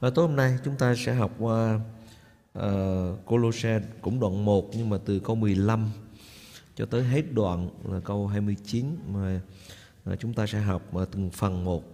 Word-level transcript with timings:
Và 0.00 0.10
tối 0.10 0.26
hôm 0.26 0.36
nay 0.36 0.58
chúng 0.64 0.76
ta 0.76 0.94
sẽ 0.94 1.14
học 1.14 1.30
qua 1.38 1.80
ờ, 2.52 3.10
uh, 3.12 3.26
Colosse 3.26 3.80
cũng 4.00 4.20
đoạn 4.20 4.44
1 4.44 4.70
nhưng 4.74 4.90
mà 4.90 4.98
từ 5.04 5.18
câu 5.18 5.36
15 5.36 5.90
cho 6.74 6.86
tới 6.86 7.04
hết 7.04 7.22
đoạn 7.32 7.70
là 7.84 8.00
câu 8.00 8.26
29 8.26 8.86
mà 9.08 9.40
uh, 10.12 10.20
chúng 10.20 10.34
ta 10.34 10.46
sẽ 10.46 10.60
học 10.60 10.82
uh, 10.96 11.08
từng 11.10 11.30
phần 11.30 11.64
một. 11.64 11.84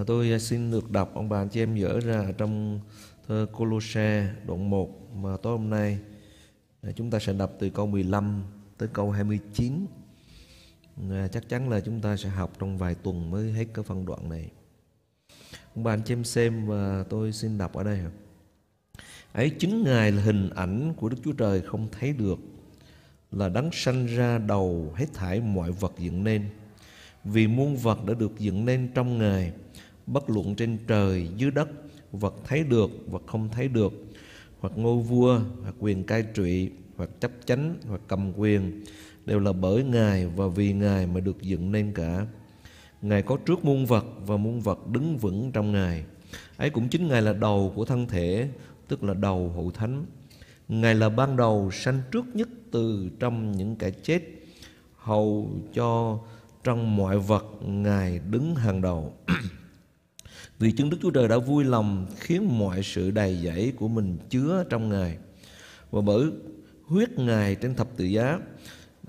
Uh, 0.00 0.06
tôi 0.06 0.40
xin 0.40 0.70
được 0.70 0.90
đọc 0.90 1.14
ông 1.14 1.28
bà 1.28 1.38
anh 1.38 1.48
chị 1.48 1.62
em 1.62 1.76
dở 1.76 2.00
ra 2.00 2.32
trong 2.38 2.80
thơ 3.28 3.46
Colosse 3.52 4.34
đoạn 4.46 4.70
1 4.70 5.14
mà 5.14 5.36
tối 5.36 5.58
hôm 5.58 5.70
nay 5.70 5.98
uh, 6.88 6.96
chúng 6.96 7.10
ta 7.10 7.18
sẽ 7.18 7.32
đọc 7.32 7.52
từ 7.58 7.70
câu 7.70 7.86
15 7.86 8.44
tới 8.78 8.88
câu 8.92 9.10
29 9.10 9.86
à, 11.10 11.28
chắc 11.28 11.48
chắn 11.48 11.68
là 11.68 11.80
chúng 11.80 12.00
ta 12.00 12.16
sẽ 12.16 12.28
học 12.28 12.52
trong 12.58 12.78
vài 12.78 12.94
tuần 12.94 13.30
mới 13.30 13.52
hết 13.52 13.64
cái 13.74 13.84
phân 13.84 14.06
đoạn 14.06 14.28
này. 14.28 14.50
Ông 15.74 15.84
bà 15.84 15.92
anh 15.92 16.02
chị 16.04 16.12
em 16.14 16.24
xem 16.24 16.66
và 16.66 17.04
tôi 17.08 17.32
xin 17.32 17.58
đọc 17.58 17.72
ở 17.72 17.84
đây 17.84 18.00
ấy 19.32 19.50
chính 19.58 19.84
ngài 19.84 20.12
là 20.12 20.22
hình 20.22 20.50
ảnh 20.50 20.94
của 20.96 21.08
đức 21.08 21.16
chúa 21.24 21.32
trời 21.32 21.60
không 21.60 21.88
thấy 21.92 22.12
được 22.12 22.38
là 23.32 23.48
đấng 23.48 23.70
sanh 23.72 24.06
ra 24.06 24.38
đầu 24.38 24.92
hết 24.96 25.06
thảy 25.14 25.40
mọi 25.40 25.72
vật 25.72 25.92
dựng 25.98 26.24
nên. 26.24 26.48
Vì 27.24 27.46
muôn 27.46 27.76
vật 27.76 28.04
đã 28.06 28.14
được 28.14 28.38
dựng 28.38 28.64
nên 28.64 28.88
trong 28.94 29.18
ngài 29.18 29.52
bất 30.06 30.30
luận 30.30 30.54
trên 30.54 30.78
trời 30.86 31.28
dưới 31.36 31.50
đất 31.50 31.68
vật 32.12 32.34
thấy 32.44 32.64
được 32.64 32.90
vật 33.06 33.22
không 33.26 33.48
thấy 33.48 33.68
được 33.68 33.92
hoặc 34.60 34.72
ngôi 34.76 35.02
vua 35.02 35.40
hoặc 35.62 35.74
quyền 35.78 36.04
cai 36.04 36.22
trị 36.22 36.70
hoặc 36.96 37.10
chấp 37.20 37.30
chánh 37.44 37.76
hoặc 37.88 38.00
cầm 38.08 38.32
quyền 38.36 38.84
đều 39.26 39.40
là 39.40 39.52
bởi 39.52 39.84
Ngài 39.84 40.26
và 40.26 40.48
vì 40.48 40.72
Ngài 40.72 41.06
mà 41.06 41.20
được 41.20 41.42
dựng 41.42 41.72
nên 41.72 41.92
cả. 41.92 42.26
Ngài 43.02 43.22
có 43.22 43.38
trước 43.46 43.64
muôn 43.64 43.86
vật 43.86 44.04
và 44.26 44.36
muôn 44.36 44.60
vật 44.60 44.86
đứng 44.88 45.18
vững 45.18 45.52
trong 45.52 45.72
Ngài. 45.72 46.04
Ấy 46.56 46.70
cũng 46.70 46.88
chính 46.88 47.08
Ngài 47.08 47.22
là 47.22 47.32
đầu 47.32 47.72
của 47.76 47.84
thân 47.84 48.06
thể, 48.06 48.48
tức 48.88 49.04
là 49.04 49.14
đầu 49.14 49.52
hậu 49.54 49.70
thánh. 49.70 50.06
Ngài 50.68 50.94
là 50.94 51.08
ban 51.08 51.36
đầu 51.36 51.70
sanh 51.72 52.00
trước 52.12 52.26
nhất 52.34 52.48
từ 52.70 53.10
trong 53.20 53.52
những 53.52 53.76
kẻ 53.76 53.90
chết, 53.90 54.22
hầu 54.96 55.50
cho 55.74 56.18
trong 56.64 56.96
mọi 56.96 57.18
vật 57.18 57.44
Ngài 57.66 58.20
đứng 58.30 58.54
hàng 58.54 58.82
đầu. 58.82 59.14
Vì 60.58 60.72
chứng 60.72 60.90
Đức 60.90 60.96
Chúa 61.02 61.10
Trời 61.10 61.28
đã 61.28 61.38
vui 61.38 61.64
lòng 61.64 62.06
khiến 62.16 62.58
mọi 62.58 62.82
sự 62.82 63.10
đầy 63.10 63.36
dẫy 63.44 63.72
của 63.76 63.88
mình 63.88 64.18
chứa 64.30 64.64
trong 64.70 64.88
Ngài. 64.88 65.18
Và 65.90 66.00
bởi 66.00 66.24
huyết 66.86 67.18
Ngài 67.18 67.54
trên 67.54 67.74
thập 67.74 67.96
tự 67.96 68.04
giá 68.04 68.38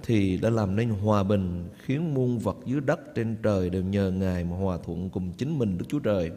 thì 0.03 0.37
đã 0.37 0.49
làm 0.49 0.75
nên 0.75 0.89
hòa 0.89 1.23
bình 1.23 1.63
khiến 1.83 2.13
muôn 2.13 2.39
vật 2.39 2.57
dưới 2.65 2.81
đất 2.81 3.15
trên 3.15 3.35
trời 3.43 3.69
đều 3.69 3.83
nhờ 3.83 4.11
Ngài 4.11 4.43
mà 4.43 4.55
hòa 4.55 4.77
thuận 4.85 5.09
cùng 5.09 5.31
chính 5.37 5.59
mình 5.59 5.77
Đức 5.77 5.85
Chúa 5.89 5.99
Trời. 5.99 6.31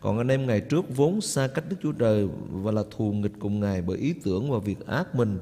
Còn 0.00 0.18
anh 0.18 0.28
em 0.28 0.46
ngày 0.46 0.60
trước 0.60 0.96
vốn 0.96 1.20
xa 1.20 1.48
cách 1.48 1.64
Đức 1.68 1.76
Chúa 1.82 1.92
Trời 1.92 2.28
và 2.50 2.72
là 2.72 2.82
thù 2.96 3.12
nghịch 3.12 3.32
cùng 3.38 3.60
Ngài 3.60 3.82
bởi 3.82 3.98
ý 3.98 4.14
tưởng 4.24 4.50
và 4.50 4.58
việc 4.58 4.86
ác 4.86 5.14
mình. 5.14 5.38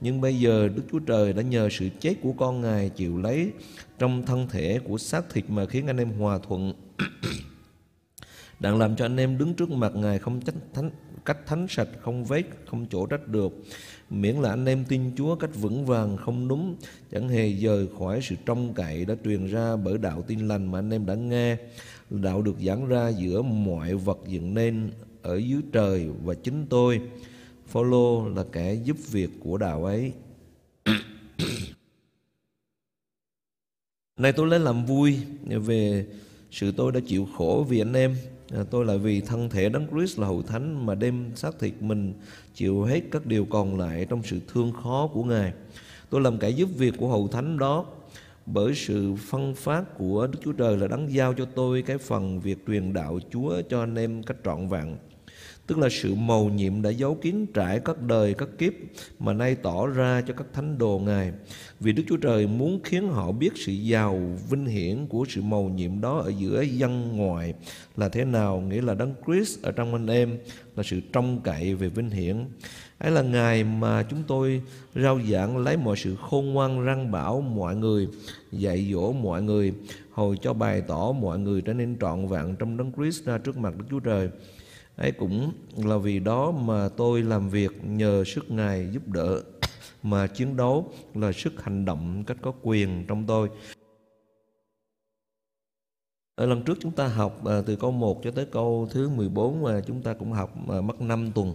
Nhưng 0.00 0.20
bây 0.20 0.40
giờ 0.40 0.68
Đức 0.68 0.82
Chúa 0.92 0.98
Trời 0.98 1.32
đã 1.32 1.42
nhờ 1.42 1.68
sự 1.72 1.88
chết 2.00 2.14
của 2.22 2.32
con 2.32 2.60
Ngài 2.60 2.88
chịu 2.88 3.18
lấy 3.18 3.52
trong 3.98 4.26
thân 4.26 4.48
thể 4.50 4.80
của 4.84 4.98
xác 4.98 5.30
thịt 5.30 5.44
mà 5.48 5.66
khiến 5.66 5.86
anh 5.86 5.96
em 5.96 6.10
hòa 6.10 6.38
thuận. 6.48 6.72
đang 8.60 8.78
làm 8.78 8.96
cho 8.96 9.04
anh 9.04 9.16
em 9.16 9.38
đứng 9.38 9.54
trước 9.54 9.70
mặt 9.70 9.92
Ngài 9.94 10.18
không 10.18 10.40
trách 10.40 10.54
thánh, 10.74 10.90
cách 11.28 11.46
thánh 11.46 11.66
sạch, 11.68 11.88
không 12.00 12.24
vết, 12.24 12.42
không 12.66 12.86
chỗ 12.90 13.06
trách 13.06 13.28
được. 13.28 13.52
Miễn 14.10 14.36
là 14.36 14.50
anh 14.50 14.66
em 14.66 14.84
tin 14.88 15.10
Chúa 15.16 15.36
cách 15.36 15.50
vững 15.54 15.86
vàng 15.86 16.16
không 16.16 16.48
đúng 16.48 16.76
chẳng 17.12 17.28
hề 17.28 17.52
rời 17.52 17.86
khỏi 17.98 18.20
sự 18.22 18.36
trông 18.46 18.74
cậy 18.74 19.04
đã 19.04 19.14
truyền 19.24 19.46
ra 19.46 19.76
bởi 19.76 19.98
đạo 19.98 20.22
tin 20.22 20.48
lành 20.48 20.70
mà 20.70 20.78
anh 20.78 20.90
em 20.90 21.06
đã 21.06 21.14
nghe. 21.14 21.56
Đạo 22.10 22.42
được 22.42 22.56
giảng 22.66 22.88
ra 22.88 23.08
giữa 23.08 23.42
mọi 23.42 23.94
vật 23.94 24.18
dựng 24.26 24.54
nên 24.54 24.90
ở 25.22 25.36
dưới 25.36 25.60
trời 25.72 26.08
và 26.24 26.34
chính 26.34 26.66
tôi. 26.70 27.00
Phaolô 27.66 28.28
là 28.28 28.44
kẻ 28.52 28.74
giúp 28.74 28.96
việc 29.10 29.30
của 29.40 29.58
đạo 29.58 29.84
ấy. 29.84 30.12
Nay 34.16 34.32
tôi 34.32 34.46
lấy 34.46 34.58
làm 34.60 34.86
vui 34.86 35.18
về 35.44 36.06
sự 36.50 36.72
tôi 36.72 36.92
đã 36.92 37.00
chịu 37.06 37.28
khổ 37.36 37.66
vì 37.68 37.80
anh 37.80 37.92
em. 37.92 38.16
Ờ, 38.52 38.64
tôi 38.70 38.84
lại 38.84 38.98
vì 38.98 39.20
thân 39.20 39.48
thể 39.48 39.68
đấng 39.68 39.86
Christ 39.88 40.18
là 40.18 40.26
hậu 40.26 40.42
thánh 40.42 40.86
mà 40.86 40.94
đem 40.94 41.30
xác 41.34 41.58
thịt 41.58 41.72
mình 41.80 42.14
chịu 42.54 42.82
hết 42.82 43.00
các 43.10 43.26
điều 43.26 43.44
còn 43.44 43.78
lại 43.78 44.06
trong 44.10 44.22
sự 44.22 44.40
thương 44.52 44.72
khó 44.72 45.06
của 45.12 45.24
Ngài. 45.24 45.52
Tôi 46.10 46.20
làm 46.20 46.38
kẻ 46.38 46.50
giúp 46.50 46.68
việc 46.76 46.94
của 46.98 47.08
hậu 47.08 47.28
thánh 47.28 47.58
đó 47.58 47.84
bởi 48.46 48.74
sự 48.74 49.14
phân 49.14 49.54
phát 49.54 49.98
của 49.98 50.26
Đức 50.26 50.38
Chúa 50.44 50.52
Trời 50.52 50.76
là 50.76 50.86
đấng 50.86 51.12
giao 51.12 51.34
cho 51.34 51.44
tôi 51.44 51.82
cái 51.82 51.98
phần 51.98 52.40
việc 52.40 52.66
truyền 52.66 52.92
đạo 52.92 53.18
Chúa 53.30 53.62
cho 53.68 53.80
anh 53.80 53.94
em 53.94 54.22
cách 54.22 54.36
trọn 54.44 54.68
vẹn 54.68 54.96
tức 55.68 55.78
là 55.78 55.88
sự 55.90 56.14
mầu 56.14 56.48
nhiệm 56.48 56.82
đã 56.82 56.90
giấu 56.90 57.14
kín 57.14 57.46
trải 57.54 57.80
các 57.84 58.02
đời, 58.02 58.34
các 58.34 58.48
kiếp 58.58 58.72
mà 59.18 59.32
nay 59.32 59.54
tỏ 59.54 59.86
ra 59.86 60.22
cho 60.26 60.34
các 60.34 60.46
thánh 60.52 60.78
đồ 60.78 60.98
ngài. 60.98 61.32
Vì 61.80 61.92
đức 61.92 62.02
chúa 62.08 62.16
trời 62.16 62.46
muốn 62.46 62.80
khiến 62.84 63.08
họ 63.08 63.32
biết 63.32 63.50
sự 63.56 63.72
giàu 63.72 64.20
vinh 64.50 64.66
hiển 64.66 65.06
của 65.06 65.24
sự 65.28 65.42
mầu 65.42 65.68
nhiệm 65.68 66.00
đó 66.00 66.18
ở 66.18 66.32
giữa 66.38 66.62
dân 66.62 67.16
ngoại 67.16 67.54
là 67.96 68.08
thế 68.08 68.24
nào, 68.24 68.60
nghĩa 68.60 68.82
là 68.82 68.94
đấng 68.94 69.14
christ 69.26 69.62
ở 69.62 69.72
trong 69.72 69.92
anh 69.92 70.06
em 70.06 70.38
là 70.76 70.82
sự 70.82 71.00
trông 71.12 71.40
cậy 71.44 71.74
về 71.74 71.88
vinh 71.88 72.10
hiển. 72.10 72.44
Ấy 72.98 73.10
là 73.10 73.22
ngày 73.22 73.64
mà 73.64 74.02
chúng 74.02 74.22
tôi 74.26 74.62
rao 74.94 75.20
giảng 75.30 75.56
lấy 75.56 75.76
mọi 75.76 75.96
sự 75.96 76.16
khôn 76.16 76.52
ngoan, 76.52 76.84
răng 76.84 77.10
bảo 77.10 77.40
mọi 77.40 77.76
người, 77.76 78.08
dạy 78.52 78.88
dỗ 78.92 79.12
mọi 79.12 79.42
người 79.42 79.72
hồi 80.10 80.36
cho 80.42 80.52
bày 80.52 80.80
tỏ 80.80 81.12
mọi 81.12 81.38
người 81.38 81.60
trở 81.60 81.72
nên 81.72 81.96
trọn 82.00 82.26
vẹn 82.26 82.56
trong 82.58 82.76
đấng 82.76 82.92
Christ 82.92 83.24
ra 83.24 83.38
trước 83.38 83.56
mặt 83.56 83.74
Đức 83.78 83.84
Chúa 83.90 84.00
Trời 84.00 84.28
ấy 84.98 85.12
cũng 85.12 85.52
là 85.76 85.96
vì 85.96 86.18
đó 86.18 86.50
mà 86.50 86.88
tôi 86.96 87.22
làm 87.22 87.48
việc 87.48 87.84
nhờ 87.84 88.24
sức 88.24 88.50
ngài 88.50 88.88
giúp 88.92 89.08
đỡ 89.08 89.42
mà 90.02 90.26
chiến 90.26 90.56
đấu 90.56 90.92
là 91.14 91.32
sức 91.32 91.62
hành 91.62 91.84
động 91.84 92.24
cách 92.26 92.36
có 92.42 92.52
quyền 92.62 93.04
trong 93.08 93.26
tôi 93.26 93.48
ở 96.34 96.46
lần 96.46 96.62
trước 96.62 96.78
chúng 96.80 96.92
ta 96.92 97.06
học 97.06 97.44
à, 97.44 97.62
từ 97.66 97.76
câu 97.76 97.90
1 97.90 98.20
cho 98.24 98.30
tới 98.30 98.46
câu 98.46 98.88
thứ 98.90 99.08
14 99.08 99.62
mà 99.62 99.80
chúng 99.86 100.02
ta 100.02 100.14
cũng 100.14 100.32
học 100.32 100.54
à, 100.68 100.80
mất 100.80 101.00
5 101.00 101.32
tuần. 101.34 101.54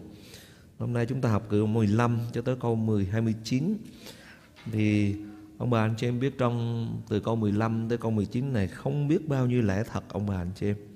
Hôm 0.80 0.94
nay 0.94 1.06
chúng 1.10 1.22
ta 1.22 1.30
học 1.30 1.44
từ 1.50 1.66
15 1.66 2.20
cho 2.34 2.42
tới 2.42 2.56
câu 2.60 2.76
10 2.76 3.06
29. 3.06 3.78
Thì 4.72 5.16
ông 5.58 5.70
bà 5.70 5.86
anh 5.86 5.94
chị 5.98 6.08
em 6.08 6.20
biết 6.20 6.38
trong 6.38 6.88
từ 7.10 7.20
câu 7.20 7.36
15 7.36 7.90
tới 7.90 7.98
câu 7.98 8.12
19 8.12 8.54
này 8.54 8.68
không 8.68 9.08
biết 9.08 9.28
bao 9.28 9.48
nhiêu 9.48 9.62
lẽ 9.62 9.84
thật 9.92 10.04
ông 10.10 10.26
bà 10.26 10.36
anh 10.36 10.52
chị 10.56 10.68
em 10.68 10.93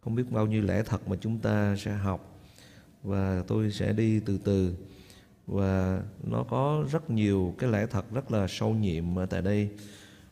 không 0.00 0.14
biết 0.14 0.30
bao 0.30 0.46
nhiêu 0.46 0.62
lẽ 0.62 0.82
thật 0.82 1.08
mà 1.08 1.16
chúng 1.20 1.38
ta 1.38 1.76
sẽ 1.76 1.92
học. 1.92 2.40
Và 3.02 3.42
tôi 3.46 3.72
sẽ 3.72 3.92
đi 3.92 4.20
từ 4.20 4.38
từ. 4.44 4.74
Và 5.46 6.02
nó 6.24 6.44
có 6.50 6.84
rất 6.90 7.10
nhiều 7.10 7.54
cái 7.58 7.70
lẽ 7.70 7.86
thật 7.86 8.04
rất 8.12 8.32
là 8.32 8.46
sâu 8.48 8.74
nhiệm 8.74 9.18
ở 9.18 9.26
tại 9.26 9.42
đây. 9.42 9.70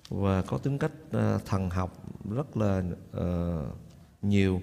Và 0.08 0.42
có 0.42 0.58
tính 0.58 0.78
cách 0.78 0.92
uh, 1.16 1.44
thần 1.44 1.70
học 1.70 2.06
rất 2.34 2.56
là 2.56 2.82
uh, 3.16 3.76
nhiều. 4.22 4.62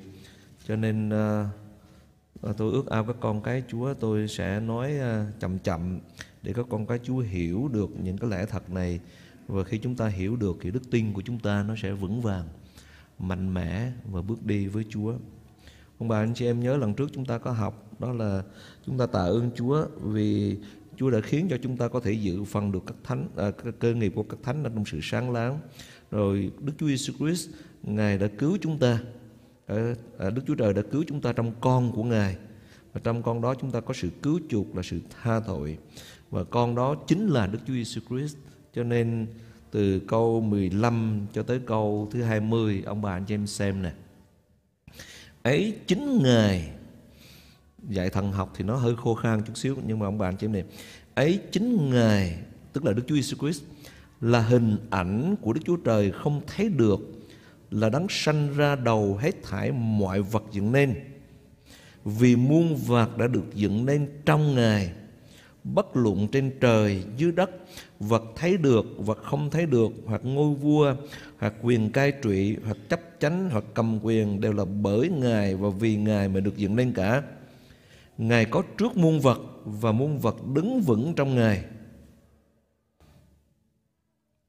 Cho 0.67 0.75
nên 0.75 1.09
uh, 1.09 2.57
tôi 2.57 2.71
ước 2.71 2.87
ao 2.87 3.03
các 3.03 3.15
con 3.19 3.41
cái 3.41 3.63
Chúa 3.67 3.93
tôi 3.93 4.27
sẽ 4.27 4.59
nói 4.59 4.93
uh, 4.99 5.39
chậm 5.39 5.59
chậm 5.59 5.99
để 6.43 6.53
các 6.53 6.65
con 6.69 6.85
cái 6.85 6.99
Chúa 7.03 7.19
hiểu 7.19 7.69
được 7.73 7.89
những 8.03 8.17
cái 8.17 8.29
lẽ 8.29 8.45
thật 8.45 8.69
này. 8.69 8.99
Và 9.47 9.63
khi 9.63 9.77
chúng 9.77 9.95
ta 9.95 10.07
hiểu 10.07 10.35
được 10.35 10.57
thì 10.61 10.71
đức 10.71 10.91
tin 10.91 11.13
của 11.13 11.21
chúng 11.25 11.39
ta 11.39 11.63
nó 11.63 11.75
sẽ 11.75 11.91
vững 11.91 12.21
vàng 12.21 12.47
mạnh 13.19 13.53
mẽ 13.53 13.91
và 14.11 14.21
bước 14.21 14.45
đi 14.45 14.67
với 14.67 14.85
Chúa. 14.89 15.13
Ông 15.99 16.07
bà 16.07 16.19
anh 16.19 16.33
chị 16.33 16.45
em 16.45 16.59
nhớ 16.59 16.77
lần 16.77 16.93
trước 16.93 17.09
chúng 17.13 17.25
ta 17.25 17.37
có 17.37 17.51
học 17.51 17.85
đó 17.99 18.13
là 18.13 18.43
chúng 18.85 18.97
ta 18.97 19.05
tạ 19.05 19.19
ơn 19.19 19.51
Chúa 19.55 19.85
vì 20.01 20.57
Chúa 20.97 21.09
đã 21.09 21.21
khiến 21.21 21.47
cho 21.49 21.57
chúng 21.63 21.77
ta 21.77 21.87
có 21.87 21.99
thể 21.99 22.11
dự 22.11 22.43
phần 22.43 22.71
được 22.71 22.83
các 22.87 22.95
thánh 23.03 23.27
à, 23.35 23.51
cơ 23.79 23.93
nghiệp 23.93 24.11
của 24.15 24.23
các 24.23 24.39
thánh 24.43 24.63
trong 24.63 24.85
sự 24.85 24.99
sáng 25.03 25.31
láng. 25.31 25.59
Rồi 26.11 26.51
Đức 26.59 26.73
Chúa 26.77 26.87
Giêsu 26.87 27.13
Christ 27.13 27.49
Ngài 27.83 28.17
đã 28.17 28.27
cứu 28.27 28.57
chúng 28.61 28.79
ta. 28.79 28.99
Ờ, 29.67 29.95
à, 30.17 30.29
Đức 30.29 30.41
Chúa 30.47 30.55
Trời 30.55 30.73
đã 30.73 30.81
cứu 30.91 31.03
chúng 31.07 31.21
ta 31.21 31.33
trong 31.33 31.51
con 31.61 31.91
của 31.91 32.03
Ngài. 32.03 32.37
Và 32.93 33.01
trong 33.03 33.23
con 33.23 33.41
đó 33.41 33.55
chúng 33.55 33.71
ta 33.71 33.79
có 33.79 33.93
sự 33.93 34.09
cứu 34.23 34.39
chuộc 34.49 34.75
là 34.75 34.83
sự 34.83 34.99
tha 35.09 35.39
tội. 35.47 35.77
Và 36.31 36.43
con 36.43 36.75
đó 36.75 36.95
chính 37.07 37.27
là 37.27 37.47
Đức 37.47 37.59
Chúa 37.67 37.73
Giêsu 37.73 38.01
Christ. 38.09 38.37
Cho 38.73 38.83
nên 38.83 39.27
từ 39.75 39.99
câu 39.99 40.41
15 40.41 41.27
cho 41.33 41.43
tới 41.43 41.59
câu 41.65 42.09
thứ 42.11 42.21
20 42.21 42.83
ông 42.85 43.01
bà 43.01 43.11
anh 43.11 43.25
chị 43.25 43.33
em 43.35 43.47
xem 43.47 43.81
nè. 43.81 43.91
Ấy 45.43 45.73
chính 45.87 46.23
ngài, 46.23 46.69
dạy 47.89 48.09
thần 48.09 48.31
học 48.31 48.53
thì 48.55 48.63
nó 48.63 48.75
hơi 48.75 48.95
khô 48.95 49.15
khan 49.15 49.41
chút 49.47 49.57
xíu, 49.57 49.77
nhưng 49.87 49.99
mà 49.99 50.05
ông 50.05 50.17
bà 50.17 50.27
anh 50.27 50.37
chị 50.37 50.45
em 50.45 50.53
này. 50.53 50.63
Ấy 51.15 51.39
chính 51.51 51.89
ngài, 51.89 52.39
tức 52.73 52.85
là 52.85 52.93
Đức 52.93 53.03
Chúa 53.07 53.15
Jesus 53.15 53.37
Christ, 53.39 53.63
là 54.21 54.41
hình 54.41 54.77
ảnh 54.89 55.35
của 55.41 55.53
Đức 55.53 55.61
Chúa 55.65 55.77
Trời 55.77 56.11
không 56.11 56.41
thấy 56.47 56.69
được, 56.69 56.99
là 57.71 57.89
đấng 57.89 58.07
sanh 58.09 58.55
ra 58.55 58.75
đầu 58.75 59.17
hết 59.21 59.43
thảy 59.43 59.71
mọi 59.71 60.21
vật 60.21 60.43
dựng 60.51 60.71
nên. 60.71 60.95
Vì 62.05 62.35
muôn 62.35 62.75
vật 62.75 63.17
đã 63.17 63.27
được 63.27 63.55
dựng 63.55 63.85
nên 63.85 64.07
trong 64.25 64.55
ngài 64.55 64.91
bất 65.73 65.97
luận 65.97 66.27
trên 66.31 66.51
trời, 66.61 67.03
dưới 67.17 67.31
đất, 67.31 67.49
vật 67.99 68.23
thấy 68.35 68.57
được, 68.57 68.85
vật 68.97 69.17
không 69.23 69.49
thấy 69.49 69.65
được, 69.65 69.91
hoặc 70.05 70.21
ngôi 70.23 70.53
vua, 70.53 70.95
hoặc 71.37 71.53
quyền 71.61 71.91
cai 71.91 72.11
trị, 72.11 72.57
hoặc 72.65 72.77
chấp 72.89 73.01
chánh, 73.19 73.49
hoặc 73.49 73.63
cầm 73.73 73.99
quyền 74.03 74.41
đều 74.41 74.53
là 74.53 74.65
bởi 74.65 75.09
ngài 75.09 75.55
và 75.55 75.69
vì 75.69 75.95
ngài 75.95 76.29
mà 76.29 76.39
được 76.39 76.57
dựng 76.57 76.75
lên 76.75 76.93
cả. 76.95 77.23
Ngài 78.17 78.45
có 78.45 78.63
trước 78.77 78.97
muôn 78.97 79.19
vật 79.19 79.39
và 79.65 79.91
muôn 79.91 80.19
vật 80.19 80.35
đứng 80.53 80.81
vững 80.81 81.13
trong 81.15 81.35
ngài. 81.35 81.63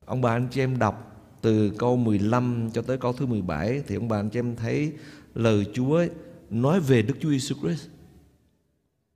Ông 0.07 0.21
bà 0.21 0.31
anh 0.31 0.49
chị 0.51 0.61
em 0.61 0.79
đọc 0.79 1.13
từ 1.43 1.71
câu 1.79 1.97
15 1.97 2.71
cho 2.73 2.83
tới 2.83 2.99
câu 2.99 3.13
thứ 3.13 3.27
17 3.27 3.83
thì 3.87 3.95
ông 3.95 4.09
bà 4.09 4.19
anh 4.19 4.31
chị 4.31 4.39
em 4.39 4.57
thấy 4.57 4.93
lời 5.35 5.67
Chúa 5.75 6.05
nói 6.51 6.81
về 6.81 7.03
Đức 7.03 7.15
Chúa 7.21 7.31
Giêsu 7.31 7.55
Christ 7.63 7.89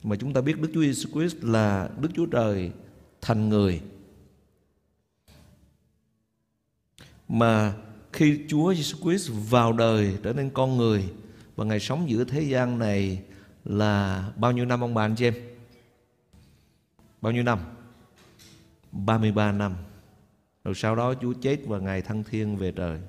mà 0.02 0.16
chúng 0.16 0.32
ta 0.32 0.40
biết 0.40 0.60
Đức 0.60 0.70
Chúa 0.74 0.82
Giêsu 0.82 1.10
Christ 1.10 1.36
là 1.42 1.90
Đức 2.00 2.08
Chúa 2.14 2.26
Trời 2.26 2.70
thành 3.20 3.48
người 3.48 3.80
mà 7.28 7.74
khi 8.12 8.40
Chúa 8.48 8.74
Giêsu 8.74 8.98
Christ 8.98 9.30
vào 9.50 9.72
đời 9.72 10.18
trở 10.22 10.32
nên 10.32 10.50
con 10.50 10.76
người 10.76 11.08
và 11.56 11.64
ngài 11.64 11.80
sống 11.80 12.10
giữa 12.10 12.24
thế 12.24 12.40
gian 12.40 12.78
này 12.78 13.22
là 13.64 14.28
bao 14.36 14.52
nhiêu 14.52 14.64
năm 14.64 14.80
ông 14.80 14.94
bà 14.94 15.04
anh 15.04 15.14
chị 15.14 15.24
em? 15.24 15.34
Bao 17.20 17.32
nhiêu 17.32 17.42
năm? 17.42 17.58
33 18.92 19.52
năm. 19.52 19.74
Rồi 20.64 20.74
sau 20.74 20.96
đó 20.96 21.14
Chúa 21.14 21.32
chết 21.32 21.58
và 21.66 21.78
Ngài 21.78 22.02
thăng 22.02 22.24
thiên 22.24 22.56
về 22.56 22.72
trời. 22.72 23.00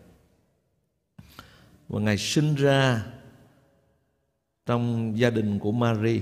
Và 1.90 2.00
Ngài 2.00 2.18
sinh 2.18 2.56
ra 2.56 3.06
trong 4.66 5.14
gia 5.18 5.30
đình 5.30 5.60
của 5.60 5.72
Marie 5.72 6.22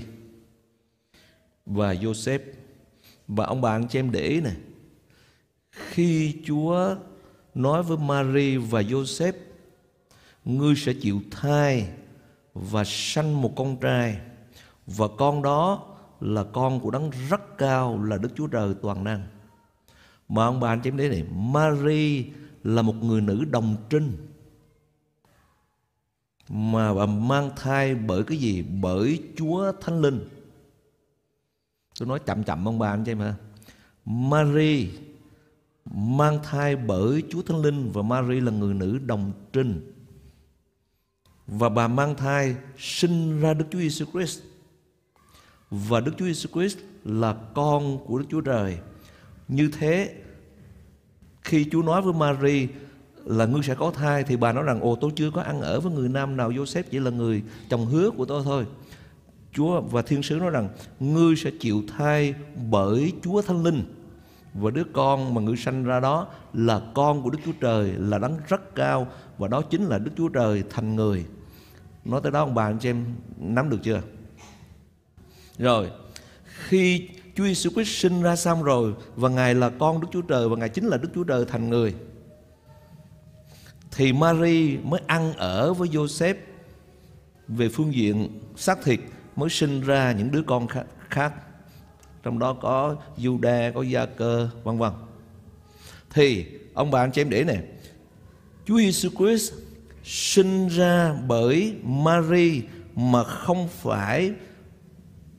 và 1.70 1.94
Joseph. 1.94 2.40
Và 3.28 3.46
ông 3.46 3.60
bạn 3.60 3.88
cho 3.88 3.98
em 3.98 4.10
để 4.10 4.20
ý 4.20 4.40
này. 4.40 4.56
Khi 5.70 6.36
Chúa 6.44 6.96
nói 7.54 7.82
với 7.82 7.98
Mary 7.98 8.56
và 8.56 8.82
Joseph, 8.82 9.32
Ngươi 10.44 10.74
sẽ 10.76 10.92
chịu 10.92 11.20
thai 11.30 11.88
và 12.54 12.84
sanh 12.86 13.42
một 13.42 13.52
con 13.56 13.76
trai, 13.80 14.18
Và 14.86 15.08
con 15.18 15.42
đó 15.42 15.86
là 16.20 16.44
con 16.44 16.80
của 16.80 16.90
đấng 16.90 17.10
rất 17.28 17.58
cao, 17.58 18.04
là 18.04 18.16
Đức 18.16 18.28
Chúa 18.36 18.46
Trời 18.46 18.74
toàn 18.82 19.04
năng 19.04 19.22
Mà 20.28 20.44
ông 20.44 20.60
bà 20.60 20.68
anh 20.68 20.80
chị 20.80 20.90
em 20.90 20.96
để 20.96 21.08
này 21.08 21.24
Mary 21.32 22.26
là 22.64 22.82
một 22.82 22.94
người 23.02 23.20
nữ 23.20 23.44
đồng 23.50 23.76
trinh, 23.90 24.16
Mà 26.48 26.94
bà 26.94 27.06
mang 27.06 27.50
thai 27.56 27.94
bởi 27.94 28.22
cái 28.24 28.38
gì? 28.38 28.62
Bởi 28.62 29.22
Chúa 29.36 29.72
Thánh 29.80 30.00
Linh 30.00 30.28
Tôi 32.00 32.08
nói 32.08 32.18
chậm 32.18 32.44
chậm 32.44 32.68
ông 32.68 32.78
bà 32.78 32.90
anh 32.90 33.04
chị 33.04 33.14
mà 33.14 33.34
Mary 34.04 34.88
mang 35.94 36.38
thai 36.42 36.76
bởi 36.76 37.22
Chúa 37.30 37.42
Thánh 37.42 37.62
Linh 37.62 37.90
và 37.92 38.02
Mary 38.02 38.40
là 38.40 38.52
người 38.52 38.74
nữ 38.74 38.98
đồng 39.06 39.32
trinh. 39.52 39.92
Và 41.46 41.68
bà 41.68 41.88
mang 41.88 42.14
thai 42.16 42.56
sinh 42.78 43.40
ra 43.40 43.54
Đức 43.54 43.64
Chúa 43.70 43.78
Giêsu 43.78 44.04
Christ. 44.12 44.40
Và 45.70 46.00
Đức 46.00 46.12
Chúa 46.18 46.24
Giêsu 46.24 46.48
Christ 46.52 46.78
là 47.04 47.32
con 47.54 47.98
của 48.06 48.18
Đức 48.18 48.24
Chúa 48.30 48.40
Trời. 48.40 48.78
Như 49.48 49.70
thế, 49.78 50.14
khi 51.42 51.66
Chúa 51.72 51.82
nói 51.82 52.02
với 52.02 52.12
Mary 52.12 52.68
là 53.24 53.46
ngươi 53.46 53.62
sẽ 53.62 53.74
có 53.74 53.90
thai, 53.90 54.24
thì 54.24 54.36
bà 54.36 54.52
nói 54.52 54.64
rằng, 54.64 54.80
ồ, 54.80 54.96
tôi 54.96 55.10
chưa 55.16 55.30
có 55.30 55.42
ăn 55.42 55.60
ở 55.60 55.80
với 55.80 55.92
người 55.92 56.08
nam 56.08 56.36
nào 56.36 56.50
Joseph 56.50 56.84
chỉ 56.90 56.98
là 56.98 57.10
người 57.10 57.42
chồng 57.68 57.86
hứa 57.86 58.10
của 58.10 58.24
tôi 58.24 58.42
thôi. 58.44 58.66
Chúa 59.52 59.80
và 59.80 60.02
thiên 60.02 60.22
sứ 60.22 60.34
nói 60.34 60.50
rằng 60.50 60.68
ngươi 61.00 61.36
sẽ 61.36 61.50
chịu 61.60 61.82
thai 61.96 62.34
bởi 62.70 63.12
Chúa 63.22 63.42
Thánh 63.42 63.62
Linh 63.62 63.84
và 64.54 64.70
đứa 64.70 64.84
con 64.92 65.34
mà 65.34 65.40
ngươi 65.40 65.56
sanh 65.56 65.84
ra 65.84 66.00
đó 66.00 66.26
là 66.52 66.80
con 66.94 67.22
của 67.22 67.30
Đức 67.30 67.38
Chúa 67.44 67.52
Trời 67.60 67.92
là 67.98 68.18
đấng 68.18 68.38
rất 68.48 68.74
cao 68.74 69.06
và 69.38 69.48
đó 69.48 69.62
chính 69.62 69.84
là 69.84 69.98
Đức 69.98 70.10
Chúa 70.16 70.28
Trời 70.28 70.62
thành 70.70 70.96
người. 70.96 71.24
Nói 72.04 72.20
tới 72.22 72.32
đó 72.32 72.40
ông 72.40 72.54
bà 72.54 72.64
anh 72.64 72.78
chị 72.78 72.88
em 72.88 73.04
nắm 73.36 73.70
được 73.70 73.78
chưa? 73.82 74.02
Rồi, 75.58 75.90
khi 76.44 77.08
Chúa 77.34 77.44
Giêsu 77.44 77.70
Christ 77.70 78.02
sinh 78.02 78.22
ra 78.22 78.36
xong 78.36 78.62
rồi 78.62 78.94
và 79.16 79.28
Ngài 79.28 79.54
là 79.54 79.70
con 79.78 80.00
Đức 80.00 80.08
Chúa 80.12 80.22
Trời 80.22 80.48
và 80.48 80.56
Ngài 80.56 80.68
chính 80.68 80.86
là 80.86 80.96
Đức 80.96 81.08
Chúa 81.14 81.24
Trời 81.24 81.44
thành 81.48 81.68
người. 81.68 81.94
Thì 83.90 84.12
Mary 84.12 84.76
mới 84.76 85.00
ăn 85.06 85.32
ở 85.32 85.74
với 85.74 85.88
Joseph 85.88 86.34
về 87.48 87.68
phương 87.68 87.94
diện 87.94 88.40
xác 88.56 88.84
thịt 88.84 89.00
mới 89.36 89.50
sinh 89.50 89.80
ra 89.80 90.12
những 90.12 90.30
đứa 90.30 90.42
con 90.42 90.66
khác 91.08 91.32
trong 92.22 92.38
đó 92.38 92.52
có 92.52 92.96
Juda, 93.18 93.72
có 93.72 93.82
Gia 93.82 94.06
Cơ, 94.06 94.48
vân 94.64 94.78
vân. 94.78 94.92
Thì 96.10 96.46
ông 96.74 96.90
bạn 96.90 97.12
cho 97.12 97.22
em 97.22 97.30
để 97.30 97.44
này, 97.44 97.62
Chúa 98.64 98.78
Giêsu 98.78 99.08
Christ 99.18 99.52
sinh 100.04 100.68
ra 100.68 101.14
bởi 101.26 101.74
Mary 101.82 102.62
mà 102.94 103.24
không 103.24 103.68
phải 103.68 104.32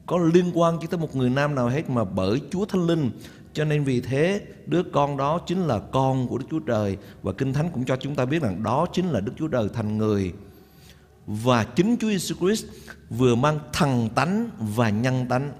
có 0.05 0.17
liên 0.33 0.51
quan 0.53 0.77
chỉ 0.81 0.87
tới 0.87 0.99
một 0.99 1.15
người 1.15 1.29
nam 1.29 1.55
nào 1.55 1.67
hết 1.67 1.89
mà 1.89 2.03
bởi 2.03 2.41
Chúa 2.51 2.65
Thánh 2.65 2.87
Linh. 2.87 3.11
Cho 3.53 3.65
nên 3.65 3.83
vì 3.83 4.01
thế 4.01 4.41
đứa 4.65 4.83
con 4.83 5.17
đó 5.17 5.39
chính 5.47 5.61
là 5.61 5.79
con 5.79 6.27
của 6.27 6.37
Đức 6.37 6.45
Chúa 6.51 6.59
Trời 6.59 6.97
và 7.23 7.31
Kinh 7.31 7.53
Thánh 7.53 7.69
cũng 7.73 7.85
cho 7.85 7.95
chúng 7.95 8.15
ta 8.15 8.25
biết 8.25 8.41
rằng 8.41 8.63
đó 8.63 8.85
chính 8.93 9.09
là 9.09 9.19
Đức 9.19 9.31
Chúa 9.37 9.47
Trời 9.47 9.67
thành 9.73 9.97
người. 9.97 10.33
Và 11.27 11.63
chính 11.63 11.97
Chúa 11.99 12.09
Giêsu 12.09 12.35
Christ 12.35 12.65
vừa 13.17 13.35
mang 13.35 13.59
thần 13.73 14.09
tánh 14.15 14.49
và 14.59 14.89
nhân 14.89 15.25
tánh. 15.29 15.51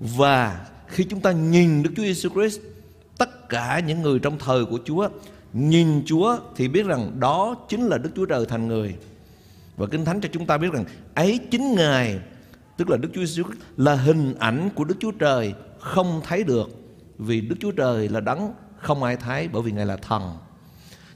Và 0.00 0.66
khi 0.86 1.04
chúng 1.04 1.20
ta 1.20 1.32
nhìn 1.32 1.82
Đức 1.82 1.90
Chúa 1.96 2.02
Giêsu 2.02 2.28
Christ, 2.28 2.60
tất 3.18 3.48
cả 3.48 3.80
những 3.80 4.02
người 4.02 4.18
trong 4.18 4.38
thời 4.38 4.64
của 4.64 4.78
Chúa 4.84 5.08
nhìn 5.52 6.02
Chúa 6.06 6.38
thì 6.56 6.68
biết 6.68 6.86
rằng 6.86 7.20
đó 7.20 7.56
chính 7.68 7.86
là 7.86 7.98
Đức 7.98 8.10
Chúa 8.16 8.26
Trời 8.26 8.46
thành 8.46 8.68
người. 8.68 8.94
Và 9.76 9.86
Kinh 9.86 10.04
Thánh 10.04 10.20
cho 10.20 10.28
chúng 10.32 10.46
ta 10.46 10.58
biết 10.58 10.72
rằng 10.72 10.84
ấy 11.14 11.40
chính 11.50 11.74
Ngài, 11.74 12.18
tức 12.76 12.90
là 12.90 12.96
Đức 12.96 13.08
Chúa 13.14 13.20
Giêsu 13.20 13.42
Christ 13.42 13.58
là 13.76 13.94
hình 13.94 14.34
ảnh 14.38 14.70
của 14.74 14.84
Đức 14.84 14.96
Chúa 15.00 15.10
Trời 15.10 15.54
không 15.80 16.20
thấy 16.24 16.44
được 16.44 16.70
vì 17.18 17.40
Đức 17.40 17.56
Chúa 17.60 17.70
Trời 17.70 18.08
là 18.08 18.20
đấng 18.20 18.52
không 18.76 19.02
ai 19.02 19.16
thấy 19.16 19.48
bởi 19.48 19.62
vì 19.62 19.72
Ngài 19.72 19.86
là 19.86 19.96
thần. 19.96 20.36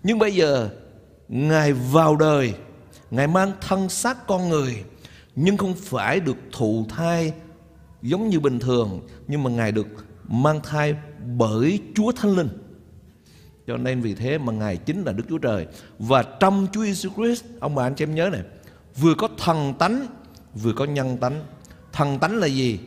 Nhưng 0.03 0.19
bây 0.19 0.35
giờ 0.35 0.69
Ngài 1.29 1.73
vào 1.73 2.17
đời, 2.17 2.55
Ngài 3.11 3.27
mang 3.27 3.53
thân 3.61 3.89
xác 3.89 4.27
con 4.27 4.49
người 4.49 4.85
nhưng 5.41 5.57
không 5.57 5.75
phải 5.75 6.21
được 6.21 6.37
thụ 6.53 6.87
thai 6.89 7.33
giống 8.03 8.29
như 8.29 8.41
bình 8.41 8.59
thường, 8.59 9.07
nhưng 9.29 9.43
mà 9.43 9.51
ngài 9.51 9.73
được 9.73 9.87
mang 10.29 10.61
thai 10.63 10.97
bởi 11.37 11.81
Chúa 11.95 12.13
Thánh 12.13 12.37
Linh. 12.37 12.49
Cho 13.67 13.77
nên 13.77 14.01
vì 14.01 14.15
thế 14.15 14.39
mà 14.39 14.53
ngài 14.53 14.77
chính 14.77 15.03
là 15.05 15.13
Đức 15.13 15.25
Chúa 15.29 15.39
Trời 15.39 15.67
và 15.99 16.23
trong 16.23 16.67
Chúa 16.73 16.83
Jesus 16.83 17.11
Christ, 17.15 17.45
ông 17.61 17.75
bà 17.75 17.87
anh 17.87 17.95
chị 17.95 18.05
em 18.05 18.15
nhớ 18.15 18.31
này 18.33 18.43
vừa 18.97 19.15
có 19.15 19.29
thần 19.39 19.75
tánh, 19.79 20.07
vừa 20.55 20.73
có 20.73 20.85
nhân 20.85 21.17
tánh. 21.17 21.45
Thần 21.93 22.19
tánh 22.19 22.37
là 22.37 22.47
gì? 22.47 22.79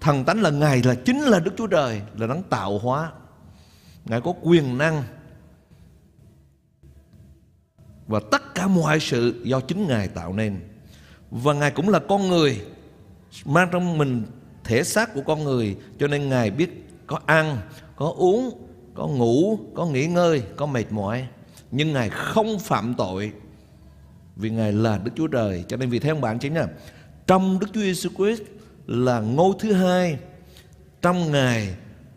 Thần 0.00 0.24
tánh 0.24 0.42
là 0.42 0.50
ngài 0.50 0.82
là 0.82 0.94
chính 0.94 1.20
là 1.20 1.40
Đức 1.40 1.52
Chúa 1.56 1.66
Trời, 1.66 2.02
là 2.16 2.26
đấng 2.26 2.42
tạo 2.42 2.78
hóa. 2.78 3.12
Ngài 4.04 4.20
có 4.20 4.34
quyền 4.42 4.78
năng 4.78 5.02
và 8.06 8.20
tất 8.30 8.54
cả 8.54 8.66
mọi 8.66 9.00
sự 9.00 9.42
do 9.44 9.60
chính 9.60 9.86
Ngài 9.86 10.08
tạo 10.08 10.32
nên. 10.32 10.75
Và 11.30 11.52
Ngài 11.52 11.70
cũng 11.70 11.88
là 11.88 11.98
con 11.98 12.28
người, 12.28 12.60
mang 13.44 13.68
trong 13.72 13.98
mình 13.98 14.22
thể 14.64 14.84
xác 14.84 15.14
của 15.14 15.22
con 15.26 15.44
người. 15.44 15.76
Cho 15.98 16.06
nên 16.06 16.28
ngài 16.28 16.50
biết 16.50 16.88
có 17.06 17.18
ăn, 17.26 17.58
có 17.96 18.14
uống, 18.16 18.68
có 18.94 19.06
ngủ, 19.06 19.58
có 19.74 19.86
nghỉ 19.86 20.06
ngơi, 20.06 20.42
có 20.56 20.66
mệt 20.66 20.92
mỏi. 20.92 21.26
Nhưng 21.70 21.92
ngài 21.92 22.10
không 22.10 22.58
phạm 22.58 22.94
tội 22.94 23.32
vì 24.36 24.50
ngài 24.50 24.72
là 24.72 24.98
đức 24.98 25.10
chúa 25.16 25.26
trời. 25.26 25.64
Cho 25.68 25.76
nên 25.76 25.90
vì 25.90 25.98
thế 25.98 26.10
ông 26.10 26.20
bạn 26.20 26.38
chính 26.38 26.54
là, 26.54 26.68
trong 27.26 27.58
đức 27.58 27.66
chúa 27.72 27.80
giêsu 27.80 28.10
christ 28.16 28.42
là 28.86 29.20
ngôi 29.20 29.54
thứ 29.58 29.72
hai. 29.72 30.18
Trong 31.02 31.32
ngài 31.32 31.74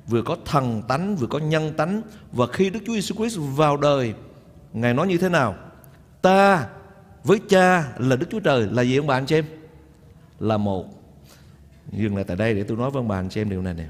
vừa 0.07 0.21
có 0.21 0.37
thần 0.45 0.81
tánh, 0.87 1.15
vừa 1.15 1.27
có 1.27 1.39
nhân 1.39 1.73
tánh. 1.77 2.01
Và 2.31 2.47
khi 2.47 2.69
đức 2.69 2.79
chúa 2.85 2.93
giêsu 2.93 3.15
christ 3.15 3.39
vào 3.39 3.77
đời, 3.77 4.13
ngài 4.73 4.93
nói 4.93 5.07
như 5.07 5.17
thế 5.17 5.29
nào? 5.29 5.55
Ta 6.21 6.67
với 7.23 7.39
cha 7.49 7.93
là 7.97 8.15
đức 8.15 8.25
chúa 8.31 8.39
trời. 8.39 8.67
Là 8.71 8.81
gì 8.81 8.97
ông 8.97 9.07
bạn 9.07 9.25
chị 9.25 9.35
em? 9.35 9.45
Là 10.39 10.57
một. 10.57 10.85
Dừng 11.91 12.15
lại 12.15 12.23
tại 12.23 12.37
đây 12.37 12.53
để 12.53 12.63
tôi 12.63 12.77
nói 12.77 12.91
với 12.91 12.99
ông 12.99 13.07
bà 13.07 13.19
anh 13.19 13.29
chị 13.29 13.41
em 13.41 13.49
điều 13.49 13.61
này 13.61 13.73
nè. 13.73 13.87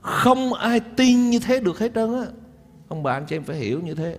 Không 0.00 0.54
ai 0.54 0.80
tin 0.80 1.30
như 1.30 1.38
thế 1.38 1.60
được 1.60 1.78
hết 1.78 1.92
trơn 1.94 2.14
á. 2.14 2.26
Ông 2.88 3.02
bà 3.02 3.12
anh 3.12 3.26
chị 3.26 3.36
em 3.36 3.44
phải 3.44 3.56
hiểu 3.56 3.80
như 3.80 3.94
thế. 3.94 4.18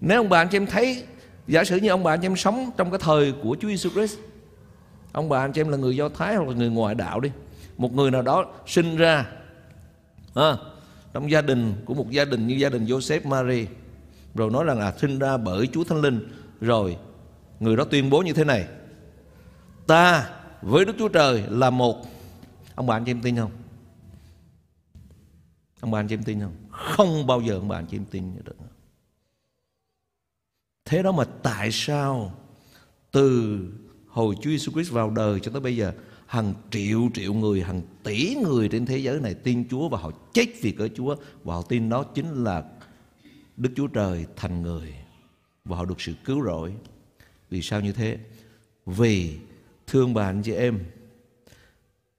Nếu 0.00 0.20
ông 0.20 0.28
bà 0.28 0.38
anh 0.40 0.48
chị 0.48 0.56
em 0.56 0.66
thấy 0.66 1.04
giả 1.46 1.64
sử 1.64 1.76
như 1.76 1.88
ông 1.88 2.02
bà 2.02 2.12
anh 2.12 2.20
chị 2.20 2.26
em 2.26 2.36
sống 2.36 2.70
trong 2.76 2.90
cái 2.90 3.00
thời 3.02 3.32
của 3.42 3.56
Chúa 3.60 3.68
Giêsu 3.68 3.90
Christ 3.90 4.18
ông 5.12 5.28
bà 5.28 5.38
anh 5.38 5.52
chị 5.52 5.60
em 5.60 5.68
là 5.68 5.76
người 5.76 5.96
Do 5.96 6.08
Thái 6.08 6.36
hoặc 6.36 6.48
là 6.48 6.54
người 6.54 6.70
ngoại 6.70 6.94
đạo 6.94 7.20
đi. 7.20 7.30
Một 7.76 7.92
người 7.94 8.10
nào 8.10 8.22
đó 8.22 8.46
sinh 8.66 8.96
ra 8.96 9.26
à, 10.34 10.56
trong 11.12 11.30
gia 11.30 11.40
đình 11.40 11.74
của 11.84 11.94
một 11.94 12.10
gia 12.10 12.24
đình 12.24 12.46
như 12.46 12.54
gia 12.54 12.68
đình 12.68 12.84
Joseph 12.84 13.28
Mary 13.28 13.66
rồi 14.34 14.50
nói 14.50 14.64
rằng 14.64 14.78
là 14.78 14.92
sinh 15.00 15.18
ra 15.18 15.36
bởi 15.36 15.68
Chúa 15.72 15.84
Thánh 15.84 16.00
Linh 16.00 16.28
rồi 16.62 16.98
người 17.60 17.76
đó 17.76 17.84
tuyên 17.84 18.10
bố 18.10 18.22
như 18.22 18.32
thế 18.32 18.44
này. 18.44 18.68
Ta 19.86 20.30
với 20.62 20.84
Đức 20.84 20.92
Chúa 20.98 21.08
Trời 21.08 21.44
là 21.48 21.70
một. 21.70 21.96
Ông 22.74 22.86
bà 22.86 22.96
anh 22.96 23.04
chị 23.04 23.10
em 23.10 23.22
tin 23.22 23.36
không? 23.36 23.50
Ông 25.80 25.90
bà 25.90 26.00
anh 26.00 26.08
chị 26.08 26.14
em 26.14 26.22
tin 26.22 26.40
không? 26.40 26.56
Không 26.70 27.26
bao 27.26 27.40
giờ 27.40 27.54
ông 27.54 27.68
bà 27.68 27.78
anh 27.78 27.86
chị 27.86 27.96
em 27.96 28.04
tin 28.04 28.34
được. 28.44 28.56
Thế 30.84 31.02
đó 31.02 31.12
mà 31.12 31.24
tại 31.42 31.72
sao 31.72 32.34
từ 33.10 33.58
hồi 34.08 34.34
Chúa 34.34 34.50
Giêsu 34.50 34.72
Christ 34.72 34.92
vào 34.92 35.10
đời 35.10 35.40
cho 35.40 35.50
tới 35.50 35.60
bây 35.60 35.76
giờ 35.76 35.92
hàng 36.26 36.54
triệu 36.70 37.08
triệu 37.14 37.34
người, 37.34 37.62
hàng 37.62 37.82
tỷ 38.02 38.34
người 38.34 38.68
trên 38.68 38.86
thế 38.86 38.98
giới 38.98 39.20
này 39.20 39.34
tin 39.34 39.68
Chúa 39.68 39.88
và 39.88 39.98
họ 39.98 40.10
chết 40.32 40.46
vì 40.60 40.72
cớ 40.72 40.88
Chúa? 40.96 41.16
Và 41.44 41.54
họ 41.54 41.62
tin 41.62 41.88
đó 41.88 42.04
chính 42.04 42.44
là 42.44 42.64
Đức 43.56 43.70
Chúa 43.76 43.86
Trời 43.86 44.26
thành 44.36 44.62
người 44.62 44.94
và 45.64 45.76
họ 45.76 45.84
được 45.84 46.00
sự 46.00 46.12
cứu 46.24 46.44
rỗi. 46.44 46.74
Vì 47.50 47.62
sao 47.62 47.80
như 47.80 47.92
thế? 47.92 48.18
Vì 48.86 49.38
thương 49.86 50.14
bà 50.14 50.26
anh 50.26 50.42
chị 50.42 50.52
em, 50.52 50.78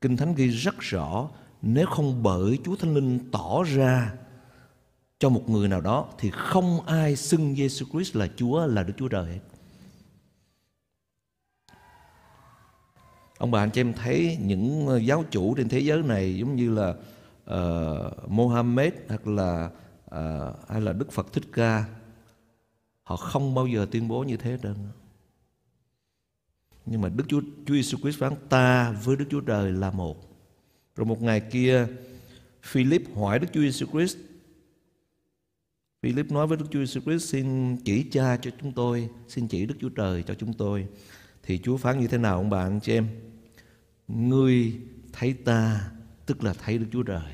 Kinh 0.02 0.18
Thánh 0.18 0.36
ghi 0.36 0.48
rất 0.48 0.80
rõ 0.80 1.30
nếu 1.62 1.86
không 1.86 2.24
bởi 2.24 2.60
Chúa 2.66 2.76
Thánh 2.76 2.94
Linh 2.94 3.20
tỏ 3.32 3.64
ra 3.64 4.14
cho 5.20 5.30
một 5.30 5.50
người 5.50 5.68
nào 5.68 5.82
đó 5.82 6.08
thì 6.18 6.32
không 6.34 6.82
ai 6.86 7.16
xưng 7.16 7.56
Giêsu 7.56 7.86
Christ 7.92 8.16
là 8.16 8.28
Chúa 8.36 8.66
là 8.66 8.84
Đức 8.84 8.94
Chúa 8.98 9.08
Trời 9.08 9.26
hết. 9.26 9.40
ông 13.38 13.52
bà 13.52 13.64
anh 13.64 13.72
chị 13.72 13.82
em 13.82 13.94
thấy 13.94 14.38
những 14.42 14.88
ờ, 14.88 14.98
giáo 14.98 15.24
chủ 15.32 15.56
trên 15.56 15.70
thế 15.70 15.80
giới 15.80 16.04
này 16.04 16.38
giống 16.38 16.56
như 16.56 16.76
là 16.76 16.94
uh, 17.52 18.32
Mohammed 18.32 18.94
hoặc 19.08 19.28
là 19.28 19.70
uh, 20.06 20.70
hay 20.70 20.82
là 20.82 20.94
Đức 20.94 21.12
Phật 21.12 21.34
Thích 21.34 21.44
Ca 21.54 21.86
họ 23.04 23.16
không 23.16 23.56
bao 23.56 23.68
giờ 23.68 23.88
tuyên 23.92 24.08
bố 24.08 24.24
như 24.24 24.38
thế 24.38 24.58
đâu 24.62 24.76
nhưng 26.86 27.02
mà 27.02 27.10
Đức 27.10 27.24
Chúa 27.28 27.42
Chúa 27.42 27.74
Giêsu 27.74 27.98
Christ 27.98 28.20
phán, 28.20 28.34
ta 28.50 28.92
với 28.92 29.16
Đức 29.16 29.26
Chúa 29.30 29.42
Trời 29.42 29.72
là 29.72 29.92
một. 29.92 30.18
Rồi 30.96 31.06
một 31.06 31.22
ngày 31.22 31.40
kia, 31.40 31.88
Philip 32.64 33.16
hỏi 33.16 33.40
Đức 33.40 33.48
Chúa 33.54 33.62
Giêsu 33.62 33.86
Christ, 33.86 34.18
Philip 36.02 36.32
nói 36.32 36.48
với 36.48 36.58
Đức 36.58 36.66
Chúa 36.72 36.80
Giêsu 36.80 37.02
Christ, 37.02 37.30
xin 37.30 37.78
chỉ 37.78 38.04
cha 38.12 38.38
cho 38.38 38.52
chúng 38.62 38.72
tôi, 38.72 39.10
xin 39.28 39.48
chỉ 39.48 39.66
Đức 39.66 39.76
Chúa 39.80 39.90
Trời 39.90 40.24
cho 40.24 40.34
chúng 40.34 40.54
tôi. 40.54 40.88
Thì 41.44 41.60
Chúa 41.64 41.78
phán 41.78 42.00
như 42.00 42.08
thế 42.08 42.18
nào 42.18 42.38
ông 42.38 42.50
bạn 42.50 42.72
anh 42.72 42.80
chị 42.80 42.94
em? 42.94 43.08
Ngươi 44.08 44.74
thấy 45.14 45.34
ta, 45.34 45.92
tức 46.26 46.44
là 46.44 46.54
thấy 46.54 46.78
Đức 46.78 46.86
Chúa 46.92 47.04
Trời. 47.04 47.34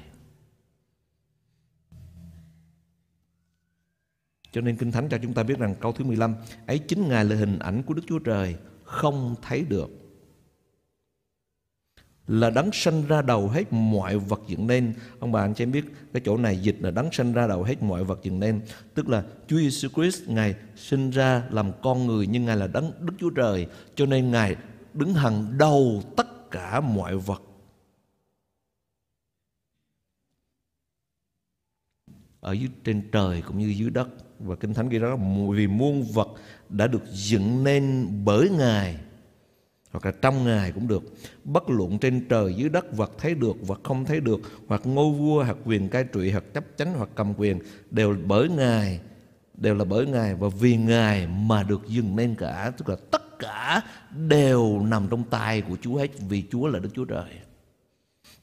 Cho 4.51 4.61
nên 4.61 4.77
Kinh 4.77 4.91
Thánh 4.91 5.09
cho 5.09 5.17
chúng 5.21 5.33
ta 5.33 5.43
biết 5.43 5.59
rằng 5.59 5.75
câu 5.79 5.91
thứ 5.91 6.03
15 6.03 6.35
Ấy 6.67 6.79
chính 6.79 7.07
Ngài 7.07 7.25
là 7.25 7.35
hình 7.35 7.59
ảnh 7.59 7.83
của 7.83 7.93
Đức 7.93 8.01
Chúa 8.07 8.19
Trời, 8.19 8.55
Không 8.83 9.35
thấy 9.41 9.63
được. 9.63 9.89
Là 12.27 12.49
đấng 12.49 12.69
sanh 12.73 13.07
ra 13.07 13.21
đầu 13.21 13.47
hết 13.47 13.73
mọi 13.73 14.17
vật 14.17 14.41
dựng 14.47 14.67
nên. 14.67 14.93
Ông 15.19 15.31
bà, 15.31 15.41
anh 15.41 15.53
chị 15.53 15.63
em 15.63 15.71
biết, 15.71 15.85
Cái 16.13 16.21
chỗ 16.25 16.37
này 16.37 16.57
dịch 16.57 16.77
là 16.79 16.91
đấng 16.91 17.11
sanh 17.11 17.33
ra 17.33 17.47
đầu 17.47 17.63
hết 17.63 17.83
mọi 17.83 18.03
vật 18.03 18.19
dựng 18.23 18.39
nên. 18.39 18.61
Tức 18.93 19.09
là 19.09 19.23
Chúa 19.47 19.57
Giêsu 19.57 19.89
Christ, 19.89 20.27
Ngài 20.27 20.55
sinh 20.75 21.09
ra 21.09 21.43
làm 21.51 21.71
con 21.83 22.07
người 22.07 22.27
Nhưng 22.27 22.45
Ngài 22.45 22.57
là 22.57 22.67
đấng, 22.67 22.91
Đức 22.99 23.13
Chúa 23.19 23.29
Trời. 23.29 23.67
Cho 23.95 24.05
nên 24.05 24.31
Ngài 24.31 24.55
đứng 24.93 25.13
hàng 25.13 25.57
đầu 25.57 26.03
tất 26.17 26.51
cả 26.51 26.81
mọi 26.81 27.17
vật. 27.17 27.41
Ở 32.39 32.51
dưới, 32.51 32.69
trên 32.83 33.09
trời 33.11 33.41
cũng 33.41 33.57
như 33.57 33.67
dưới 33.67 33.89
đất 33.89 34.09
và 34.39 34.55
kinh 34.55 34.74
thánh 34.74 34.89
ghi 34.89 35.00
đó 35.00 35.17
vì 35.51 35.67
muôn 35.67 36.03
vật 36.03 36.27
đã 36.69 36.88
được 36.88 37.03
dựng 37.12 37.63
nên 37.63 38.08
bởi 38.25 38.50
ngài 38.50 38.96
hoặc 39.91 40.05
là 40.05 40.12
trong 40.22 40.46
ngài 40.46 40.72
cũng 40.72 40.88
được 40.88 41.03
bất 41.43 41.69
luận 41.69 42.00
trên 42.00 42.25
trời 42.29 42.53
dưới 42.53 42.69
đất 42.69 42.98
vật 42.98 43.12
thấy 43.17 43.36
được 43.36 43.67
vật 43.67 43.79
không 43.84 44.05
thấy 44.05 44.19
được 44.19 44.39
hoặc 44.67 44.81
ngôi 44.86 45.13
vua 45.13 45.43
hoặc 45.43 45.58
quyền 45.65 45.89
cai 45.89 46.03
trị 46.03 46.31
hoặc 46.31 46.43
chấp 46.53 46.63
chánh 46.77 46.93
hoặc 46.93 47.10
cầm 47.15 47.34
quyền 47.38 47.60
đều 47.91 48.17
bởi 48.25 48.50
ngài 48.50 49.00
đều 49.62 49.75
là 49.75 49.86
bởi 49.86 50.05
ngài 50.08 50.36
và 50.36 50.48
vì 50.60 50.77
ngài 50.77 51.27
mà 51.27 51.63
được 51.63 51.81
dừng 51.88 52.15
nên 52.15 52.36
cả 52.36 52.72
tức 52.77 52.89
là 52.89 52.96
tất 53.12 53.39
cả 53.39 53.81
đều 54.27 54.79
nằm 54.79 55.08
trong 55.10 55.24
tay 55.24 55.62
của 55.62 55.75
Chúa 55.81 55.98
hết 55.98 56.08
vì 56.29 56.43
Chúa 56.51 56.67
là 56.67 56.79
Đức 56.79 56.89
Chúa 56.93 57.05
Trời. 57.05 57.29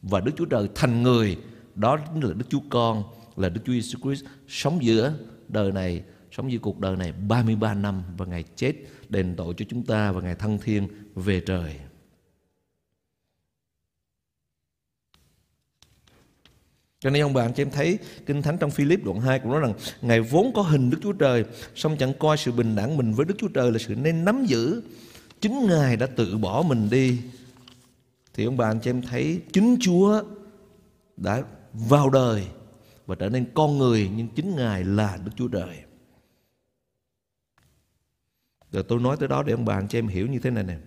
Và 0.03 0.21
Đức 0.21 0.33
Chúa 0.37 0.45
Trời 0.45 0.69
thành 0.75 1.03
người, 1.03 1.37
đó 1.75 1.99
chính 2.13 2.21
là 2.21 2.35
Đức 2.35 2.45
Chúa 2.49 2.61
Con, 2.71 3.05
là 3.37 3.49
Đức 3.49 3.61
Chúa 3.65 3.73
Jesus 3.73 4.01
Christ 4.03 4.25
sống 4.49 4.85
giữa 4.85 5.15
đời 5.49 5.73
này, 5.73 6.03
sống 6.33 6.49
với 6.49 6.59
cuộc 6.59 6.79
đời 6.81 6.97
này 6.97 7.13
33 7.13 7.75
năm 7.75 8.03
và 8.17 8.27
Ngài 8.27 8.45
chết 8.57 8.73
đền 9.09 9.35
tội 9.37 9.55
cho 9.57 9.65
chúng 9.69 9.83
ta 9.83 10.13
và 10.13 10.21
Ngài 10.21 10.35
thăng 10.35 10.59
thiên 10.59 10.89
về 11.15 11.41
trời. 11.41 11.77
Cho 17.01 17.11
nên 17.11 17.23
ông 17.23 17.35
bà 17.35 17.43
anh 17.43 17.53
chị 17.53 17.63
em 17.63 17.71
thấy 17.71 17.99
Kinh 18.27 18.43
Thánh 18.43 18.59
trong 18.59 18.71
Philip 18.71 19.05
đoạn 19.05 19.21
2 19.21 19.39
cũng 19.39 19.53
nói 19.53 19.61
rằng 19.61 19.75
Ngài 20.03 20.21
vốn 20.21 20.53
có 20.55 20.63
hình 20.63 20.91
Đức 20.91 20.99
Chúa 21.03 21.13
Trời 21.13 21.45
song 21.75 21.97
chẳng 21.99 22.15
coi 22.19 22.37
sự 22.37 22.53
bình 22.53 22.77
đẳng 22.77 22.97
mình 22.97 23.13
với 23.13 23.27
Đức 23.27 23.35
Chúa 23.39 23.49
Trời 23.49 23.73
là 23.73 23.79
sự 23.79 23.95
nên 23.95 24.25
nắm 24.25 24.45
giữ. 24.45 24.83
Chính 25.41 25.67
Ngài 25.67 25.97
đã 25.97 26.07
tự 26.07 26.39
bỏ 26.39 26.63
mình 26.69 26.91
đi. 26.91 27.19
Thì 28.35 28.45
ông 28.45 28.57
bà 28.57 28.67
anh 28.67 28.81
chị 28.81 28.91
em 28.91 29.03
thấy 29.03 29.41
Chính 29.53 29.77
Chúa 29.81 30.23
đã 31.17 31.43
vào 31.73 32.11
đời. 32.11 32.47
Và 33.07 33.15
trở 33.15 33.29
nên 33.29 33.47
con 33.55 33.79
người 33.79 34.11
Nhưng 34.17 34.29
chính 34.29 34.57
Ngài 34.57 34.85
là 34.85 35.19
Đức 35.25 35.33
Chúa 35.37 35.49
Trời. 35.49 35.83
Rồi 38.73 38.83
tôi 38.89 39.01
nói 39.01 39.17
tới 39.17 39.29
đó 39.29 39.43
để 39.43 39.53
ông 39.53 39.65
bà 39.65 39.75
anh 39.75 39.89
chị 39.89 39.99
em 39.99 40.09
hiểu 40.09 40.27
như 40.27 40.39
thế 40.39 40.51
này 40.51 40.65
nè. 40.65 40.79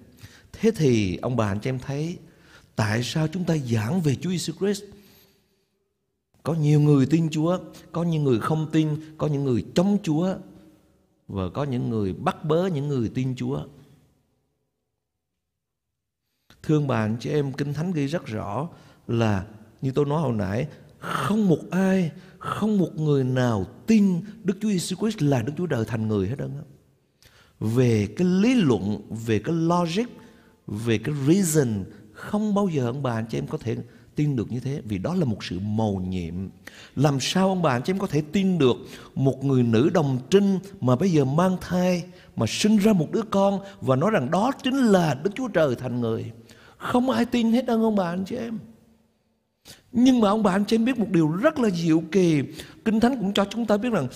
Thế 0.53 0.71
thì 0.75 1.17
ông 1.17 1.35
bà 1.35 1.47
anh 1.47 1.59
chị 1.59 1.69
em 1.69 1.79
thấy 1.79 2.17
Tại 2.79 3.03
sao 3.03 3.27
chúng 3.27 3.43
ta 3.43 3.57
giảng 3.57 4.01
về 4.01 4.15
Chúa 4.15 4.29
Jesus 4.29 4.53
Christ? 4.53 4.83
Có 6.43 6.53
nhiều 6.53 6.81
người 6.81 7.05
tin 7.05 7.29
Chúa, 7.29 7.59
có 7.91 8.03
những 8.03 8.23
người 8.23 8.39
không 8.39 8.69
tin, 8.71 9.15
có 9.17 9.27
những 9.27 9.43
người 9.43 9.65
chống 9.75 9.97
Chúa 10.03 10.35
và 11.27 11.49
có 11.53 11.63
những 11.63 11.89
người 11.89 12.13
bắt 12.13 12.45
bớ 12.45 12.67
những 12.67 12.87
người 12.87 13.11
tin 13.15 13.35
Chúa. 13.35 13.65
Thương 16.63 16.87
bạn 16.87 17.17
chị 17.19 17.29
em 17.29 17.53
Kinh 17.53 17.73
Thánh 17.73 17.91
ghi 17.91 18.07
rất 18.07 18.25
rõ 18.25 18.69
là 19.07 19.45
như 19.81 19.91
tôi 19.91 20.05
nói 20.05 20.21
hồi 20.21 20.33
nãy 20.33 20.67
không 20.99 21.47
một 21.47 21.59
ai, 21.71 22.11
không 22.37 22.77
một 22.77 22.97
người 22.97 23.23
nào 23.23 23.65
tin 23.87 24.21
Đức 24.43 24.57
Chúa 24.61 24.69
Giêsu 24.69 24.95
Christ 24.95 25.21
là 25.21 25.41
Đức 25.41 25.53
Chúa 25.57 25.65
Trời 25.65 25.85
thành 25.87 26.07
người 26.07 26.27
hết 26.27 26.35
trơn 26.39 26.51
Về 27.59 28.07
cái 28.17 28.27
lý 28.27 28.53
luận, 28.53 29.01
về 29.25 29.39
cái 29.39 29.55
logic, 29.55 30.05
về 30.67 30.97
cái 30.97 31.15
reason 31.27 31.83
không 32.13 32.53
bao 32.53 32.67
giờ 32.67 32.85
ông 32.85 33.03
bà 33.03 33.13
anh 33.13 33.25
chị 33.29 33.37
em 33.37 33.47
có 33.47 33.57
thể 33.57 33.75
tin 34.15 34.35
được 34.35 34.51
như 34.51 34.59
thế 34.59 34.81
vì 34.85 34.97
đó 34.97 35.15
là 35.15 35.25
một 35.25 35.43
sự 35.43 35.59
mầu 35.59 35.99
nhiệm. 35.99 36.33
Làm 36.95 37.19
sao 37.19 37.47
ông 37.47 37.61
bà 37.61 37.71
anh 37.71 37.81
chị 37.83 37.93
em 37.93 37.99
có 37.99 38.07
thể 38.07 38.21
tin 38.31 38.57
được 38.57 38.75
một 39.15 39.43
người 39.43 39.63
nữ 39.63 39.89
đồng 39.93 40.17
trinh 40.29 40.59
mà 40.81 40.95
bây 40.95 41.11
giờ 41.11 41.25
mang 41.25 41.57
thai 41.61 42.03
mà 42.35 42.45
sinh 42.49 42.77
ra 42.77 42.93
một 42.93 43.11
đứa 43.11 43.21
con 43.21 43.59
và 43.81 43.95
nói 43.95 44.11
rằng 44.11 44.31
đó 44.31 44.51
chính 44.63 44.77
là 44.77 45.17
Đức 45.23 45.31
Chúa 45.35 45.47
Trời 45.47 45.75
thành 45.75 46.01
người? 46.01 46.31
Không 46.77 47.09
ai 47.09 47.25
tin 47.25 47.51
hết 47.51 47.65
đâu 47.65 47.83
ông 47.83 47.95
bà 47.95 48.09
anh 48.09 48.25
chị 48.25 48.35
em 48.35 48.59
nhưng 49.91 50.19
mà 50.19 50.29
ông 50.29 50.43
bà 50.43 50.51
anh 50.51 50.65
chị 50.65 50.75
em 50.75 50.85
biết 50.85 50.99
một 50.99 51.09
điều 51.09 51.27
rất 51.27 51.59
là 51.59 51.69
diệu 51.69 52.03
kỳ. 52.11 52.41
Kinh 52.85 52.99
Thánh 52.99 53.17
cũng 53.19 53.33
cho 53.33 53.45
chúng 53.45 53.65
ta 53.65 53.77
biết 53.77 53.93
rằng 53.93 54.07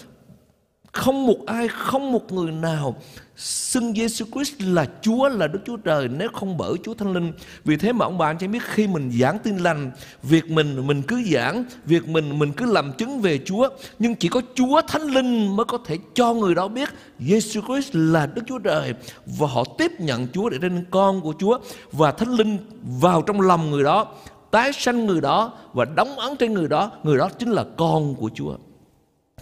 không 0.94 1.28
một 1.28 1.38
ai, 1.46 1.68
không 1.68 2.12
một 2.12 2.34
người 2.34 2.52
nào 2.52 2.96
xưng 3.36 3.94
Giêsu 3.94 4.26
Christ 4.34 4.62
là 4.62 4.86
Chúa 5.02 5.30
là 5.30 5.48
Đức 5.48 5.60
Chúa 5.66 5.78
Trời 5.78 6.08
nếu 6.08 6.30
không 6.34 6.58
bởi 6.58 6.74
Chúa 6.84 6.94
Thánh 6.94 7.14
Linh. 7.14 7.34
Vì 7.66 7.78
thế 7.78 7.94
mà 7.94 8.06
ông 8.06 8.18
bà 8.18 8.28
anh 8.28 8.38
chị 8.38 8.48
biết 8.48 8.64
khi 8.64 8.88
mình 8.88 9.12
giảng 9.12 9.40
tin 9.40 9.58
lành, 9.58 9.92
việc 10.24 10.52
mình 10.52 10.88
mình 10.88 11.02
cứ 11.02 11.24
giảng, 11.24 11.66
việc 11.86 12.08
mình 12.08 12.40
mình 12.40 12.52
cứ 12.54 12.66
làm 12.66 12.94
chứng 12.94 13.22
về 13.22 13.40
Chúa, 13.46 13.70
nhưng 14.00 14.16
chỉ 14.16 14.28
có 14.28 14.42
Chúa 14.56 14.82
Thánh 14.88 15.02
Linh 15.02 15.56
mới 15.56 15.66
có 15.66 15.78
thể 15.86 15.98
cho 16.14 16.34
người 16.34 16.56
đó 16.56 16.68
biết 16.68 16.90
Giêsu 17.20 17.62
Christ 17.62 17.96
là 17.96 18.26
Đức 18.26 18.42
Chúa 18.48 18.60
Trời. 18.60 18.94
Và 19.26 19.48
họ 19.48 19.64
tiếp 19.78 19.92
nhận 20.00 20.28
Chúa 20.34 20.50
để 20.50 20.58
nên 20.62 20.86
con 20.92 21.22
của 21.22 21.34
Chúa. 21.40 21.60
Và 21.92 22.12
Thánh 22.12 22.32
Linh 22.32 22.58
vào 23.00 23.22
trong 23.22 23.42
lòng 23.42 23.72
người 23.72 23.84
đó, 23.84 24.08
tái 24.54 24.74
sanh 24.74 25.06
người 25.06 25.22
đó 25.22 25.54
và 25.74 25.86
đóng 25.86 26.20
ấn 26.20 26.38
trên 26.38 26.54
người 26.54 26.68
đó, 26.68 26.92
người 27.04 27.18
đó 27.18 27.30
chính 27.40 27.50
là 27.50 27.66
con 27.78 28.16
của 28.16 28.30
Chúa. 28.34 28.58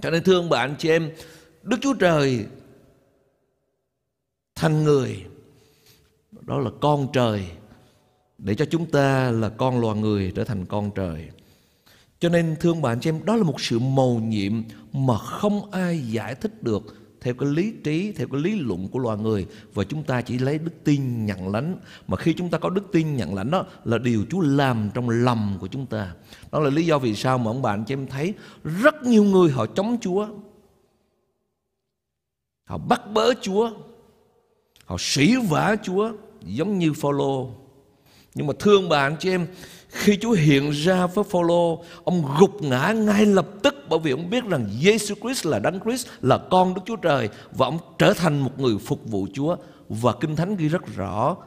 Cho 0.01 0.09
nên 0.09 0.23
thương 0.23 0.49
bạn 0.49 0.75
chị 0.79 0.89
em, 0.89 1.11
Đức 1.63 1.77
Chúa 1.81 1.93
Trời 1.93 2.45
thành 4.55 4.83
người 4.83 5.25
đó 6.41 6.59
là 6.59 6.69
con 6.81 7.07
trời 7.13 7.45
để 8.37 8.55
cho 8.55 8.65
chúng 8.65 8.85
ta 8.91 9.31
là 9.31 9.49
con 9.49 9.81
loài 9.81 9.97
người 9.97 10.31
trở 10.35 10.43
thành 10.43 10.65
con 10.65 10.91
trời 10.95 11.29
cho 12.19 12.29
nên 12.29 12.55
thương 12.59 12.81
bạn 12.81 12.99
chị 12.99 13.09
em 13.09 13.25
đó 13.25 13.35
là 13.35 13.43
một 13.43 13.61
sự 13.61 13.79
mầu 13.79 14.19
nhiệm 14.19 14.63
mà 14.93 15.17
không 15.17 15.71
ai 15.71 15.99
giải 15.99 16.35
thích 16.35 16.63
được 16.63 17.00
theo 17.21 17.33
cái 17.33 17.49
lý 17.49 17.73
trí, 17.83 18.11
theo 18.11 18.27
cái 18.27 18.41
lý 18.41 18.55
luận 18.55 18.87
của 18.87 18.99
loài 18.99 19.17
người. 19.17 19.47
Và 19.73 19.83
chúng 19.83 20.03
ta 20.03 20.21
chỉ 20.21 20.37
lấy 20.37 20.57
đức 20.57 20.83
tin 20.83 21.25
nhận 21.25 21.49
lãnh. 21.51 21.77
Mà 22.07 22.17
khi 22.17 22.33
chúng 22.33 22.49
ta 22.49 22.57
có 22.57 22.69
đức 22.69 22.91
tin 22.91 23.15
nhận 23.15 23.35
lãnh 23.35 23.51
đó, 23.51 23.65
là 23.85 23.97
điều 23.97 24.25
Chúa 24.29 24.41
làm 24.41 24.89
trong 24.93 25.09
lòng 25.09 25.57
của 25.61 25.67
chúng 25.67 25.85
ta. 25.85 26.13
Đó 26.51 26.59
là 26.59 26.69
lý 26.69 26.85
do 26.85 26.99
vì 26.99 27.15
sao 27.15 27.37
mà 27.37 27.51
ông 27.51 27.61
bạn 27.61 27.83
chị 27.85 27.93
em 27.93 28.07
thấy 28.07 28.33
rất 28.63 29.03
nhiều 29.03 29.23
người 29.23 29.51
họ 29.51 29.65
chống 29.65 29.97
Chúa. 30.01 30.27
Họ 32.63 32.77
bắt 32.77 33.01
bớ 33.13 33.33
Chúa. 33.41 33.71
Họ 34.85 34.95
sỉ 34.99 35.35
vả 35.49 35.75
Chúa, 35.83 36.11
giống 36.41 36.79
như 36.79 36.93
Phaolô 36.93 37.61
nhưng 38.33 38.47
mà 38.47 38.53
thương 38.59 38.89
bà, 38.89 39.01
anh 39.01 39.15
chị 39.19 39.29
em 39.29 39.47
khi 39.91 40.17
Chúa 40.21 40.31
hiện 40.31 40.69
ra 40.71 41.05
với 41.05 41.23
Phaolô, 41.23 41.83
ông 42.03 42.23
gục 42.39 42.61
ngã 42.61 42.91
ngay 42.91 43.25
lập 43.25 43.47
tức 43.63 43.75
bởi 43.89 43.99
vì 43.99 44.11
ông 44.11 44.29
biết 44.29 44.43
rằng 44.43 44.69
Jesus 44.81 45.15
Christ 45.21 45.45
là 45.45 45.59
Đấng 45.59 45.79
Christ 45.79 46.07
là 46.21 46.37
con 46.37 46.73
Đức 46.73 46.81
Chúa 46.85 46.95
Trời 46.95 47.29
và 47.51 47.65
ông 47.65 47.77
trở 47.97 48.13
thành 48.13 48.39
một 48.39 48.59
người 48.59 48.77
phục 48.77 49.11
vụ 49.11 49.27
Chúa 49.33 49.55
và 49.89 50.13
Kinh 50.19 50.35
Thánh 50.35 50.55
ghi 50.55 50.67
rất 50.67 50.95
rõ 50.95 51.37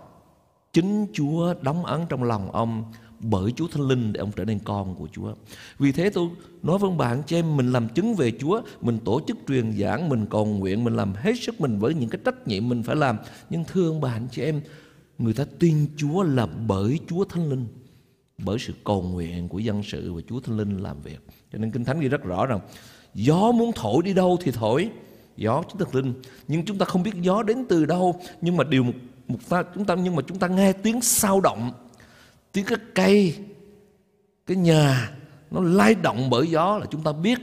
chính 0.72 1.06
Chúa 1.12 1.54
đóng 1.62 1.84
ấn 1.84 2.00
trong 2.08 2.22
lòng 2.22 2.52
ông 2.52 2.84
bởi 3.20 3.52
Chúa 3.56 3.68
Thánh 3.68 3.88
Linh 3.88 4.12
để 4.12 4.20
ông 4.20 4.32
trở 4.36 4.44
nên 4.44 4.58
con 4.58 4.94
của 4.94 5.08
Chúa. 5.12 5.34
Vì 5.78 5.92
thế 5.92 6.10
tôi 6.10 6.28
nói 6.62 6.78
với 6.78 6.90
bạn 6.90 7.22
cho 7.26 7.36
em 7.36 7.56
mình 7.56 7.72
làm 7.72 7.88
chứng 7.88 8.14
về 8.14 8.32
Chúa, 8.40 8.62
mình 8.80 8.98
tổ 9.04 9.20
chức 9.26 9.36
truyền 9.48 9.72
giảng, 9.72 10.08
mình 10.08 10.26
cầu 10.30 10.46
nguyện, 10.46 10.84
mình 10.84 10.96
làm 10.96 11.14
hết 11.14 11.32
sức 11.40 11.60
mình 11.60 11.78
với 11.78 11.94
những 11.94 12.08
cái 12.08 12.20
trách 12.24 12.48
nhiệm 12.48 12.68
mình 12.68 12.82
phải 12.82 12.96
làm. 12.96 13.16
Nhưng 13.50 13.64
thương 13.64 14.00
bạn 14.00 14.28
chị 14.30 14.42
em, 14.42 14.60
người 15.18 15.32
ta 15.32 15.44
tin 15.58 15.86
Chúa 15.96 16.22
là 16.22 16.46
bởi 16.46 16.98
Chúa 17.08 17.24
Thánh 17.24 17.50
Linh, 17.50 17.66
bởi 18.38 18.58
sự 18.58 18.72
cầu 18.84 19.02
nguyện 19.02 19.48
của 19.48 19.58
dân 19.58 19.82
sự 19.82 20.12
và 20.12 20.20
Chúa 20.28 20.40
Thánh 20.40 20.56
Linh 20.56 20.78
làm 20.78 21.00
việc. 21.02 21.18
Cho 21.52 21.58
nên 21.58 21.70
Kinh 21.70 21.84
Thánh 21.84 22.00
ghi 22.00 22.08
rất 22.08 22.22
rõ 22.22 22.46
rằng 22.46 22.60
gió 23.14 23.52
muốn 23.52 23.72
thổi 23.72 24.02
đi 24.02 24.14
đâu 24.14 24.38
thì 24.42 24.50
thổi, 24.50 24.90
gió 25.36 25.62
chính 25.62 25.78
Thánh 25.78 25.94
Linh. 25.94 26.14
Nhưng 26.48 26.64
chúng 26.64 26.78
ta 26.78 26.86
không 26.86 27.02
biết 27.02 27.14
gió 27.20 27.42
đến 27.42 27.64
từ 27.68 27.84
đâu, 27.84 28.20
nhưng 28.40 28.56
mà 28.56 28.64
điều 28.64 28.82
một, 28.82 28.92
một 29.28 29.38
ta 29.48 29.62
chúng 29.74 29.84
ta 29.84 29.94
nhưng 29.94 30.16
mà 30.16 30.22
chúng 30.26 30.38
ta 30.38 30.48
nghe 30.48 30.72
tiếng 30.72 31.00
sao 31.00 31.40
động 31.40 31.72
tiếng 32.54 32.64
cái 32.64 32.78
cây 32.94 33.34
cái 34.46 34.56
nhà 34.56 35.10
nó 35.50 35.60
lay 35.60 35.94
động 35.94 36.30
bởi 36.30 36.46
gió 36.46 36.78
là 36.78 36.86
chúng 36.90 37.02
ta 37.02 37.12
biết 37.12 37.38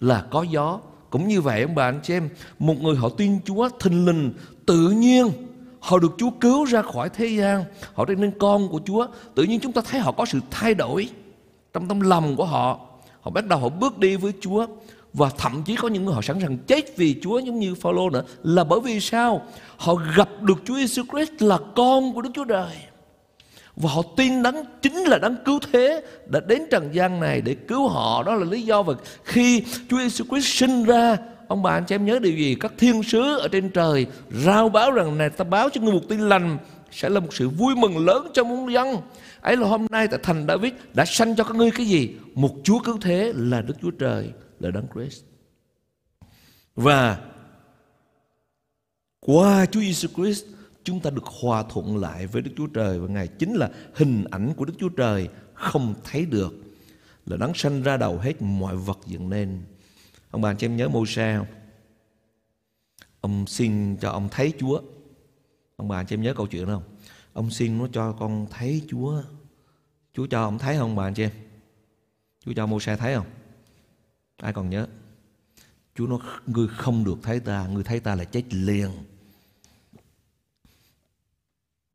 là 0.00 0.26
có 0.30 0.42
gió 0.42 0.80
cũng 1.10 1.28
như 1.28 1.40
vậy 1.40 1.62
ông 1.62 1.74
bà 1.74 1.84
anh 1.84 2.00
chị 2.02 2.14
em 2.14 2.28
một 2.58 2.74
người 2.82 2.96
họ 2.96 3.08
tin 3.08 3.38
Chúa 3.44 3.68
thình 3.80 4.06
lình 4.06 4.32
tự 4.66 4.90
nhiên 4.90 5.28
họ 5.82 5.98
được 5.98 6.14
Chúa 6.18 6.30
cứu 6.30 6.64
ra 6.64 6.82
khỏi 6.82 7.08
thế 7.08 7.26
gian. 7.26 7.64
Họ 7.94 8.04
trở 8.04 8.14
nên 8.14 8.32
con 8.38 8.68
của 8.68 8.80
Chúa. 8.86 9.06
Tự 9.34 9.42
nhiên 9.42 9.60
chúng 9.60 9.72
ta 9.72 9.82
thấy 9.90 10.00
họ 10.00 10.12
có 10.12 10.24
sự 10.24 10.40
thay 10.50 10.74
đổi 10.74 11.08
trong 11.72 11.88
tâm 11.88 12.00
lòng 12.00 12.36
của 12.36 12.44
họ. 12.44 12.80
Họ 13.20 13.30
bắt 13.30 13.46
đầu 13.46 13.58
họ 13.58 13.68
bước 13.68 13.98
đi 13.98 14.16
với 14.16 14.32
Chúa. 14.40 14.66
Và 15.12 15.30
thậm 15.38 15.62
chí 15.62 15.76
có 15.76 15.88
những 15.88 16.04
người 16.04 16.14
họ 16.14 16.22
sẵn 16.22 16.40
sàng 16.40 16.58
chết 16.58 16.96
vì 16.96 17.16
Chúa, 17.22 17.38
giống 17.38 17.58
như 17.58 17.74
Phaolô 17.74 18.10
nữa, 18.10 18.22
là 18.42 18.64
bởi 18.64 18.80
vì 18.80 19.00
sao? 19.00 19.42
Họ 19.76 19.94
gặp 20.16 20.28
được 20.40 20.58
Chúa 20.64 20.74
Giêsu 20.74 21.02
Christ 21.12 21.32
là 21.38 21.58
con 21.76 22.14
của 22.14 22.22
Đức 22.22 22.30
Chúa 22.34 22.44
Trời. 22.44 22.76
Và 23.76 23.90
họ 23.90 24.02
tin 24.16 24.42
đấng, 24.42 24.56
chính 24.82 24.94
là 24.94 25.18
đấng 25.18 25.36
cứu 25.44 25.58
thế 25.72 26.02
đã 26.26 26.40
đến 26.40 26.62
trần 26.70 26.94
gian 26.94 27.20
này 27.20 27.40
để 27.40 27.54
cứu 27.54 27.88
họ. 27.88 28.22
Đó 28.22 28.34
là 28.34 28.44
lý 28.44 28.62
do 28.62 28.82
và 28.82 28.94
khi 29.24 29.62
Chúa 29.90 29.96
Jesus 29.96 30.24
Christ 30.30 30.58
sinh 30.58 30.84
ra 30.84 31.16
ông 31.52 31.62
bà 31.62 31.72
anh 31.72 31.84
chị 31.84 31.94
em 31.94 32.04
nhớ 32.04 32.18
điều 32.18 32.32
gì? 32.32 32.54
Các 32.60 32.72
thiên 32.78 33.02
sứ 33.02 33.38
ở 33.38 33.48
trên 33.48 33.70
trời 33.70 34.06
rao 34.30 34.68
báo 34.68 34.92
rằng 34.92 35.18
này 35.18 35.30
ta 35.30 35.44
báo 35.44 35.68
cho 35.72 35.80
người 35.80 35.92
một 35.92 36.08
tin 36.08 36.20
lành 36.20 36.58
sẽ 36.90 37.08
là 37.08 37.20
một 37.20 37.34
sự 37.34 37.48
vui 37.48 37.74
mừng 37.76 38.06
lớn 38.06 38.30
cho 38.34 38.44
muôn 38.44 38.72
dân. 38.72 38.96
Ấy 39.40 39.56
là 39.56 39.68
hôm 39.68 39.86
nay 39.90 40.08
tại 40.08 40.20
thành 40.22 40.44
David 40.48 40.72
đã 40.94 41.04
sanh 41.04 41.36
cho 41.36 41.44
các 41.44 41.56
ngươi 41.56 41.70
cái 41.70 41.86
gì? 41.86 42.10
Một 42.34 42.50
Chúa 42.64 42.78
cứu 42.78 42.98
thế 43.00 43.32
là 43.36 43.62
Đức 43.62 43.74
Chúa 43.82 43.90
Trời, 43.90 44.30
là 44.60 44.70
đấng 44.70 44.86
Christ. 44.94 45.22
Và 46.76 47.18
qua 49.20 49.66
Chúa 49.66 49.80
Giêsu 49.80 50.08
Christ, 50.08 50.44
chúng 50.84 51.00
ta 51.00 51.10
được 51.10 51.24
hòa 51.24 51.64
thuận 51.68 51.96
lại 51.96 52.26
với 52.26 52.42
Đức 52.42 52.50
Chúa 52.56 52.66
Trời. 52.66 52.98
Và 52.98 53.08
Ngài 53.08 53.26
chính 53.26 53.54
là 53.54 53.70
hình 53.94 54.24
ảnh 54.30 54.52
của 54.56 54.64
Đức 54.64 54.74
Chúa 54.78 54.88
Trời 54.88 55.28
không 55.54 55.94
thấy 56.04 56.26
được, 56.26 56.54
là 57.26 57.36
đấng 57.36 57.54
sanh 57.54 57.82
ra 57.82 57.96
đầu 57.96 58.18
hết 58.18 58.42
mọi 58.42 58.76
vật 58.76 58.98
dựng 59.06 59.30
nên. 59.30 59.62
Ông 60.32 60.40
bà 60.42 60.54
chị 60.54 60.66
em 60.66 60.76
nhớ 60.76 60.88
mô 60.88 61.06
se 61.06 61.36
không? 61.36 61.46
Ông 63.20 63.46
xin 63.46 63.96
cho 63.96 64.10
ông 64.10 64.28
thấy 64.30 64.52
Chúa. 64.58 64.80
Ông 65.76 65.88
bà 65.88 66.04
chị 66.04 66.14
em 66.14 66.22
nhớ 66.22 66.34
câu 66.36 66.46
chuyện 66.46 66.66
không? 66.66 66.82
Ông 67.32 67.50
xin 67.50 67.78
nó 67.78 67.86
cho 67.92 68.12
con 68.12 68.46
thấy 68.50 68.82
Chúa. 68.88 69.22
Chúa 70.14 70.26
cho 70.26 70.42
ông 70.42 70.58
thấy 70.58 70.78
không 70.78 70.96
bà 70.96 71.04
anh 71.04 71.14
chị 71.14 71.22
em? 71.22 71.30
Chúa 72.44 72.52
cho 72.56 72.66
mô 72.66 72.80
se 72.80 72.96
thấy 72.96 73.14
không? 73.14 73.26
Ai 74.36 74.52
còn 74.52 74.70
nhớ? 74.70 74.86
Chúa 75.94 76.06
nói 76.06 76.18
ngươi 76.46 76.68
không 76.68 77.04
được 77.04 77.18
thấy 77.22 77.40
ta, 77.40 77.66
ngươi 77.66 77.84
thấy 77.84 78.00
ta 78.00 78.14
là 78.14 78.24
chết 78.24 78.54
liền. 78.54 78.90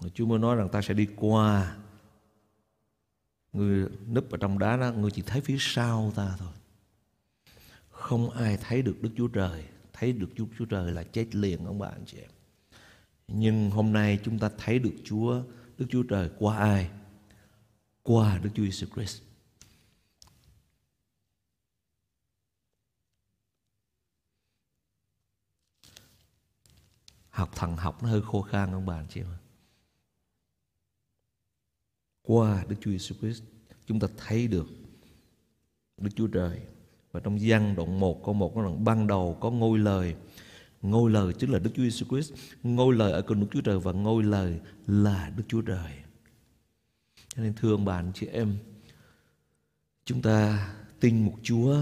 Rồi 0.01 0.11
Chúa 0.13 0.25
mới 0.25 0.39
nói 0.39 0.55
rằng 0.55 0.69
ta 0.69 0.81
sẽ 0.81 0.93
đi 0.93 1.07
qua 1.15 1.75
Người 3.53 3.89
núp 4.13 4.31
ở 4.31 4.37
trong 4.37 4.59
đá 4.59 4.77
đó 4.77 4.91
Người 4.91 5.11
chỉ 5.11 5.21
thấy 5.21 5.41
phía 5.41 5.57
sau 5.59 6.13
ta 6.15 6.35
thôi 6.39 6.49
không 8.07 8.29
ai 8.29 8.57
thấy 8.57 8.81
được 8.81 9.01
Đức 9.01 9.09
Chúa 9.17 9.27
Trời. 9.27 9.65
Thấy 9.93 10.13
được 10.13 10.29
Đức 10.35 10.45
Chúa 10.57 10.65
Trời 10.65 10.91
là 10.91 11.03
chết 11.03 11.35
liền, 11.35 11.65
ông 11.65 11.79
bà 11.79 11.87
anh 11.87 12.05
chị 12.05 12.17
em. 12.17 12.31
Nhưng 13.27 13.69
hôm 13.71 13.93
nay 13.93 14.19
chúng 14.23 14.39
ta 14.39 14.49
thấy 14.57 14.79
được 14.79 14.93
Chúa, 15.03 15.43
Đức 15.77 15.85
Chúa 15.89 16.03
Trời 16.03 16.29
qua 16.39 16.57
ai? 16.57 16.89
Qua 18.03 18.37
Đức 18.37 18.49
Chúa 18.55 18.63
Jesus 18.63 18.87
Christ. 18.95 19.21
Học 27.29 27.49
thần 27.55 27.77
học 27.77 28.03
nó 28.03 28.09
hơi 28.09 28.21
khô 28.21 28.41
khan, 28.41 28.71
ông 28.71 28.85
bà 28.85 28.95
anh 28.95 29.07
chị 29.09 29.21
em 29.21 29.27
qua 32.21 32.65
Đức 32.69 32.75
Chúa 32.81 32.91
Giêsu 32.91 33.15
Christ, 33.15 33.43
chúng 33.85 33.99
ta 33.99 34.07
thấy 34.17 34.47
được 34.47 34.67
Đức 35.97 36.11
Chúa 36.15 36.27
Trời 36.27 36.76
và 37.17 37.21
trong 37.23 37.41
gian 37.41 37.75
đoạn 37.75 37.99
1 37.99 38.25
câu 38.25 38.33
1 38.33 38.55
nó 38.55 38.61
rằng 38.61 38.83
ban 38.83 39.07
đầu 39.07 39.37
có 39.39 39.51
ngôi 39.51 39.79
lời 39.79 40.15
ngôi 40.81 41.11
lời 41.11 41.33
chính 41.33 41.51
là 41.51 41.59
Đức 41.59 41.71
Chúa 41.75 41.83
Jesus 41.83 42.09
Christ 42.09 42.33
ngôi 42.63 42.95
lời 42.95 43.11
ở 43.11 43.21
cùng 43.21 43.39
Đức 43.39 43.47
Chúa 43.51 43.61
Trời 43.61 43.79
và 43.79 43.91
ngôi 43.91 44.23
lời 44.23 44.59
là 44.87 45.31
Đức 45.37 45.43
Chúa 45.47 45.61
Trời 45.61 45.91
cho 47.35 47.43
nên 47.43 47.53
thương 47.53 47.85
bạn 47.85 48.11
chị 48.15 48.27
em 48.27 48.57
chúng 50.05 50.21
ta 50.21 50.69
tin 50.99 51.25
một 51.25 51.35
Chúa 51.43 51.75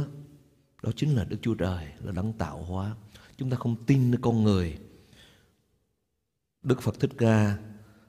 đó 0.84 0.92
chính 0.96 1.16
là 1.16 1.24
Đức 1.24 1.38
Chúa 1.42 1.56
Trời 1.56 1.88
là 2.04 2.12
đấng 2.12 2.34
tạo 2.34 2.64
hóa 2.64 2.96
chúng 3.38 3.50
ta 3.50 3.58
không 3.58 3.76
tin 3.86 4.12
nơi 4.12 4.20
con 4.22 4.44
người 4.44 4.78
Đức 6.64 6.82
Phật 6.82 7.00
Thích 7.00 7.12
Ca 7.18 7.58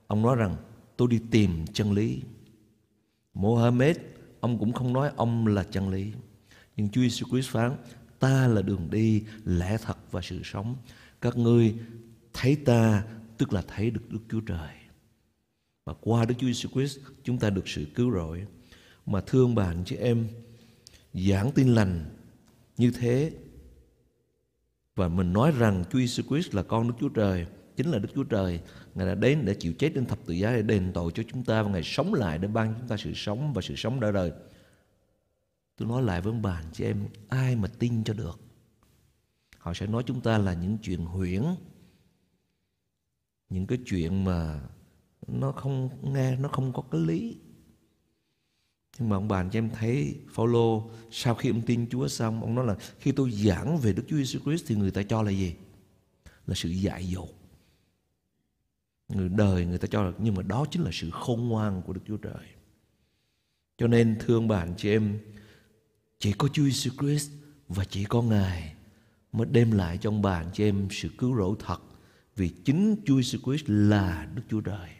ông 0.06 0.22
nói 0.22 0.36
rằng 0.36 0.56
tôi 0.96 1.08
đi 1.10 1.20
tìm 1.30 1.66
chân 1.72 1.92
lý. 1.92 2.22
Mohammed, 3.34 3.96
ông 4.40 4.58
cũng 4.58 4.72
không 4.72 4.92
nói 4.92 5.10
ông 5.16 5.46
là 5.46 5.64
chân 5.64 5.90
lý. 5.90 6.12
Nhưng 6.76 6.88
Chúa 6.88 7.00
Jesus 7.00 7.30
Christ 7.30 7.50
phán, 7.50 7.76
ta 8.18 8.46
là 8.46 8.62
đường 8.62 8.90
đi, 8.90 9.22
lẽ 9.44 9.78
thật 9.82 9.98
và 10.10 10.20
sự 10.22 10.40
sống. 10.44 10.76
Các 11.20 11.36
ngươi 11.36 11.74
thấy 12.32 12.56
ta, 12.56 13.04
tức 13.38 13.52
là 13.52 13.62
thấy 13.68 13.90
được 13.90 14.10
Đức 14.10 14.20
Chúa 14.30 14.40
Trời. 14.40 14.74
Và 15.84 15.94
qua 16.00 16.24
Đức 16.24 16.34
Chúa 16.38 16.46
Jesus 16.46 16.68
Christ, 16.68 16.98
chúng 17.24 17.38
ta 17.38 17.50
được 17.50 17.68
sự 17.68 17.86
cứu 17.94 18.12
rỗi. 18.12 18.46
Mà 19.06 19.20
thương 19.20 19.54
bạn 19.54 19.82
chị 19.84 19.96
em, 19.96 20.28
giảng 21.14 21.52
tin 21.52 21.74
lành 21.74 22.04
như 22.76 22.90
thế 22.90 23.32
và 24.96 25.08
mình 25.08 25.32
nói 25.32 25.52
rằng 25.58 25.84
Chúa 25.90 25.98
Jesus 25.98 26.22
Christ 26.28 26.54
là 26.54 26.62
con 26.62 26.88
Đức 26.88 26.94
Chúa 27.00 27.08
Trời 27.08 27.46
chính 27.76 27.90
là 27.90 27.98
Đức 27.98 28.08
Chúa 28.14 28.24
Trời 28.24 28.60
Ngài 28.94 29.06
đã 29.06 29.14
đến 29.14 29.42
để 29.44 29.54
chịu 29.54 29.72
chết 29.78 29.92
trên 29.94 30.06
thập 30.06 30.18
tự 30.26 30.34
giá 30.34 30.52
để 30.52 30.62
đền 30.62 30.90
tội 30.94 31.12
cho 31.14 31.22
chúng 31.32 31.44
ta 31.44 31.62
và 31.62 31.70
Ngài 31.70 31.82
sống 31.82 32.14
lại 32.14 32.38
để 32.38 32.48
ban 32.48 32.74
chúng 32.78 32.88
ta 32.88 32.96
sự 32.96 33.12
sống 33.14 33.52
và 33.52 33.62
sự 33.62 33.76
sống 33.76 34.00
đời 34.00 34.12
đời. 34.12 34.32
Tôi 35.76 35.88
nói 35.88 36.02
lại 36.02 36.20
với 36.20 36.32
ông 36.32 36.42
bà 36.42 36.62
chị 36.72 36.84
em, 36.84 37.08
ai 37.28 37.56
mà 37.56 37.68
tin 37.78 38.04
cho 38.04 38.14
được? 38.14 38.40
Họ 39.58 39.74
sẽ 39.74 39.86
nói 39.86 40.02
chúng 40.06 40.20
ta 40.20 40.38
là 40.38 40.54
những 40.54 40.78
chuyện 40.82 41.04
huyễn, 41.04 41.42
những 43.50 43.66
cái 43.66 43.78
chuyện 43.86 44.24
mà 44.24 44.60
nó 45.26 45.52
không 45.52 45.88
nghe 46.02 46.36
nó 46.36 46.48
không 46.48 46.72
có 46.72 46.82
cái 46.90 47.00
lý. 47.00 47.36
Nhưng 48.98 49.08
mà 49.08 49.16
ông 49.16 49.28
bà 49.28 49.44
cho 49.44 49.58
em 49.58 49.70
thấy 49.70 50.20
Phaolô 50.30 50.90
sau 51.10 51.34
khi 51.34 51.48
ông 51.50 51.62
tin 51.62 51.88
Chúa 51.90 52.08
xong, 52.08 52.40
ông 52.40 52.54
nói 52.54 52.66
là 52.66 52.76
khi 52.98 53.12
tôi 53.12 53.30
giảng 53.30 53.78
về 53.78 53.92
Đức 53.92 54.02
Chúa 54.08 54.16
Jesus 54.16 54.40
Christ 54.44 54.64
thì 54.66 54.74
người 54.74 54.90
ta 54.90 55.02
cho 55.02 55.22
là 55.22 55.30
gì? 55.30 55.54
Là 56.46 56.54
sự 56.54 56.68
dại 56.68 57.08
dột 57.08 57.36
người 59.08 59.28
đời 59.28 59.66
người 59.66 59.78
ta 59.78 59.88
cho 59.90 60.02
là 60.02 60.12
nhưng 60.18 60.34
mà 60.34 60.42
đó 60.42 60.66
chính 60.70 60.82
là 60.82 60.90
sự 60.92 61.10
khôn 61.10 61.48
ngoan 61.48 61.82
của 61.82 61.92
Đức 61.92 62.00
Chúa 62.06 62.16
Trời. 62.16 62.46
Cho 63.78 63.86
nên 63.86 64.16
thương 64.20 64.48
bạn 64.48 64.74
chị 64.76 64.90
em, 64.90 65.18
chỉ 66.18 66.32
có 66.32 66.48
Chúa 66.48 66.62
Jesus 66.62 66.90
Christ 66.98 67.30
và 67.68 67.84
chỉ 67.84 68.04
có 68.04 68.22
Ngài 68.22 68.74
mới 69.32 69.46
đem 69.46 69.70
lại 69.70 69.98
cho 69.98 70.10
ông 70.10 70.22
bạn 70.22 70.46
chị 70.52 70.64
em 70.64 70.88
sự 70.90 71.08
cứu 71.18 71.36
rỗi 71.36 71.56
thật 71.66 71.80
vì 72.36 72.48
chính 72.48 72.96
Chúa 73.06 73.16
Jesus 73.16 73.38
Christ 73.44 73.64
là 73.66 74.28
Đức 74.34 74.42
Chúa 74.50 74.60
Trời. 74.60 74.90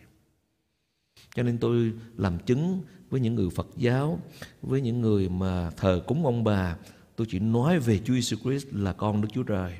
Cho 1.34 1.42
nên 1.42 1.58
tôi 1.58 1.92
làm 2.16 2.38
chứng 2.38 2.80
với 3.10 3.20
những 3.20 3.34
người 3.34 3.50
Phật 3.50 3.68
giáo, 3.76 4.20
với 4.62 4.80
những 4.80 5.00
người 5.00 5.28
mà 5.28 5.70
thờ 5.70 6.02
cúng 6.06 6.24
ông 6.26 6.44
bà, 6.44 6.76
tôi 7.16 7.26
chỉ 7.30 7.38
nói 7.38 7.78
về 7.78 8.00
Chúa 8.04 8.14
Jesus 8.14 8.36
Christ 8.36 8.66
là 8.72 8.92
con 8.92 9.20
Đức 9.20 9.28
Chúa 9.32 9.42
Trời 9.42 9.76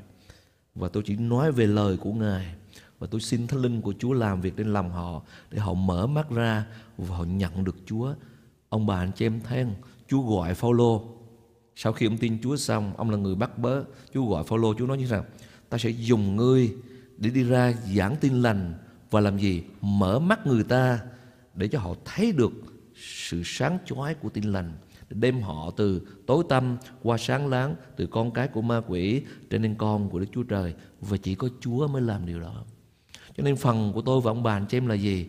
và 0.75 0.89
tôi 0.89 1.03
chỉ 1.07 1.17
nói 1.17 1.53
về 1.53 1.67
lời 1.67 1.97
của 1.97 2.13
Ngài 2.13 2.55
và 2.99 3.07
tôi 3.07 3.21
xin 3.21 3.47
Thánh 3.47 3.61
Linh 3.61 3.81
của 3.81 3.95
Chúa 3.99 4.13
làm 4.13 4.41
việc 4.41 4.57
trên 4.57 4.73
lòng 4.73 4.91
họ 4.91 5.23
để 5.51 5.59
họ 5.59 5.75
mở 5.75 6.07
mắt 6.07 6.31
ra 6.31 6.67
và 6.99 7.17
họ 7.17 7.25
nhận 7.25 7.65
được 7.65 7.77
Chúa. 7.87 8.15
Ông 8.69 8.87
bà 8.87 8.99
anh 8.99 9.13
chị 9.13 9.27
em 9.27 9.41
thấy 9.41 9.65
không? 9.65 9.75
Chúa 10.09 10.23
gọi 10.23 10.55
Phaolô 10.55 11.17
sau 11.77 11.93
khi 11.93 12.07
ông 12.07 12.19
tin 12.19 12.39
Chúa 12.43 12.57
xong, 12.57 12.93
ông 12.97 13.11
là 13.11 13.17
người 13.17 13.35
bắt 13.35 13.59
bớ. 13.59 13.85
Chúa 14.15 14.27
gọi 14.27 14.45
Phaolô, 14.45 14.75
Chúa 14.75 14.87
nói 14.87 14.99
như 14.99 15.07
rằng 15.07 15.25
ta 15.69 15.79
sẽ 15.79 15.91
dùng 15.91 16.37
ngươi 16.37 16.75
để 17.17 17.31
đi 17.31 17.45
ra 17.45 17.73
giảng 17.97 18.17
tin 18.21 18.43
lành 18.43 18.75
và 19.11 19.21
làm 19.21 19.39
gì? 19.39 19.63
Mở 19.81 20.19
mắt 20.19 20.47
người 20.47 20.65
ta 20.65 21.01
để 21.55 21.69
cho 21.69 21.79
họ 21.79 21.95
thấy 22.05 22.33
được 22.33 22.53
sự 22.95 23.43
sáng 23.45 23.79
chói 23.87 24.15
của 24.15 24.29
tin 24.29 24.45
lành 24.45 24.73
đem 25.11 25.43
họ 25.43 25.71
từ 25.77 26.01
tối 26.27 26.45
tăm 26.49 26.77
qua 27.03 27.19
sáng 27.19 27.49
láng 27.49 27.75
từ 27.97 28.07
con 28.07 28.31
cái 28.31 28.49
của 28.49 28.63
ma 28.63 28.81
quỷ 28.89 29.23
trở 29.51 29.59
nên 29.59 29.75
con 29.75 30.11
của 30.11 30.19
Đức 30.19 30.27
Chúa 30.33 30.43
Trời. 30.43 30.75
Và 31.01 31.17
chỉ 31.17 31.35
có 31.35 31.49
Chúa 31.61 31.89
mới 31.89 32.03
làm 32.03 32.27
điều 32.27 32.41
đó. 32.41 32.65
Cho 33.37 33.43
nên 33.43 33.57
phần 33.57 33.93
của 33.95 34.03
tôi 34.03 34.21
và 34.21 34.31
ông 34.31 34.43
bàn 34.43 34.67
cho 34.69 34.79
em 34.79 34.87
là 34.87 34.95
gì? 34.95 35.27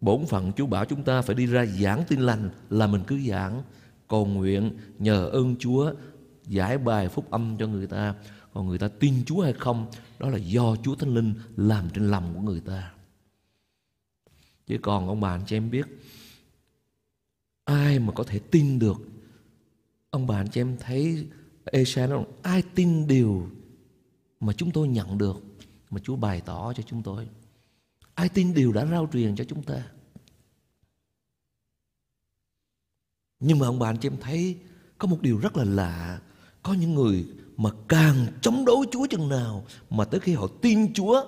Bổn 0.00 0.26
phận 0.26 0.52
Chúa 0.52 0.66
bảo 0.66 0.84
chúng 0.84 1.02
ta 1.02 1.22
phải 1.22 1.36
đi 1.36 1.46
ra 1.46 1.66
giảng 1.66 2.04
tin 2.08 2.20
lành 2.20 2.50
là 2.70 2.86
mình 2.86 3.02
cứ 3.06 3.20
giảng 3.28 3.62
cầu 4.08 4.26
nguyện 4.26 4.70
nhờ 4.98 5.28
ơn 5.28 5.56
Chúa 5.58 5.92
giải 6.46 6.78
bài 6.78 7.08
phúc 7.08 7.30
âm 7.30 7.56
cho 7.58 7.66
người 7.66 7.86
ta. 7.86 8.14
Còn 8.52 8.68
người 8.68 8.78
ta 8.78 8.88
tin 8.88 9.24
Chúa 9.26 9.42
hay 9.42 9.52
không, 9.52 9.86
đó 10.18 10.28
là 10.28 10.38
do 10.38 10.76
Chúa 10.76 10.94
Thánh 10.94 11.14
Linh 11.14 11.34
làm 11.56 11.90
trên 11.94 12.10
lòng 12.10 12.34
của 12.34 12.40
người 12.40 12.60
ta. 12.60 12.94
Chứ 14.66 14.78
còn 14.82 15.08
ông 15.08 15.20
bà 15.20 15.30
anh 15.30 15.42
chị 15.46 15.56
em 15.56 15.70
biết, 15.70 15.86
ai 17.64 17.98
mà 17.98 18.12
có 18.12 18.24
thể 18.24 18.38
tin 18.38 18.78
được? 18.78 18.96
Ông 20.10 20.26
bà 20.26 20.36
anh 20.36 20.48
chị 20.48 20.60
em 20.60 20.76
thấy 20.80 21.26
Esa 21.64 22.06
nói 22.06 22.24
ai 22.42 22.62
tin 22.74 23.06
điều 23.06 23.48
mà 24.40 24.52
chúng 24.52 24.70
tôi 24.70 24.88
nhận 24.88 25.18
được, 25.18 25.42
mà 25.90 26.00
Chúa 26.04 26.16
bày 26.16 26.40
tỏ 26.40 26.72
cho 26.72 26.82
chúng 26.82 27.02
tôi? 27.02 27.28
Ai 28.14 28.28
tin 28.28 28.54
điều 28.54 28.72
đã 28.72 28.86
rao 28.86 29.08
truyền 29.12 29.36
cho 29.36 29.44
chúng 29.44 29.62
ta? 29.62 29.86
Nhưng 33.40 33.58
mà 33.58 33.66
ông 33.66 33.78
bà 33.78 33.88
anh 33.88 33.96
chị 33.96 34.08
em 34.08 34.16
thấy 34.20 34.56
có 34.98 35.08
một 35.08 35.22
điều 35.22 35.38
rất 35.38 35.56
là 35.56 35.64
lạ. 35.64 36.20
Có 36.62 36.72
những 36.72 36.94
người 36.94 37.24
mà 37.56 37.70
càng 37.88 38.26
chống 38.40 38.64
đối 38.64 38.86
Chúa 38.92 39.06
chừng 39.06 39.28
nào 39.28 39.66
mà 39.90 40.04
tới 40.04 40.20
khi 40.20 40.34
họ 40.34 40.46
tin 40.46 40.94
Chúa, 40.94 41.24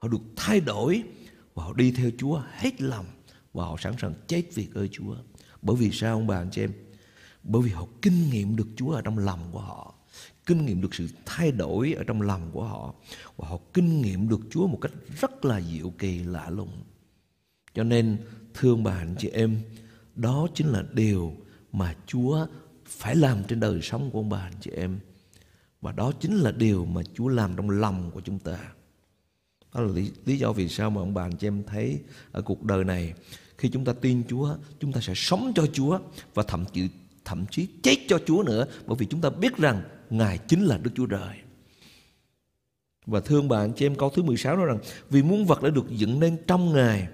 họ 0.00 0.08
được 0.08 0.22
thay 0.36 0.60
đổi 0.60 1.02
và 1.54 1.64
họ 1.64 1.72
đi 1.72 1.92
theo 1.92 2.10
Chúa 2.18 2.42
hết 2.52 2.82
lòng 2.82 3.06
và 3.52 3.64
họ 3.64 3.76
sẵn 3.80 3.94
sàng 3.98 4.14
chết 4.26 4.42
vì 4.54 4.68
ơn 4.74 4.88
Chúa. 4.92 5.16
Bởi 5.62 5.76
vì 5.76 5.90
sao 5.92 6.16
ông 6.16 6.26
bà 6.26 6.36
anh 6.36 6.50
chị 6.50 6.62
em? 6.62 6.72
Bởi 7.42 7.62
vì 7.62 7.70
họ 7.70 7.86
kinh 8.02 8.30
nghiệm 8.30 8.56
được 8.56 8.68
Chúa 8.76 8.90
ở 8.90 9.02
trong 9.02 9.18
lòng 9.18 9.40
của 9.52 9.60
họ, 9.60 9.94
kinh 10.46 10.66
nghiệm 10.66 10.80
được 10.80 10.94
sự 10.94 11.08
thay 11.26 11.52
đổi 11.52 11.92
ở 11.92 12.04
trong 12.04 12.22
lòng 12.22 12.50
của 12.52 12.64
họ 12.64 12.94
và 13.36 13.48
họ 13.48 13.58
kinh 13.74 14.02
nghiệm 14.02 14.28
được 14.28 14.40
Chúa 14.50 14.66
một 14.66 14.78
cách 14.80 14.92
rất 15.20 15.44
là 15.44 15.60
diệu 15.60 15.90
kỳ 15.98 16.18
lạ 16.18 16.50
lùng. 16.50 16.82
Cho 17.74 17.84
nên 17.84 18.18
thương 18.54 18.84
bà 18.84 18.98
anh 18.98 19.14
chị 19.18 19.28
em 19.28 19.60
đó 20.16 20.46
chính 20.54 20.66
là 20.66 20.84
điều 20.92 21.32
mà 21.72 21.94
Chúa 22.06 22.46
phải 22.86 23.16
làm 23.16 23.44
trên 23.48 23.60
đời 23.60 23.82
sống 23.82 24.10
của 24.10 24.18
ông 24.18 24.28
bà 24.28 24.38
anh 24.38 24.52
chị 24.60 24.70
em 24.70 24.98
và 25.80 25.92
đó 25.92 26.12
chính 26.20 26.36
là 26.36 26.52
điều 26.52 26.84
mà 26.84 27.02
Chúa 27.14 27.28
làm 27.28 27.56
trong 27.56 27.70
lòng 27.70 28.10
của 28.14 28.20
chúng 28.20 28.38
ta 28.38 28.58
đó 29.74 29.80
là 29.80 29.92
lý, 29.92 30.10
lý 30.24 30.38
do 30.38 30.52
vì 30.52 30.68
sao 30.68 30.90
mà 30.90 31.00
ông 31.00 31.14
bà 31.14 31.22
anh 31.22 31.36
chị 31.36 31.46
em 31.46 31.62
thấy 31.66 32.00
ở 32.32 32.42
cuộc 32.42 32.62
đời 32.64 32.84
này 32.84 33.14
khi 33.58 33.68
chúng 33.68 33.84
ta 33.84 33.92
tin 33.92 34.22
Chúa 34.28 34.56
chúng 34.80 34.92
ta 34.92 35.00
sẽ 35.00 35.12
sống 35.16 35.52
cho 35.54 35.66
Chúa 35.72 35.98
và 36.34 36.42
thậm 36.42 36.64
chí 36.72 36.88
thậm 37.24 37.44
chí 37.50 37.68
chết 37.82 37.96
cho 38.08 38.18
Chúa 38.26 38.42
nữa 38.42 38.66
bởi 38.86 38.96
vì 38.96 39.06
chúng 39.06 39.20
ta 39.20 39.30
biết 39.30 39.56
rằng 39.56 39.82
Ngài 40.10 40.38
chính 40.38 40.64
là 40.64 40.78
Đức 40.78 40.90
Chúa 40.94 41.06
Trời. 41.06 41.36
Và 43.06 43.20
thương 43.20 43.48
bạn 43.48 43.72
chị 43.72 43.86
em 43.86 43.94
câu 43.94 44.10
thứ 44.10 44.22
16 44.22 44.56
nói 44.56 44.66
rằng 44.66 44.78
vì 45.10 45.22
muôn 45.22 45.46
vật 45.46 45.62
đã 45.62 45.70
được 45.70 45.90
dựng 45.90 46.20
nên 46.20 46.36
trong 46.46 46.72
Ngài 46.72 47.08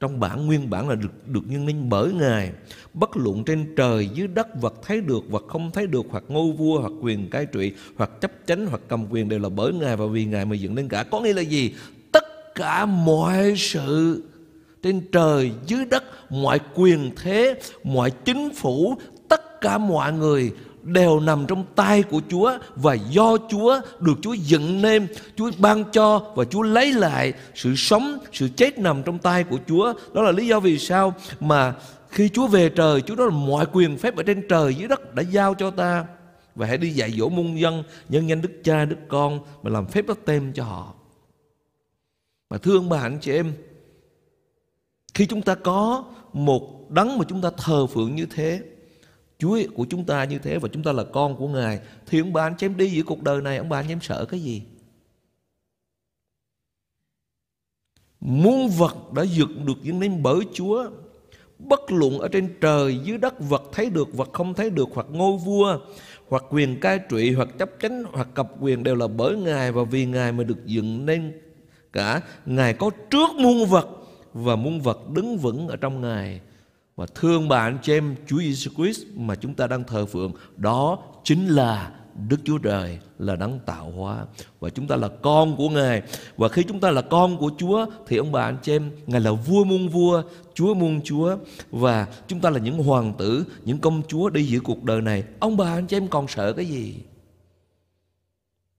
trong 0.00 0.20
bản 0.20 0.46
nguyên 0.46 0.70
bản 0.70 0.88
là 0.88 0.94
được 0.94 1.28
được 1.28 1.40
nhân 1.46 1.66
linh 1.66 1.88
bởi 1.88 2.12
ngài. 2.12 2.52
Bất 2.94 3.16
luận 3.16 3.44
trên 3.44 3.74
trời, 3.76 4.08
dưới 4.14 4.26
đất, 4.26 4.60
vật 4.60 4.74
thấy 4.82 5.00
được, 5.00 5.30
vật 5.30 5.44
không 5.48 5.70
thấy 5.70 5.86
được, 5.86 6.06
hoặc 6.10 6.24
ngôi 6.28 6.52
vua, 6.52 6.80
hoặc 6.80 6.92
quyền 7.00 7.30
cai 7.30 7.46
trị, 7.46 7.72
hoặc 7.96 8.10
chấp 8.20 8.32
chánh, 8.46 8.66
hoặc 8.66 8.80
cầm 8.88 9.06
quyền 9.10 9.28
đều 9.28 9.38
là 9.38 9.48
bởi 9.48 9.72
ngài, 9.72 9.96
và 9.96 10.06
vì 10.06 10.24
ngài 10.24 10.44
mà 10.44 10.56
dựng 10.56 10.74
nên 10.74 10.88
cả. 10.88 11.02
Có 11.02 11.20
nghĩa 11.20 11.32
là 11.32 11.42
gì? 11.42 11.74
Tất 12.12 12.54
cả 12.54 12.86
mọi 12.86 13.54
sự 13.56 14.22
trên 14.82 15.00
trời, 15.12 15.52
dưới 15.66 15.84
đất, 15.84 16.04
mọi 16.30 16.60
quyền 16.74 17.10
thế, 17.16 17.60
mọi 17.84 18.10
chính 18.10 18.54
phủ, 18.54 18.94
tất 19.28 19.60
cả 19.60 19.78
mọi 19.78 20.12
người 20.12 20.52
đều 20.84 21.20
nằm 21.20 21.46
trong 21.46 21.64
tay 21.74 22.02
của 22.02 22.20
Chúa 22.28 22.58
và 22.76 22.94
do 22.94 23.36
Chúa 23.50 23.80
được 24.00 24.14
Chúa 24.22 24.32
dựng 24.32 24.82
nên, 24.82 25.06
Chúa 25.36 25.50
ban 25.58 25.84
cho 25.92 26.32
và 26.34 26.44
Chúa 26.44 26.62
lấy 26.62 26.92
lại 26.92 27.32
sự 27.54 27.74
sống, 27.76 28.18
sự 28.32 28.48
chết 28.56 28.78
nằm 28.78 29.02
trong 29.02 29.18
tay 29.18 29.44
của 29.44 29.58
Chúa. 29.68 29.94
Đó 30.12 30.22
là 30.22 30.32
lý 30.32 30.46
do 30.46 30.60
vì 30.60 30.78
sao 30.78 31.14
mà 31.40 31.74
khi 32.08 32.28
Chúa 32.28 32.46
về 32.46 32.68
trời, 32.68 33.00
Chúa 33.00 33.14
nói 33.14 33.26
là 33.26 33.36
mọi 33.36 33.66
quyền 33.72 33.98
phép 33.98 34.16
ở 34.16 34.22
trên 34.22 34.48
trời 34.48 34.74
dưới 34.74 34.88
đất 34.88 35.14
đã 35.14 35.22
giao 35.22 35.54
cho 35.54 35.70
ta 35.70 36.04
và 36.54 36.66
hãy 36.66 36.78
đi 36.78 36.90
dạy 36.90 37.10
dỗ 37.18 37.28
muôn 37.28 37.60
dân 37.60 37.82
nhân 38.08 38.28
danh 38.28 38.42
Đức 38.42 38.52
Cha, 38.64 38.84
Đức 38.84 38.98
Con 39.08 39.40
mà 39.62 39.70
làm 39.70 39.86
phép 39.86 40.06
bắt 40.06 40.18
tem 40.24 40.52
cho 40.52 40.64
họ. 40.64 40.94
Mà 42.50 42.58
thương 42.58 42.88
bà 42.88 43.00
anh 43.00 43.18
chị 43.20 43.32
em, 43.32 43.52
khi 45.14 45.26
chúng 45.26 45.42
ta 45.42 45.54
có 45.54 46.04
một 46.32 46.90
đấng 46.90 47.18
mà 47.18 47.24
chúng 47.28 47.40
ta 47.40 47.50
thờ 47.56 47.86
phượng 47.86 48.16
như 48.16 48.26
thế 48.34 48.60
Chúa 49.44 49.58
của 49.74 49.86
chúng 49.90 50.04
ta 50.04 50.24
như 50.24 50.38
thế 50.38 50.58
và 50.58 50.68
chúng 50.72 50.82
ta 50.82 50.92
là 50.92 51.04
con 51.04 51.36
của 51.36 51.48
Ngài, 51.48 51.80
thì 52.06 52.20
ông 52.20 52.32
bà 52.32 52.42
anh 52.42 52.54
chị 52.58 52.66
em 52.66 52.76
đi 52.76 52.90
giữa 52.90 53.02
cuộc 53.02 53.22
đời 53.22 53.42
này, 53.42 53.56
ông 53.56 53.68
bà 53.68 53.78
anh 53.78 53.88
em 53.88 54.00
sợ 54.00 54.24
cái 54.24 54.40
gì? 54.40 54.62
Muôn 58.20 58.68
vật 58.68 59.12
đã 59.12 59.22
dựng 59.22 59.66
được 59.66 59.74
những 59.82 60.00
nên 60.00 60.22
bởi 60.22 60.40
Chúa, 60.54 60.90
Bất 61.58 61.80
luận 61.88 62.18
ở 62.18 62.28
trên 62.28 62.54
trời, 62.60 62.98
dưới 63.04 63.18
đất, 63.18 63.34
vật 63.40 63.62
thấy 63.72 63.90
được, 63.90 64.14
vật 64.14 64.30
không 64.32 64.54
thấy 64.54 64.70
được, 64.70 64.88
hoặc 64.94 65.06
ngôi 65.10 65.38
vua, 65.38 65.78
hoặc 66.28 66.44
quyền 66.50 66.80
cai 66.80 66.98
trị 67.10 67.32
hoặc 67.32 67.48
chấp 67.58 67.70
chánh, 67.80 68.04
hoặc 68.12 68.28
cập 68.34 68.52
quyền 68.60 68.82
đều 68.82 68.94
là 68.94 69.06
bởi 69.06 69.36
Ngài, 69.36 69.72
và 69.72 69.84
vì 69.84 70.06
Ngài 70.06 70.32
mà 70.32 70.44
được 70.44 70.66
dựng 70.66 71.06
nên 71.06 71.40
cả 71.92 72.20
Ngài 72.46 72.74
có 72.74 72.90
trước 73.10 73.30
muôn 73.38 73.66
vật 73.66 73.88
và 74.32 74.56
muôn 74.56 74.80
vật 74.80 75.08
đứng 75.08 75.38
vững 75.38 75.68
ở 75.68 75.76
trong 75.76 76.00
Ngài 76.00 76.40
và 76.96 77.06
thương 77.14 77.48
bà 77.48 77.58
anh 77.58 77.78
chị 77.82 77.92
em 77.92 78.14
Chúa 78.26 78.38
Giêsu 78.38 78.70
Christ 78.76 79.06
mà 79.16 79.34
chúng 79.34 79.54
ta 79.54 79.66
đang 79.66 79.84
thờ 79.84 80.06
phượng, 80.06 80.32
đó 80.56 80.98
chính 81.24 81.46
là 81.46 81.92
Đức 82.28 82.36
Chúa 82.44 82.58
Trời 82.58 82.98
là 83.18 83.36
đấng 83.36 83.58
tạo 83.66 83.90
hóa. 83.90 84.26
Và 84.60 84.70
chúng 84.70 84.86
ta 84.86 84.96
là 84.96 85.08
con 85.08 85.56
của 85.56 85.68
Ngài. 85.68 86.02
Và 86.36 86.48
khi 86.48 86.62
chúng 86.68 86.80
ta 86.80 86.90
là 86.90 87.02
con 87.02 87.36
của 87.36 87.50
Chúa, 87.58 87.86
thì 88.06 88.16
ông 88.16 88.32
bà 88.32 88.44
anh 88.44 88.56
chị 88.62 88.72
em, 88.72 88.90
Ngài 89.06 89.20
là 89.20 89.32
vua 89.32 89.64
muôn 89.64 89.88
vua, 89.88 90.22
Chúa 90.54 90.74
muôn 90.74 91.00
Chúa. 91.04 91.36
Và 91.70 92.06
chúng 92.28 92.40
ta 92.40 92.50
là 92.50 92.58
những 92.58 92.78
hoàng 92.78 93.12
tử, 93.18 93.44
những 93.64 93.78
công 93.78 94.02
chúa 94.08 94.30
đi 94.30 94.44
giữa 94.44 94.60
cuộc 94.60 94.84
đời 94.84 95.02
này. 95.02 95.24
Ông 95.38 95.56
bà 95.56 95.72
anh 95.72 95.86
chị 95.86 95.96
em 95.96 96.08
còn 96.08 96.28
sợ 96.28 96.52
cái 96.52 96.64
gì? 96.64 96.94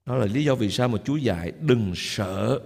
Đó 0.06 0.14
là 0.16 0.26
lý 0.26 0.44
do 0.44 0.54
vì 0.54 0.70
sao 0.70 0.88
mà 0.88 0.98
Chúa 1.04 1.16
dạy, 1.16 1.52
đừng 1.60 1.92
sợ 1.94 2.60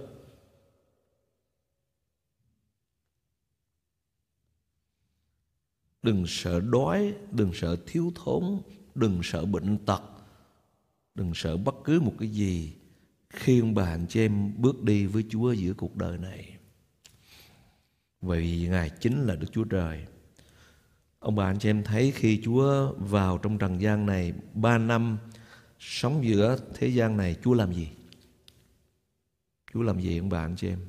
Đừng 6.03 6.23
sợ 6.27 6.59
đói, 6.59 7.13
đừng 7.31 7.53
sợ 7.53 7.75
thiếu 7.85 8.11
thốn, 8.15 8.61
đừng 8.95 9.19
sợ 9.23 9.45
bệnh 9.45 9.77
tật, 9.77 10.01
đừng 11.15 11.31
sợ 11.35 11.57
bất 11.57 11.75
cứ 11.83 11.99
một 11.99 12.13
cái 12.19 12.29
gì 12.29 12.73
khi 13.29 13.59
ông 13.59 13.73
bà 13.73 13.85
anh 13.85 14.05
chị 14.09 14.19
em 14.19 14.53
bước 14.57 14.83
đi 14.83 15.05
với 15.05 15.25
Chúa 15.29 15.51
giữa 15.51 15.73
cuộc 15.73 15.95
đời 15.95 16.17
này. 16.17 16.57
Vì 18.21 18.67
Ngài 18.67 18.89
chính 18.89 19.23
là 19.23 19.35
Đức 19.35 19.47
Chúa 19.51 19.63
Trời. 19.63 20.05
Ông 21.19 21.35
bà 21.35 21.45
anh 21.45 21.59
chị 21.59 21.69
em 21.69 21.83
thấy 21.83 22.11
khi 22.11 22.41
Chúa 22.43 22.93
vào 22.93 23.37
trong 23.37 23.57
trần 23.57 23.81
gian 23.81 24.05
này 24.05 24.33
ba 24.53 24.77
năm 24.77 25.17
sống 25.79 26.25
giữa 26.25 26.57
thế 26.73 26.87
gian 26.87 27.17
này 27.17 27.35
Chúa 27.43 27.53
làm 27.53 27.73
gì? 27.73 27.89
Chúa 29.73 29.81
làm 29.81 30.01
gì 30.01 30.17
ông 30.17 30.29
bà 30.29 30.45
anh 30.45 30.55
chị 30.55 30.67
em? 30.67 30.79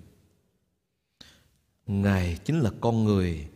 Ngài 1.86 2.38
chính 2.44 2.60
là 2.60 2.70
con 2.80 3.04
người 3.04 3.48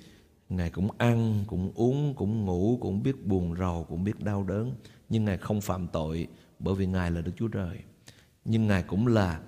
Ngài 0.49 0.71
cũng 0.71 0.89
ăn, 0.99 1.45
cũng 1.47 1.73
uống, 1.75 2.15
cũng 2.15 2.45
ngủ, 2.45 2.79
cũng 2.81 3.03
biết 3.03 3.27
buồn 3.27 3.57
rầu, 3.59 3.87
cũng 3.89 4.05
biết 4.05 4.25
đau 4.25 4.45
đớn. 4.45 4.75
Nhưng 5.09 5.25
Ngài 5.25 5.39
không 5.39 5.61
phạm 5.61 5.89
tội 5.93 6.29
bởi 6.59 6.75
vì 6.75 6.87
Ngài 6.87 7.11
là 7.11 7.21
Đức 7.21 7.33
Chúa 7.37 7.49
Trời. 7.49 7.79
Nhưng 8.45 8.67
Ngài 8.67 8.83
cũng 8.83 9.07
là 9.07 9.41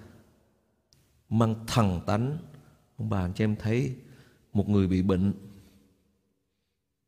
mang 1.29 1.55
thần 1.67 2.01
tánh. 2.07 2.39
Ông 2.97 3.09
bà 3.09 3.21
anh 3.21 3.33
chị 3.35 3.45
em 3.45 3.57
thấy 3.57 3.95
một 4.53 4.69
người 4.69 4.87
bị 4.87 5.03
bệnh. 5.03 5.33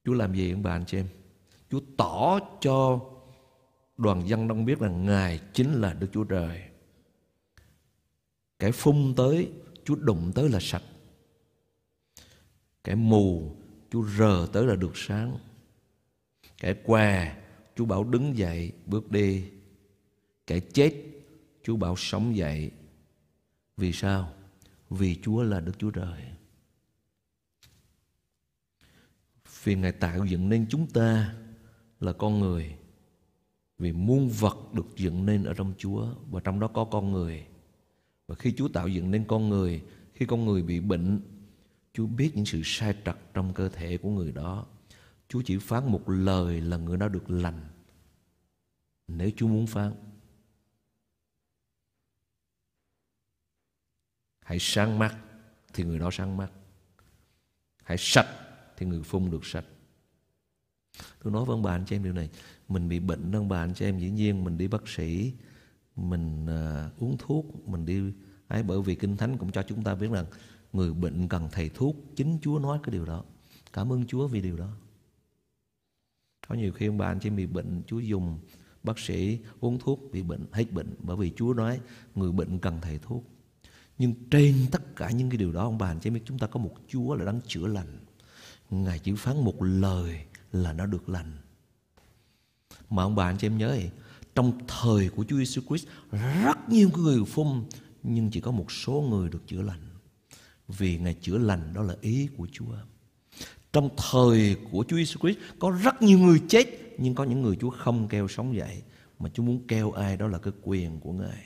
Chúa 0.05 0.13
làm 0.13 0.35
gì 0.35 0.53
ông 0.53 0.63
bà 0.63 0.71
anh 0.71 0.85
chị 0.87 0.99
em? 0.99 1.07
Chúa 1.71 1.81
tỏ 1.97 2.39
cho 2.61 3.01
đoàn 3.97 4.29
dân 4.29 4.49
đông 4.49 4.65
biết 4.65 4.79
rằng 4.79 5.05
Ngài 5.05 5.41
chính 5.53 5.73
là 5.73 5.95
Đức 5.95 6.07
Chúa 6.13 6.25
Trời. 6.25 6.63
Cái 8.59 8.73
phun 8.73 9.15
tới, 9.17 9.51
Chúa 9.85 9.95
đụng 9.95 10.33
tới 10.35 10.49
là 10.49 10.59
sạch. 10.61 10.83
Cái 12.85 12.97
mù 12.97 13.57
chú 13.91 14.07
rờ 14.07 14.47
tới 14.53 14.67
là 14.67 14.77
được 14.77 14.93
sáng. 14.95 15.39
Kẻ 16.59 16.75
què 16.75 17.37
Chúa 17.77 17.85
bảo 17.85 18.05
đứng 18.05 18.37
dậy, 18.37 18.73
bước 18.87 19.11
đi. 19.11 19.45
Kẻ 20.47 20.61
chết 20.61 20.95
Chúa 21.63 21.77
bảo 21.77 21.97
sống 21.97 22.37
dậy. 22.37 22.71
Vì 23.77 23.93
sao? 23.93 24.33
Vì 24.91 25.17
Chúa 25.23 25.43
là 25.43 25.61
Đức 25.61 25.73
Chúa 25.79 25.91
Trời. 25.91 26.23
Vì 29.65 29.75
Ngài 29.75 29.93
tạo 29.93 30.25
dựng 30.25 30.49
nên 30.49 30.67
chúng 30.71 30.87
ta 30.87 31.35
Là 32.01 32.13
con 32.13 32.41
người. 32.41 32.77
Vì 33.79 33.93
muôn 33.93 34.29
vật 34.29 34.75
được 34.75 34.97
dựng 34.97 35.27
nên 35.27 35.45
ở 35.45 35.55
trong 35.55 35.73
Chúa, 35.79 36.07
Và 36.31 36.41
trong 36.41 36.61
đó 36.61 36.69
có 36.69 36.85
con 36.85 37.13
người. 37.13 37.47
Và 38.27 38.35
khi 38.35 38.53
Chúa 38.53 38.69
tạo 38.69 38.89
dựng 38.89 39.11
nên 39.11 39.25
con 39.25 39.49
người, 39.49 39.83
Khi 40.15 40.27
con 40.27 40.45
người 40.45 40.63
bị 40.63 40.81
bệnh 40.81 41.21
Chúa 42.01 42.07
biết 42.07 42.33
những 42.35 42.47
sự 42.47 42.61
sai 42.65 42.95
trật 43.05 43.17
trong 43.35 43.55
cơ 43.55 43.69
thể 43.69 43.97
của 43.97 44.11
người 44.11 44.33
đó. 44.33 44.67
Chúa 45.29 45.43
chỉ 45.45 45.59
phán 45.59 45.93
một 45.93 46.09
lời 46.09 46.61
là 46.61 46.77
người 46.77 46.97
đó 46.97 47.09
được 47.09 47.31
lành. 47.31 47.69
Nếu 49.09 49.31
Chúa 49.37 49.47
muốn 49.47 49.67
phán. 49.67 49.93
Hãy 54.41 54.59
sáng 54.61 54.99
mắt 54.99 55.17
thì 55.73 55.85
người 55.85 55.99
đó 55.99 56.09
sáng 56.13 56.37
mắt. 56.37 56.53
Hãy 57.83 57.97
sạch 58.01 58.29
thì 58.77 58.87
người 58.87 59.03
phun 59.03 59.31
được 59.31 59.45
sạch. 59.45 59.67
Tôi 61.23 61.33
nói 61.33 61.45
với 61.45 61.55
ông 61.55 61.63
bà 61.63 61.73
anh 61.73 61.85
chị 61.87 61.97
em 61.97 62.05
điều 62.05 62.13
này. 62.13 62.31
Mình 62.69 62.89
bị 62.89 62.99
bệnh 63.01 63.33
ông 63.33 63.49
bà 63.49 63.63
anh 63.63 63.75
chị 63.75 63.85
em 63.85 63.99
dĩ 63.99 64.11
nhiên 64.11 64.45
mình 64.45 64.59
đi 64.59 64.69
bác 64.69 64.89
sĩ, 64.89 65.33
mình 65.97 66.45
uh, 66.45 67.03
uống 67.03 67.17
thuốc, 67.19 67.69
mình 67.69 67.87
đi 67.87 68.13
ấy 68.49 68.63
bởi 68.63 68.83
vì 68.83 68.95
kinh 68.95 69.17
thánh 69.17 69.39
cũng 69.39 69.53
cho 69.53 69.63
chúng 69.63 69.85
ta 69.85 69.95
biết 69.95 70.11
rằng 70.11 70.27
người 70.73 70.93
bệnh 70.93 71.29
cần 71.29 71.49
thầy 71.53 71.69
thuốc 71.69 71.97
chính 72.17 72.39
Chúa 72.43 72.59
nói 72.59 72.79
cái 72.83 72.93
điều 72.93 73.05
đó. 73.05 73.25
Cảm 73.73 73.93
ơn 73.93 74.07
Chúa 74.07 74.27
vì 74.27 74.41
điều 74.41 74.57
đó. 74.57 74.69
Có 76.49 76.55
nhiều 76.55 76.73
khi 76.73 76.87
ông 76.87 76.99
bà 76.99 77.07
anh 77.07 77.21
chị 77.21 77.31
bị 77.31 77.47
bệnh 77.47 77.83
Chúa 77.87 77.99
dùng 77.99 78.39
bác 78.83 78.99
sĩ 78.99 79.39
uống 79.61 79.79
thuốc 79.79 80.01
bị 80.13 80.23
bệnh 80.23 80.47
hết 80.53 80.73
bệnh 80.73 80.95
bởi 80.99 81.17
vì 81.17 81.33
Chúa 81.37 81.55
nói 81.55 81.81
người 82.15 82.33
bệnh 82.33 82.59
cần 82.59 82.79
thầy 82.83 82.99
thuốc. 82.99 83.25
Nhưng 83.99 84.15
trên 84.31 84.55
tất 84.71 84.97
cả 84.97 85.11
những 85.11 85.31
cái 85.31 85.37
điều 85.37 85.53
đó 85.53 85.63
ông 85.63 85.79
bà 85.79 85.87
anh 85.87 86.01
chị 86.01 86.11
biết 86.11 86.23
chúng 86.25 86.39
ta 86.39 86.47
có 86.47 86.61
một 86.61 86.75
Chúa 86.89 87.15
là 87.15 87.25
đang 87.25 87.41
chữa 87.47 87.67
lành. 87.67 87.99
Ngài 88.71 88.99
chỉ 88.99 89.15
phán 89.17 89.45
một 89.45 89.63
lời 89.63 90.25
là 90.53 90.73
nó 90.73 90.87
được 90.87 91.09
lành. 91.09 91.33
Mà 92.91 93.03
ông 93.03 93.15
bà 93.15 93.25
anh 93.25 93.39
chị 93.39 93.47
em 93.47 93.59
nhớ 93.59 93.69
ấy, 93.69 93.91
trong 94.35 94.59
thời 94.69 95.09
của 95.09 95.25
Chúa 95.25 95.37
Giêsu 95.37 95.63
Christ 95.69 95.87
rất 96.45 96.69
nhiều 96.69 96.91
người 96.97 97.25
phun 97.25 97.65
nhưng 98.03 98.31
chỉ 98.31 98.41
có 98.41 98.51
một 98.51 98.73
số 98.73 99.05
người 99.11 99.29
được 99.29 99.47
chữa 99.47 99.63
lành 99.63 99.90
vì 100.79 100.99
Ngài 100.99 101.15
chữa 101.15 101.39
lành, 101.39 101.75
đó 101.75 101.83
là 101.83 101.97
ý 102.01 102.29
của 102.37 102.49
Chúa. 102.53 102.75
Trong 103.73 103.89
thời 103.97 104.57
của 104.71 104.85
Chúa 104.89 104.97
Giêsu 104.97 105.21
Christ, 105.21 105.39
có 105.59 105.71
rất 105.71 106.03
nhiều 106.03 106.19
người 106.19 106.43
chết, 106.49 106.67
nhưng 106.99 107.15
có 107.15 107.25
những 107.25 107.43
người 107.43 107.57
Chúa 107.57 107.71
không 107.71 108.09
kêu 108.09 108.29
sống 108.29 108.57
dậy, 108.57 108.83
mà 109.19 109.31
Chúa 109.35 109.43
muốn 109.43 109.67
kêu 109.69 109.93
ai 109.93 110.17
đó 110.17 110.27
là 110.27 110.39
cái 110.39 110.53
quyền 110.63 111.01
của 111.01 111.13
Ngài. 111.13 111.45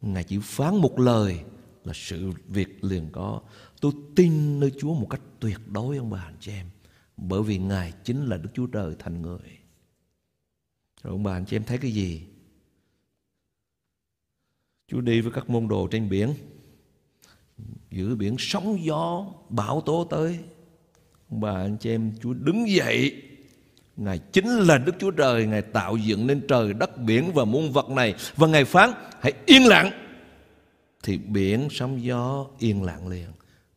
Ngài 0.00 0.24
chỉ 0.24 0.38
phán 0.42 0.76
một 0.76 1.00
lời 1.00 1.44
là 1.84 1.92
sự 1.94 2.32
việc 2.48 2.84
liền 2.84 3.08
có. 3.12 3.40
Tôi 3.80 3.92
tin 4.16 4.60
nơi 4.60 4.72
Chúa 4.78 4.94
một 4.94 5.06
cách 5.10 5.20
tuyệt 5.40 5.58
đối, 5.66 5.96
ông 5.96 6.10
bà, 6.10 6.20
anh 6.20 6.36
chị 6.40 6.52
em. 6.52 6.66
Bởi 7.16 7.42
vì 7.42 7.58
Ngài 7.58 7.92
chính 8.04 8.26
là 8.26 8.36
Đức 8.36 8.50
Chúa 8.54 8.66
Trời 8.66 8.94
thành 8.98 9.22
người. 9.22 9.58
Rồi 11.02 11.12
ông 11.12 11.22
bà, 11.22 11.32
anh 11.32 11.46
chị 11.46 11.56
em 11.56 11.64
thấy 11.64 11.78
cái 11.78 11.92
gì? 11.92 12.26
Chúa 14.88 15.00
đi 15.00 15.20
với 15.20 15.32
các 15.32 15.50
môn 15.50 15.68
đồ 15.68 15.88
trên 15.90 16.08
biển 16.08 16.34
giữa 17.92 18.14
biển 18.14 18.36
sóng 18.38 18.84
gió, 18.84 19.24
bão 19.48 19.80
tố 19.80 20.06
tới. 20.10 20.38
Ông 21.30 21.40
bà, 21.40 21.52
anh 21.52 21.76
chị 21.76 21.90
em, 21.90 22.12
Chúa 22.22 22.32
đứng 22.32 22.70
dậy. 22.70 23.22
Ngài 23.96 24.18
chính 24.18 24.48
là 24.48 24.78
Đức 24.78 24.92
Chúa 24.98 25.10
Trời, 25.10 25.46
Ngài 25.46 25.62
tạo 25.62 25.96
dựng 25.96 26.26
nên 26.26 26.46
trời, 26.48 26.72
đất, 26.72 26.98
biển 26.98 27.32
và 27.34 27.44
muôn 27.44 27.72
vật 27.72 27.90
này. 27.90 28.14
Và 28.36 28.46
Ngài 28.46 28.64
phán, 28.64 28.90
hãy 29.20 29.32
yên 29.46 29.66
lặng. 29.66 29.90
Thì 31.02 31.18
biển 31.18 31.68
sóng 31.70 32.04
gió 32.04 32.46
yên 32.58 32.82
lặng 32.82 33.08
liền, 33.08 33.26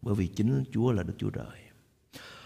Bởi 0.02 0.16
vì 0.16 0.28
chính 0.28 0.64
Chúa 0.74 0.92
là 0.92 1.04
Đức 1.04 1.14
Chúa 1.18 1.30
Trời. 1.30 1.46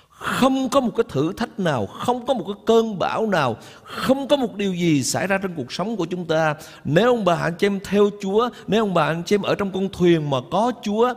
Không 0.09 0.69
có 0.69 0.79
một 0.79 0.91
cái 0.95 1.03
thử 1.09 1.33
thách 1.33 1.59
nào, 1.59 1.85
Không 1.85 2.25
có 2.25 2.33
một 2.33 2.43
cái 2.47 2.63
cơn 2.65 2.99
bão 2.99 3.27
nào, 3.27 3.57
Không 3.83 4.27
có 4.27 4.37
một 4.37 4.55
điều 4.55 4.73
gì 4.73 5.03
xảy 5.03 5.27
ra 5.27 5.37
trong 5.37 5.55
cuộc 5.55 5.71
sống 5.71 5.97
của 5.97 6.05
chúng 6.05 6.25
ta. 6.25 6.55
Nếu 6.83 7.07
ông 7.07 7.25
bà, 7.25 7.35
anh 7.35 7.53
chị 7.57 7.67
em, 7.67 7.79
theo 7.83 8.09
Chúa, 8.21 8.49
Nếu 8.67 8.83
ông 8.83 8.93
bà, 8.93 9.05
anh 9.05 9.23
chị 9.25 9.35
em 9.35 9.41
ở 9.41 9.55
trong 9.55 9.71
con 9.71 9.89
thuyền 9.93 10.29
mà 10.29 10.37
có 10.51 10.71
Chúa 10.83 11.13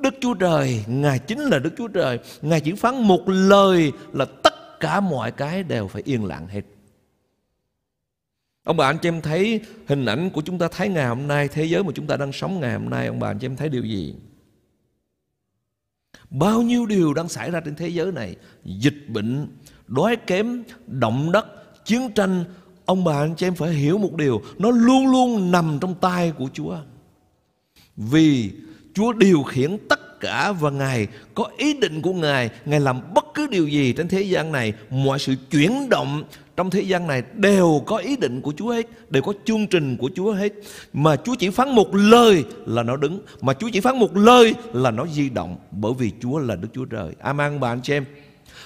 Đức 0.00 0.14
Chúa 0.20 0.34
Trời 0.34 0.84
Ngài 0.86 1.18
chính 1.18 1.40
là 1.40 1.58
Đức 1.58 1.70
Chúa 1.78 1.88
Trời. 1.88 2.18
Ngài 2.42 2.60
chỉ 2.60 2.72
phán 2.72 3.02
một 3.02 3.28
lời 3.28 3.92
là 4.12 4.24
tất 4.24 4.80
cả 4.80 5.00
mọi 5.00 5.32
cái 5.32 5.62
đều 5.62 5.88
phải 5.88 6.02
yên 6.04 6.24
lặng 6.24 6.48
hết. 6.48 6.62
Ông 8.64 8.76
bà 8.76 8.86
anh 8.86 8.98
chị 8.98 9.08
em 9.08 9.20
thấy 9.20 9.60
hình 9.86 10.06
ảnh 10.06 10.30
của 10.30 10.40
chúng 10.40 10.58
ta 10.58 10.68
thấy 10.68 10.88
ngày 10.88 11.06
hôm 11.06 11.28
nay 11.28 11.48
Thế 11.48 11.64
giới 11.64 11.84
mà 11.84 11.92
chúng 11.94 12.06
ta 12.06 12.16
đang 12.16 12.32
sống 12.32 12.60
ngày 12.60 12.72
hôm 12.72 12.90
nay 12.90 13.06
Ông 13.06 13.18
bà 13.18 13.30
anh 13.30 13.38
chị 13.38 13.46
em 13.46 13.56
thấy 13.56 13.68
điều 13.68 13.82
gì? 13.82 14.14
Bao 16.30 16.62
nhiêu 16.62 16.86
điều 16.86 17.14
đang 17.14 17.28
xảy 17.28 17.50
ra 17.50 17.60
trên 17.60 17.74
thế 17.74 17.88
giới 17.88 18.12
này? 18.12 18.36
Dịch 18.64 19.08
bệnh, 19.08 19.48
đói 19.86 20.16
kém, 20.16 20.62
động 20.86 21.32
đất, 21.32 21.46
chiến 21.84 22.12
tranh. 22.14 22.44
Ông 22.84 23.04
bà 23.04 23.18
anh 23.18 23.34
chị 23.34 23.46
em 23.46 23.54
phải 23.54 23.70
hiểu 23.70 23.98
một 23.98 24.14
điều 24.16 24.42
Nó 24.58 24.70
luôn 24.70 25.06
luôn 25.06 25.52
nằm 25.52 25.78
trong 25.80 25.94
tay 25.94 26.32
của 26.38 26.48
Chúa. 26.52 26.76
Vì 27.96 28.52
Chúa 28.98 29.12
điều 29.12 29.42
khiển 29.42 29.78
tất 29.88 30.20
cả 30.20 30.52
và 30.52 30.70
Ngài 30.70 31.08
có 31.34 31.50
ý 31.56 31.74
định 31.74 32.02
của 32.02 32.12
Ngài 32.12 32.50
Ngài 32.64 32.80
làm 32.80 33.14
bất 33.14 33.24
cứ 33.34 33.46
điều 33.46 33.68
gì 33.68 33.92
trên 33.92 34.08
thế 34.08 34.22
gian 34.22 34.52
này, 34.52 34.72
Mọi 34.90 35.18
sự 35.18 35.34
chuyển 35.50 35.88
động 35.88 36.22
trong 36.56 36.70
thế 36.70 36.80
gian 36.80 37.06
này 37.06 37.22
đều 37.34 37.82
có 37.86 37.96
ý 37.96 38.16
định 38.16 38.40
của 38.40 38.52
Chúa 38.56 38.70
hết, 38.70 38.86
Đều 39.10 39.22
có 39.22 39.32
chương 39.44 39.66
trình 39.66 39.96
của 39.96 40.10
Chúa 40.14 40.32
hết. 40.32 40.52
Mà 40.92 41.16
Chúa 41.16 41.34
chỉ 41.34 41.50
phán 41.50 41.70
một 41.70 41.94
lời 41.94 42.44
là 42.66 42.82
nó 42.82 42.96
đứng, 42.96 43.20
Mà 43.40 43.52
Chúa 43.54 43.68
chỉ 43.72 43.80
phán 43.80 43.98
một 43.98 44.16
lời 44.16 44.54
là 44.72 44.90
nó 44.90 45.06
di 45.06 45.28
động, 45.28 45.56
Bởi 45.70 45.92
vì 45.98 46.12
Chúa 46.20 46.38
là 46.38 46.56
Đức 46.56 46.68
Chúa 46.74 46.84
Trời. 46.84 47.12
Amen 47.20 47.52
ông 47.52 47.60
bà 47.60 47.68
anh 47.68 47.80
chị 47.82 47.92
em. 47.92 48.04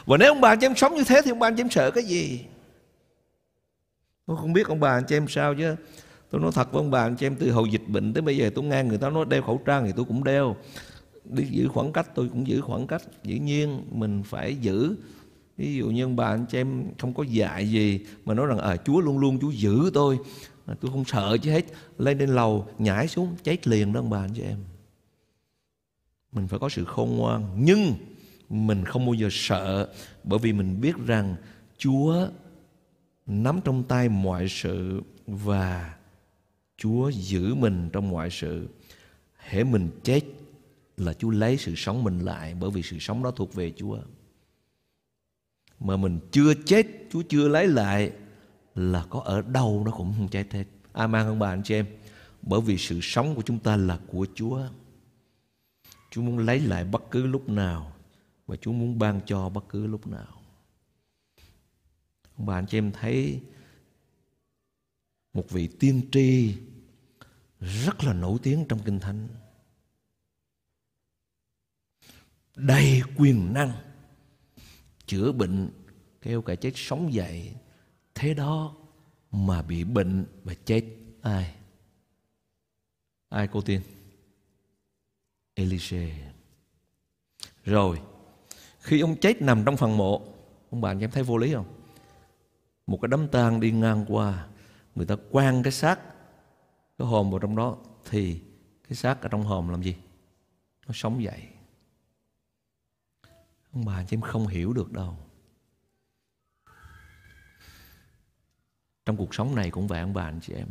Và 0.07 0.17
nếu 0.17 0.31
ông 0.31 0.41
bà 0.41 0.49
anh 0.49 0.61
chị 0.61 0.67
em 0.67 0.77
sống 0.77 0.95
như 0.95 1.05
thế 1.05 1.23
Thì 1.25 1.31
ông 1.31 1.39
bà 1.39 1.47
anh 1.47 1.57
chị 1.57 1.61
em 1.61 1.71
sợ 1.71 1.91
cái 1.91 2.05
gì? 2.05 2.41
Tôi 4.27 4.37
không 4.37 4.53
biết 4.53 4.67
ông 4.67 4.81
bà 4.81 4.91
anh 4.91 5.05
chị 5.09 5.17
em 5.17 5.29
sao 5.29 5.55
chứ. 5.55 5.77
Tôi 6.33 6.41
nói 6.41 6.51
thật 6.55 6.73
với 6.73 6.83
ông 6.83 6.91
bà 6.91 7.03
anh 7.03 7.17
chị 7.17 7.27
em 7.27 7.37
Từ 7.37 7.51
hồi 7.51 7.69
dịch 7.71 7.89
bệnh 7.89 8.13
tới 8.13 8.23
bây 8.23 8.37
giờ 8.37 8.51
tôi 8.55 8.65
nghe 8.65 8.85
người 8.85 8.99
ta 8.99 9.11
nói 9.11 9.25
đeo 9.29 9.43
khẩu 9.43 9.61
trang 9.67 9.87
Thì 9.87 9.93
tôi 9.97 10.05
cũng 10.05 10.25
đeo. 10.25 10.57
Đi 11.25 11.45
giữ 11.45 11.69
khoảng 11.69 11.93
cách 11.93 12.15
tôi 12.15 12.29
cũng 12.29 12.47
giữ 12.47 12.61
khoảng 12.61 12.87
cách. 12.87 13.03
Dĩ 13.25 13.39
nhiên 13.39 13.83
mình 13.91 14.23
phải 14.23 14.57
giữ. 14.57 14.95
Ví 15.57 15.75
dụ 15.75 15.87
như 15.87 16.05
ông 16.05 16.17
bà 16.17 16.27
anh 16.27 16.47
chị 16.47 16.59
em 16.59 16.85
không 16.99 17.15
có 17.15 17.23
dạy 17.23 17.71
gì 17.71 18.01
mà 18.25 18.35
nói 18.35 18.47
rằng 18.47 18.59
à 18.59 18.77
Chúa 18.77 19.01
luôn 19.01 19.19
luôn 19.19 19.39
Chúa 19.41 19.51
giữ 19.51 19.91
tôi. 19.95 20.19
À, 20.67 20.75
tôi 20.81 20.91
không 20.91 21.05
sợ 21.05 21.37
chứ 21.43 21.51
hết. 21.51 21.65
Lên 21.99 22.19
lên 22.19 22.29
lầu 22.29 22.67
nhảy 22.79 23.09
xuống 23.09 23.37
chết 23.43 23.69
liền 23.69 23.93
đó 23.93 24.01
ông 24.01 24.11
bà 24.11 24.19
anh 24.19 24.31
chị 24.35 24.43
em. 24.43 24.59
Mình 26.33 26.49
phải 26.49 26.59
có 26.59 26.69
sự 26.69 26.85
khôn 26.85 27.17
ngoan. 27.17 27.47
Nhưng 27.59 27.95
mình 28.49 28.85
không 28.85 29.07
bao 29.07 29.15
giờ 29.15 29.29
sợ 29.31 29.89
bởi 30.25 30.39
vì 30.39 30.53
mình 30.53 30.81
biết 30.81 30.97
rằng 31.07 31.37
Chúa 31.79 32.29
nắm 33.27 33.61
trong 33.65 33.83
tay 33.83 34.09
mọi 34.09 34.49
sự 34.49 35.03
và 35.27 35.95
Chúa 36.83 37.11
giữ 37.11 37.55
mình 37.55 37.91
trong 37.93 38.11
mọi 38.11 38.31
sự. 38.31 38.69
Hễ 39.37 39.65
mình 39.65 39.91
chết 40.03 40.21
là 40.97 41.13
Chúa 41.13 41.31
lấy 41.31 41.57
sự 41.57 41.75
sống 41.77 42.05
mình 42.05 42.19
lại 42.19 42.55
bởi 42.61 42.71
vì 42.71 42.83
sự 42.83 42.99
sống 42.99 43.23
đó 43.23 43.31
thuộc 43.31 43.55
về 43.55 43.73
Chúa 43.77 43.99
mà 45.81 45.97
mình 45.97 46.19
chưa 46.31 46.55
chết, 46.55 46.87
Chúa 47.11 47.23
chưa 47.29 47.49
lấy 47.49 47.67
lại 47.67 48.13
là 48.75 49.07
có 49.11 49.21
ở 49.21 49.43
đâu 49.43 49.83
nó 49.85 49.93
cũng 49.93 50.15
không 50.17 50.29
chết 50.29 50.53
hết. 50.53 50.65
Amen 50.93 51.27
không 51.27 51.39
bà 51.39 51.49
anh 51.49 51.63
chị 51.63 51.75
em. 51.75 51.87
Bởi 52.43 52.61
vì 52.61 52.79
sự 52.79 52.99
sống 53.03 53.35
của 53.35 53.43
chúng 53.43 53.59
ta 53.59 53.77
là 53.77 53.99
của 54.07 54.27
Chúa. 54.35 54.61
Chúa 56.11 56.23
muốn 56.23 56.39
lấy 56.39 56.61
lại 56.61 56.85
bất 56.85 57.11
cứ 57.11 57.27
lúc 57.27 57.49
nào 57.49 57.93
và 58.47 58.57
Chúa 58.57 58.73
muốn 58.73 58.99
ban 58.99 59.21
cho 59.27 59.49
bất 59.49 59.69
cứ 59.69 59.87
lúc 59.87 60.07
nào. 60.07 60.43
Ông 62.37 62.47
bà 62.47 62.55
anh 62.55 62.67
chị 62.67 62.79
em 62.79 62.93
thấy 62.93 63.41
một 65.33 65.51
vị 65.51 65.69
tiên 65.81 66.01
tri 66.13 66.55
rất 67.63 68.05
là 68.05 68.13
nổi 68.13 68.39
tiếng 68.43 68.65
trong 68.69 68.79
kinh 68.85 69.01
thánh. 69.01 69.29
Đầy 72.57 73.03
quyền 73.17 73.53
năng, 73.53 73.73
chữa 75.07 75.33
bệnh, 75.33 75.71
kêu 76.21 76.43
cả 76.43 76.55
chết 76.55 76.73
sống 76.75 77.13
dậy. 77.13 77.55
Thế 78.15 78.35
đó 78.35 78.75
mà 79.31 79.63
bị 79.63 79.85
bệnh 79.85 80.27
và 80.45 80.55
chết 80.65 80.85
ai? 81.23 81.55
Ai 83.29 83.49
cô 83.53 83.61
tiên? 83.61 83.81
Elise. 85.55 86.33
Rồi, 87.65 88.01
khi 88.81 89.01
ông 89.01 89.17
chết 89.21 89.43
nằm 89.43 89.65
trong 89.65 89.77
phần 89.77 89.97
mộ, 89.97 90.35
ông 90.71 90.81
bạn 90.81 91.01
em 91.01 91.11
thấy 91.11 91.23
vô 91.23 91.37
lý 91.37 91.53
không? 91.55 91.81
Một 92.87 92.99
cái 93.03 93.09
đám 93.09 93.29
tang 93.29 93.61
đi 93.61 93.71
ngang 93.71 94.05
qua, 94.09 94.49
người 94.95 95.07
ta 95.07 95.17
quan 95.31 95.63
cái 95.63 95.73
xác 95.73 96.01
cái 97.03 97.09
hồn 97.09 97.31
vào 97.31 97.39
trong 97.39 97.57
đó 97.57 97.77
thì 98.05 98.41
cái 98.89 98.97
xác 98.97 99.23
ở 99.23 99.29
trong 99.29 99.45
hòm 99.45 99.69
làm 99.69 99.83
gì? 99.83 99.97
Nó 100.87 100.93
sống 100.95 101.23
dậy. 101.23 101.49
Ông 103.73 103.85
bà 103.85 104.05
chị 104.05 104.17
em 104.17 104.21
không 104.21 104.47
hiểu 104.47 104.73
được 104.73 104.93
đâu. 104.93 105.17
Trong 109.07 109.17
cuộc 109.17 109.35
sống 109.35 109.55
này 109.55 109.71
cũng 109.71 109.87
vậy, 109.87 110.01
ông 110.01 110.15
bà 110.15 110.25
anh 110.25 110.41
chị 110.43 110.53
em. 110.53 110.69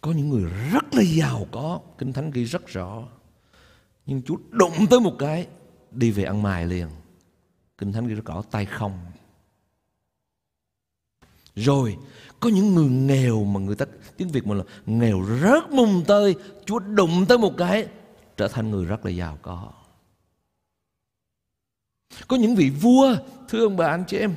Có 0.00 0.12
những 0.12 0.28
người 0.28 0.44
rất 0.72 0.94
là 0.94 1.02
giàu 1.02 1.46
có, 1.52 1.80
kinh 1.98 2.12
thánh 2.12 2.30
ghi 2.30 2.44
rất 2.44 2.66
rõ. 2.66 3.08
Nhưng 4.06 4.22
chúa 4.22 4.36
đụng 4.50 4.86
tới 4.90 5.00
một 5.00 5.16
cái, 5.18 5.48
đi 5.90 6.10
về 6.10 6.24
ăn 6.24 6.42
mài 6.42 6.66
liền. 6.66 6.88
Kinh 7.78 7.92
thánh 7.92 8.06
ghi 8.06 8.14
rất 8.14 8.24
rõ, 8.24 8.42
tay 8.42 8.66
không. 8.66 8.98
Rồi 11.54 11.98
có 12.40 12.50
những 12.50 12.74
người 12.74 12.88
nghèo 12.88 13.44
mà 13.44 13.60
người 13.60 13.76
ta 13.76 13.86
tiếng 14.16 14.28
việt 14.28 14.46
mà 14.46 14.54
là 14.54 14.64
nghèo 14.86 15.26
rớt 15.42 15.70
mùng 15.70 16.04
tơi 16.06 16.34
chúa 16.64 16.78
đụng 16.78 17.26
tới 17.28 17.38
một 17.38 17.56
cái 17.56 17.86
trở 18.36 18.48
thành 18.48 18.70
người 18.70 18.84
rất 18.84 19.04
là 19.04 19.10
giàu 19.10 19.38
có. 19.42 19.72
Có 22.28 22.36
những 22.36 22.54
vị 22.54 22.70
vua, 22.70 23.16
thưa 23.48 23.64
ông 23.64 23.76
bà 23.76 23.86
anh 23.86 24.04
chị 24.06 24.18
em, 24.18 24.34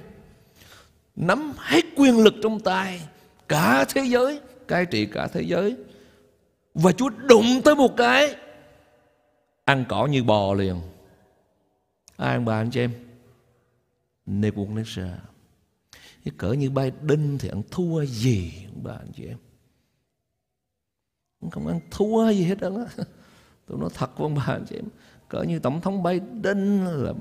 nắm 1.16 1.54
hết 1.58 1.82
quyền 1.96 2.24
lực 2.24 2.34
trong 2.44 2.60
tay 2.60 3.08
cả 3.48 3.86
thế 3.90 4.04
giới, 4.06 4.40
cai 4.68 4.86
trị 4.86 5.06
cả 5.06 5.28
thế 5.28 5.42
giới. 5.42 5.76
Và 6.74 6.92
Chúa 6.92 7.10
đụng 7.10 7.62
tới 7.66 7.76
một 7.76 7.98
cái 7.98 8.36
ăn 9.66 9.86
cỏ 9.90 10.06
như 10.06 10.24
bò 10.24 10.54
liền. 10.54 10.82
Ai 12.18 12.36
ông 12.36 12.46
bà 12.46 12.58
anh 12.58 12.70
chị 12.72 12.80
em? 12.80 12.92
Nebuchadnezzar. 14.28 15.16
Cái 16.26 16.34
cỡ 16.38 16.52
như 16.52 16.70
Biden 16.70 17.38
thì 17.38 17.50
ăn 17.50 17.62
thua 17.72 18.06
gì 18.06 18.52
ông 18.74 18.84
bà 18.84 18.94
anh 18.94 19.12
chị 19.16 19.26
em? 19.26 19.38
Không 21.52 21.68
ăn 21.68 21.80
thua 21.92 22.30
gì 22.30 22.44
hết 22.44 22.60
đó. 22.60 22.70
Tôi 23.68 23.78
nói 23.80 23.90
thật 23.94 24.18
với 24.18 24.26
ông 24.26 24.36
bà 24.36 24.44
anh 24.48 24.66
chị 24.70 24.76
em. 24.76 24.86
Cỡ 25.30 25.44
như 25.44 25.60
Tổng 25.60 25.82
thống 25.82 26.04
Biden 26.04 26.86
là 26.86 27.14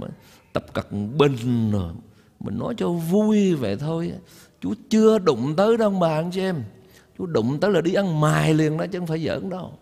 tập 0.53 0.67
cận 0.73 1.19
bình 1.19 1.71
rồi 1.71 1.93
mình 2.41 2.59
nói 2.59 2.75
cho 2.77 2.89
vui 2.93 3.55
vậy 3.55 3.77
thôi 3.77 4.13
chú 4.61 4.75
chưa 4.89 5.19
đụng 5.19 5.57
tới 5.57 5.77
đâu 5.77 5.91
bà 5.91 6.09
anh 6.09 6.31
chị 6.31 6.41
em 6.41 6.63
chú 7.19 7.27
đụng 7.27 7.61
tới 7.61 7.71
là 7.71 7.81
đi 7.81 7.95
ăn 7.95 8.21
mài 8.21 8.55
liền 8.55 8.77
đó, 8.77 8.87
chứ 8.87 8.99
không 8.99 9.07
phải 9.07 9.25
giỡn 9.25 9.51
đâu 9.51 9.73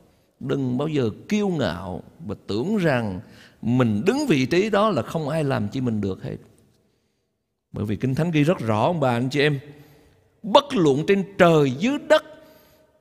đừng 0.40 0.78
bao 0.78 0.88
giờ 0.88 1.10
kiêu 1.28 1.48
ngạo 1.48 2.02
và 2.26 2.34
tưởng 2.46 2.76
rằng 2.76 3.20
mình 3.62 4.02
đứng 4.06 4.26
vị 4.28 4.46
trí 4.46 4.70
đó 4.70 4.90
là 4.90 5.02
không 5.02 5.28
ai 5.28 5.44
làm 5.44 5.68
chi 5.68 5.80
mình 5.80 6.00
được 6.00 6.22
hết 6.22 6.36
bởi 7.72 7.84
vì 7.84 7.96
kinh 7.96 8.14
thánh 8.14 8.30
ghi 8.30 8.42
rất 8.42 8.58
rõ, 8.58 8.84
ông 8.84 9.00
bà, 9.00 9.10
anh 9.10 9.28
chị 9.30 9.40
em, 9.40 9.60
bất 10.42 10.64
luận 10.74 11.04
trên 11.06 11.24
trời, 11.38 11.70
dưới 11.70 11.98
đất, 12.08 12.24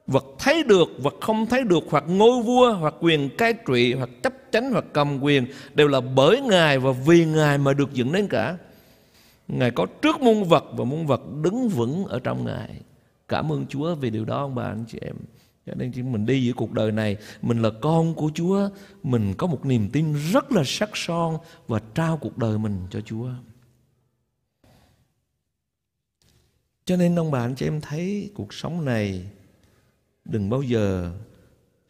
vật 0.07 0.25
thấy 0.39 0.63
được, 0.63 0.87
vật 1.03 1.15
không 1.21 1.45
thấy 1.45 1.63
được, 1.63 1.83
hoặc 1.89 2.03
ngôi 2.07 2.43
vua, 2.43 2.73
hoặc 2.73 2.93
quyền 2.99 3.29
cai 3.37 3.53
trị, 3.53 3.93
hoặc 3.93 4.09
chấp 4.23 4.33
chánh, 4.51 4.71
hoặc 4.71 4.85
cầm 4.93 5.23
quyền, 5.23 5.45
đều 5.73 5.87
là 5.87 6.01
bởi 6.01 6.41
ngài 6.41 6.79
và 6.79 6.91
vì 6.91 7.25
ngài 7.25 7.57
mà 7.57 7.73
được 7.73 7.93
dựng 7.93 8.11
nên 8.11 8.27
cả. 8.27 8.57
Ngài 9.47 9.71
có 9.71 9.85
trước 10.01 10.21
muôn 10.21 10.43
vật 10.43 10.65
và 10.71 10.85
muôn 10.85 11.07
vật 11.07 11.21
đứng 11.41 11.69
vững 11.69 12.05
ở 12.05 12.19
trong 12.19 12.45
ngài. 12.45 12.69
Cảm 13.27 13.51
ơn 13.51 13.65
chúa 13.69 13.95
vì 13.95 14.09
điều 14.09 14.25
đó, 14.25 14.37
ông 14.37 14.55
bà, 14.55 14.63
anh 14.63 14.85
chị 14.87 14.99
em. 15.01 15.15
Cho 15.65 15.73
nên 15.75 15.91
khi 15.91 16.03
mình 16.03 16.25
đi 16.25 16.43
giữa 16.43 16.53
cuộc 16.53 16.71
đời 16.71 16.91
này, 16.91 17.17
mình 17.41 17.61
là 17.61 17.69
con 17.81 18.13
của 18.13 18.31
chúa, 18.33 18.69
mình 19.03 19.33
có 19.37 19.47
một 19.47 19.65
niềm 19.65 19.89
tin 19.93 20.15
rất 20.31 20.51
là 20.51 20.63
sắc 20.65 20.89
son 20.93 21.37
và 21.67 21.79
trao 21.93 22.17
cuộc 22.17 22.37
đời 22.37 22.57
mình 22.57 22.77
cho 22.89 23.01
chúa. 23.01 23.29
Cho 26.89 26.95
nên 26.95 27.19
ông 27.19 27.31
bà 27.31 27.39
anh 27.39 27.55
chị 27.55 27.67
em 27.67 27.81
thấy 27.81 28.31
cuộc 28.33 28.53
sống 28.53 28.85
này 28.85 29.25
đừng 30.25 30.49
bao 30.49 30.61
giờ 30.61 31.13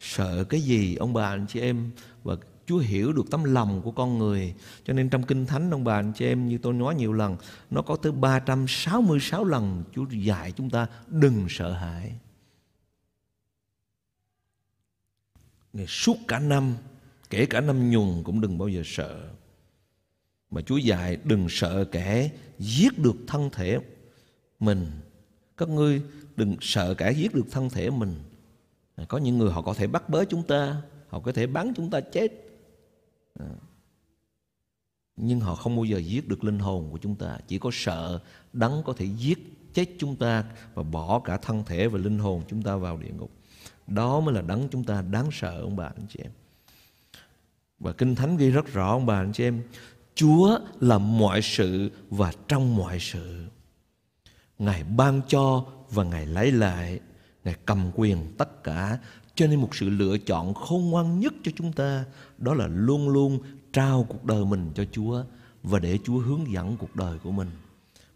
sợ 0.00 0.44
cái 0.44 0.60
gì, 0.60 0.96
ông 0.96 1.12
bà 1.12 1.28
anh 1.28 1.46
chị 1.48 1.60
em, 1.60 1.90
và 2.22 2.36
Chúa 2.66 2.78
hiểu 2.78 3.12
được 3.12 3.30
tấm 3.30 3.44
lòng 3.44 3.82
của 3.84 3.90
con 3.90 4.18
người. 4.18 4.54
Cho 4.84 4.92
nên 4.92 5.08
trong 5.08 5.22
Kinh 5.22 5.46
Thánh, 5.46 5.70
ông 5.70 5.84
bà 5.84 5.94
anh 5.94 6.12
chị 6.16 6.26
em, 6.26 6.48
Như 6.48 6.58
tôi 6.58 6.74
nói 6.74 6.94
nhiều 6.94 7.12
lần, 7.12 7.36
Nó 7.70 7.82
có 7.82 7.96
tới 7.96 8.12
366 8.12 9.44
lần 9.44 9.84
Chúa 9.94 10.06
dạy 10.10 10.52
chúng 10.52 10.70
ta 10.70 10.86
đừng 11.06 11.46
sợ 11.48 11.72
hãi. 11.72 12.12
Ngày 15.72 15.86
suốt 15.86 16.16
cả 16.28 16.38
năm, 16.38 16.74
Kể 17.30 17.46
cả 17.46 17.60
năm 17.60 17.90
nhùng 17.90 18.24
cũng 18.24 18.40
đừng 18.40 18.58
bao 18.58 18.68
giờ 18.68 18.82
sợ. 18.84 19.30
Mà 20.50 20.60
Chúa 20.60 20.76
dạy 20.76 21.18
đừng 21.24 21.46
sợ 21.48 21.84
kẻ 21.84 22.30
giết 22.58 22.98
được 22.98 23.16
thân 23.26 23.50
thể 23.50 23.78
mình. 24.60 24.86
Các 25.56 25.68
ngươi 25.68 26.02
đừng 26.36 26.56
sợ 26.60 26.94
kẻ 26.94 27.12
giết 27.12 27.34
được 27.34 27.46
thân 27.50 27.70
thể 27.70 27.90
mình. 27.90 28.14
À, 28.96 29.04
có 29.08 29.18
những 29.18 29.38
người 29.38 29.52
họ 29.52 29.62
có 29.62 29.74
thể 29.74 29.86
bắt 29.86 30.08
bớ 30.08 30.24
chúng 30.24 30.42
ta, 30.42 30.82
họ 31.08 31.20
có 31.20 31.32
thể 31.32 31.46
bắn 31.46 31.72
chúng 31.76 31.90
ta 31.90 32.00
chết. 32.00 32.28
À, 33.38 33.46
nhưng 35.16 35.40
họ 35.40 35.54
không 35.54 35.76
bao 35.76 35.84
giờ 35.84 35.98
giết 35.98 36.28
được 36.28 36.44
linh 36.44 36.58
hồn 36.58 36.88
của 36.90 36.98
chúng 36.98 37.16
ta. 37.16 37.38
Chỉ 37.48 37.58
có 37.58 37.70
sợ 37.72 38.20
đắng 38.52 38.82
có 38.84 38.92
thể 38.92 39.06
giết 39.18 39.38
chết 39.74 39.86
chúng 39.98 40.16
ta 40.16 40.44
và 40.74 40.82
bỏ 40.82 41.20
cả 41.20 41.36
thân 41.36 41.64
thể 41.64 41.88
và 41.88 41.98
linh 41.98 42.18
hồn 42.18 42.42
chúng 42.48 42.62
ta 42.62 42.76
vào 42.76 42.96
địa 42.96 43.10
ngục. 43.18 43.30
Đó 43.86 44.20
mới 44.20 44.34
là 44.34 44.42
đắng 44.42 44.68
chúng 44.70 44.84
ta 44.84 45.02
đáng 45.02 45.28
sợ, 45.32 45.60
ông 45.60 45.76
bà 45.76 45.84
anh 45.84 46.06
chị 46.08 46.20
em. 46.22 46.32
Và 47.78 47.92
kinh 47.92 48.14
thánh 48.14 48.36
ghi 48.36 48.50
rất 48.50 48.72
rõ, 48.72 48.90
ông 48.90 49.06
bà 49.06 49.20
anh 49.20 49.32
chị 49.32 49.44
em, 49.44 49.62
chúa 50.14 50.58
là 50.80 50.98
mọi 50.98 51.42
sự 51.42 51.90
và 52.10 52.32
trong 52.48 52.76
mọi 52.76 52.98
sự 53.00 53.46
ngài 54.60 54.84
ban 54.84 55.20
cho 55.28 55.64
và 55.90 56.04
ngài 56.04 56.26
lấy 56.26 56.52
lại. 56.52 57.00
Ngài 57.44 57.54
cầm 57.66 57.90
quyền 57.94 58.34
tất 58.38 58.64
cả. 58.64 58.98
Cho 59.34 59.46
nên 59.46 59.60
một 59.60 59.76
sự 59.76 59.88
lựa 59.88 60.18
chọn 60.18 60.54
khôn 60.54 60.90
ngoan 60.90 61.20
nhất 61.20 61.32
cho 61.42 61.52
chúng 61.56 61.72
ta, 61.72 62.04
Đó 62.38 62.54
là 62.54 62.66
luôn 62.66 63.08
luôn 63.08 63.38
trao 63.72 64.06
cuộc 64.08 64.24
đời 64.24 64.44
mình 64.44 64.70
cho 64.74 64.84
Chúa 64.92 65.24
Và 65.62 65.78
để 65.78 65.98
Chúa 66.04 66.18
hướng 66.18 66.52
dẫn 66.52 66.76
cuộc 66.76 66.96
đời 66.96 67.18
của 67.18 67.30
mình. 67.30 67.50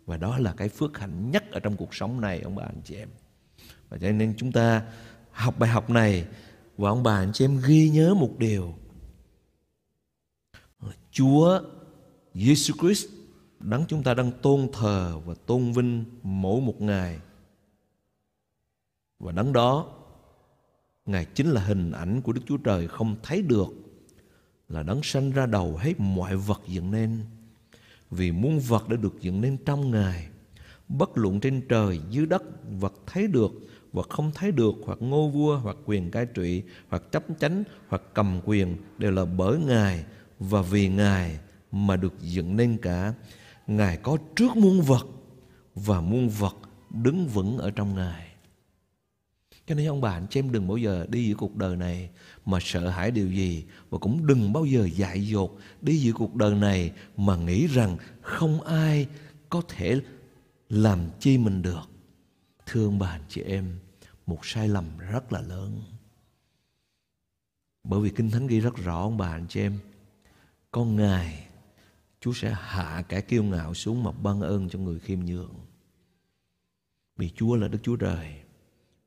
Và 0.06 0.16
đó 0.16 0.38
là 0.38 0.52
cái 0.52 0.68
phước 0.68 0.98
hạnh 0.98 1.30
nhất 1.30 1.44
ở 1.52 1.60
trong 1.60 1.76
cuộc 1.76 1.94
sống 1.94 2.20
này, 2.20 2.40
ông 2.40 2.54
bà, 2.54 2.64
anh 2.64 2.80
chị 2.84 2.94
em. 2.94 3.08
Và 3.88 3.98
cho 3.98 4.12
nên 4.12 4.34
chúng 4.36 4.52
ta 4.52 4.82
học 5.30 5.58
bài 5.58 5.70
học 5.70 5.90
này 5.90 6.26
Và 6.78 6.90
ông 6.90 7.02
bà, 7.02 7.16
anh 7.16 7.32
chị 7.32 7.44
em 7.44 7.60
ghi 7.66 7.88
nhớ 7.88 8.14
một 8.14 8.38
điều. 8.38 8.74
Chúa 11.10 11.60
Giêsu 12.34 12.74
Christ 12.80 13.06
đấng 13.64 13.84
chúng 13.88 14.02
ta 14.02 14.14
đang 14.14 14.32
tôn 14.42 14.68
thờ 14.72 15.18
và 15.26 15.34
tôn 15.46 15.72
vinh 15.72 16.04
mỗi 16.22 16.60
một 16.60 16.80
ngày. 16.80 17.18
Và 19.18 19.32
đấng 19.32 19.52
đó, 19.52 19.86
Ngài 21.06 21.24
chính 21.24 21.50
là 21.50 21.64
hình 21.64 21.92
ảnh 21.92 22.20
của 22.20 22.32
Đức 22.32 22.40
Chúa 22.46 22.56
Trời 22.56 22.88
không 22.88 23.16
thấy 23.22 23.42
được, 23.42 23.68
Là 24.68 24.82
đấng 24.82 25.02
sanh 25.02 25.30
ra 25.30 25.46
đầu 25.46 25.76
hết 25.76 26.00
mọi 26.00 26.36
vật 26.36 26.62
dựng 26.66 26.90
nên. 26.90 27.24
Vì 28.10 28.32
muôn 28.32 28.58
vật 28.58 28.88
đã 28.88 28.96
được 28.96 29.20
dựng 29.20 29.40
nên 29.40 29.56
trong 29.64 29.90
Ngài, 29.90 30.28
Bất 30.88 31.18
luận 31.18 31.40
trên 31.40 31.62
trời, 31.68 32.00
dưới 32.10 32.26
đất, 32.26 32.42
Vật 32.80 32.94
thấy 33.06 33.26
được, 33.26 33.52
Vật 33.92 34.08
không 34.10 34.30
thấy 34.34 34.52
được, 34.52 34.74
Hoặc 34.84 34.98
ngô 35.02 35.28
vua, 35.28 35.56
Hoặc 35.56 35.76
quyền 35.84 36.10
cai 36.10 36.26
trị, 36.26 36.62
Hoặc 36.88 37.02
chấp 37.12 37.24
chánh, 37.40 37.64
Hoặc 37.88 38.02
cầm 38.14 38.40
quyền, 38.44 38.76
Đều 38.98 39.10
là 39.10 39.24
bởi 39.24 39.58
Ngài 39.58 40.04
Và 40.38 40.62
vì 40.62 40.88
Ngài 40.88 41.38
mà 41.72 41.96
được 41.96 42.14
dựng 42.20 42.56
nên 42.56 42.76
cả. 42.76 43.14
Ngài 43.66 43.96
có 43.96 44.18
trước 44.36 44.56
muôn 44.56 44.80
vật 44.80 45.06
Và 45.74 46.00
muôn 46.00 46.28
vật 46.28 46.56
đứng 46.90 47.26
vững 47.26 47.58
ở 47.58 47.70
trong 47.70 47.94
Ngài 47.94 48.34
cho 49.66 49.74
nên 49.74 49.86
ông 49.86 50.00
bà 50.00 50.10
anh 50.10 50.26
chị 50.30 50.40
em 50.40 50.52
đừng 50.52 50.68
bao 50.68 50.76
giờ 50.76 51.06
đi 51.08 51.28
giữa 51.28 51.34
cuộc 51.34 51.56
đời 51.56 51.76
này 51.76 52.10
mà 52.46 52.58
sợ 52.62 52.88
hãi 52.88 53.10
điều 53.10 53.28
gì 53.28 53.64
và 53.90 53.98
cũng 53.98 54.26
đừng 54.26 54.52
bao 54.52 54.64
giờ 54.64 54.88
dại 54.96 55.26
dột 55.26 55.58
đi 55.80 55.96
giữa 55.96 56.12
cuộc 56.12 56.34
đời 56.34 56.54
này 56.54 56.92
mà 57.16 57.36
nghĩ 57.36 57.66
rằng 57.66 57.96
không 58.20 58.60
ai 58.60 59.06
có 59.48 59.62
thể 59.68 60.00
làm 60.68 60.98
chi 61.20 61.38
mình 61.38 61.62
được. 61.62 61.90
Thưa 62.66 62.84
ông 62.84 62.98
bà 62.98 63.08
anh 63.08 63.24
chị 63.28 63.42
em, 63.42 63.78
một 64.26 64.38
sai 64.42 64.68
lầm 64.68 64.84
rất 64.98 65.32
là 65.32 65.40
lớn. 65.40 65.82
Bởi 67.84 68.00
vì 68.00 68.10
Kinh 68.10 68.30
Thánh 68.30 68.46
ghi 68.46 68.60
rất 68.60 68.76
rõ 68.76 69.00
ông 69.00 69.16
bà 69.16 69.28
anh 69.28 69.46
chị 69.48 69.60
em, 69.60 69.78
con 70.70 70.96
Ngài 70.96 71.46
Chúa 72.24 72.32
sẽ 72.32 72.54
hạ 72.60 73.02
cái 73.08 73.22
kiêu 73.22 73.44
ngạo 73.44 73.74
xuống 73.74 74.02
mà 74.02 74.12
ban 74.12 74.40
ơn 74.40 74.68
cho 74.68 74.78
người 74.78 74.98
khiêm 74.98 75.20
nhường. 75.20 75.54
Vì 77.16 77.30
Chúa 77.36 77.56
là 77.56 77.68
Đức 77.68 77.78
Chúa 77.82 77.96
Trời 77.96 78.34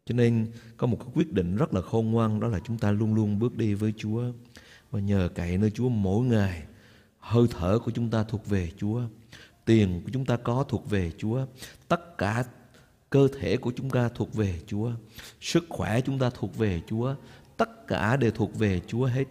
cho 0.05 0.15
nên 0.15 0.51
có 0.77 0.87
một 0.87 0.97
cái 0.99 1.07
quyết 1.13 1.33
định 1.33 1.55
rất 1.55 1.73
là 1.73 1.81
khôn 1.81 2.11
ngoan 2.11 2.39
đó 2.39 2.47
là 2.47 2.59
chúng 2.59 2.77
ta 2.77 2.91
luôn 2.91 3.13
luôn 3.13 3.39
bước 3.39 3.55
đi 3.55 3.73
với 3.73 3.93
Chúa 3.97 4.23
và 4.91 4.99
nhờ 4.99 5.29
cậy 5.35 5.57
nơi 5.57 5.71
Chúa 5.71 5.89
mỗi 5.89 6.25
ngày. 6.25 6.63
Hơi 7.19 7.47
thở 7.51 7.79
của 7.79 7.91
chúng 7.91 8.09
ta 8.09 8.23
thuộc 8.23 8.47
về 8.49 8.71
Chúa, 8.77 9.01
tiền 9.65 10.01
của 10.05 10.09
chúng 10.13 10.25
ta 10.25 10.37
có 10.37 10.63
thuộc 10.63 10.89
về 10.89 11.11
Chúa, 11.17 11.45
tất 11.87 12.17
cả 12.17 12.43
cơ 13.09 13.27
thể 13.39 13.57
của 13.57 13.71
chúng 13.75 13.89
ta 13.89 14.09
thuộc 14.15 14.33
về 14.33 14.59
Chúa, 14.67 14.91
sức 15.41 15.65
khỏe 15.69 16.01
chúng 16.01 16.19
ta 16.19 16.29
thuộc 16.29 16.57
về 16.57 16.81
Chúa, 16.87 17.15
tất 17.57 17.87
cả 17.87 18.17
đều 18.17 18.31
thuộc 18.31 18.55
về 18.55 18.81
Chúa 18.87 19.05
hết. 19.05 19.25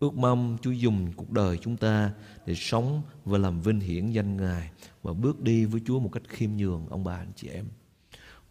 Ước 0.00 0.14
mong 0.14 0.56
Chúa 0.62 0.70
dùng 0.70 1.12
cuộc 1.16 1.30
đời 1.30 1.58
chúng 1.60 1.76
ta 1.76 2.10
để 2.46 2.54
sống 2.54 3.02
và 3.24 3.38
làm 3.38 3.60
vinh 3.60 3.80
hiển 3.80 4.10
danh 4.10 4.36
Ngài 4.36 4.70
và 5.02 5.12
bước 5.12 5.40
đi 5.40 5.64
với 5.64 5.80
Chúa 5.86 5.98
một 5.98 6.10
cách 6.12 6.22
khiêm 6.28 6.50
nhường, 6.56 6.86
ông 6.90 7.04
bà, 7.04 7.16
anh 7.16 7.32
chị 7.36 7.48
em. 7.48 7.64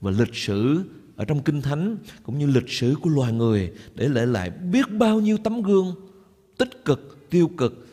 Và 0.02 0.12
lịch 0.12 0.36
sử 0.36 0.84
ở 1.16 1.26
trong 1.26 1.44
kinh 1.44 1.62
thánh 1.62 1.98
cũng 2.24 2.38
như 2.40 2.48
lịch 2.48 2.70
sử 2.70 2.96
của 3.02 3.10
loài 3.10 3.34
người 3.34 3.72
để 3.96 4.08
lại 4.08 4.28
lại 4.28 4.50
biết 4.50 4.92
bao 4.92 5.20
nhiêu 5.20 5.38
tấm 5.44 5.62
gương 5.62 5.96
tích 6.58 6.86
cực, 6.86 7.30
tiêu 7.30 7.50
cực 7.58 7.88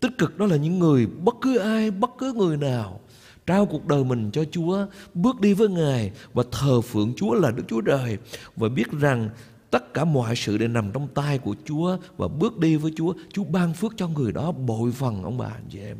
tích 0.00 0.18
cực 0.18 0.38
đó 0.38 0.46
là 0.46 0.56
những 0.56 0.78
người, 0.78 1.06
bất 1.06 1.34
cứ 1.40 1.56
ai, 1.56 1.90
bất 1.90 2.10
cứ 2.18 2.32
người 2.32 2.56
nào, 2.56 3.00
trao 3.46 3.66
cuộc 3.66 3.86
đời 3.86 4.04
mình 4.04 4.30
cho 4.32 4.44
Chúa, 4.44 4.86
bước 5.14 5.40
đi 5.40 5.54
với 5.54 5.68
Ngài 5.68 6.12
và 6.32 6.44
thờ 6.52 6.80
phượng 6.80 7.12
Chúa 7.16 7.34
là 7.34 7.50
Đức 7.50 7.62
Chúa 7.68 7.80
Trời 7.80 8.18
và 8.56 8.68
biết 8.68 8.90
rằng 8.92 9.30
tất 9.70 9.94
cả 9.94 10.04
mọi 10.04 10.36
sự 10.36 10.58
đều 10.58 10.68
nằm 10.68 10.92
trong 10.92 11.08
tay 11.08 11.38
của 11.38 11.54
Chúa 11.64 11.98
và 12.16 12.28
bước 12.28 12.58
đi 12.58 12.76
với 12.76 12.92
Chúa. 12.96 13.14
Chúa 13.32 13.44
ban 13.44 13.74
phước 13.74 13.92
cho 13.96 14.08
người 14.08 14.32
đó 14.32 14.52
bội 14.52 14.92
phần 14.92 15.22
ông 15.22 15.38
bà 15.38 15.46
anh 15.46 15.66
chị 15.70 15.80
em. 15.80 15.98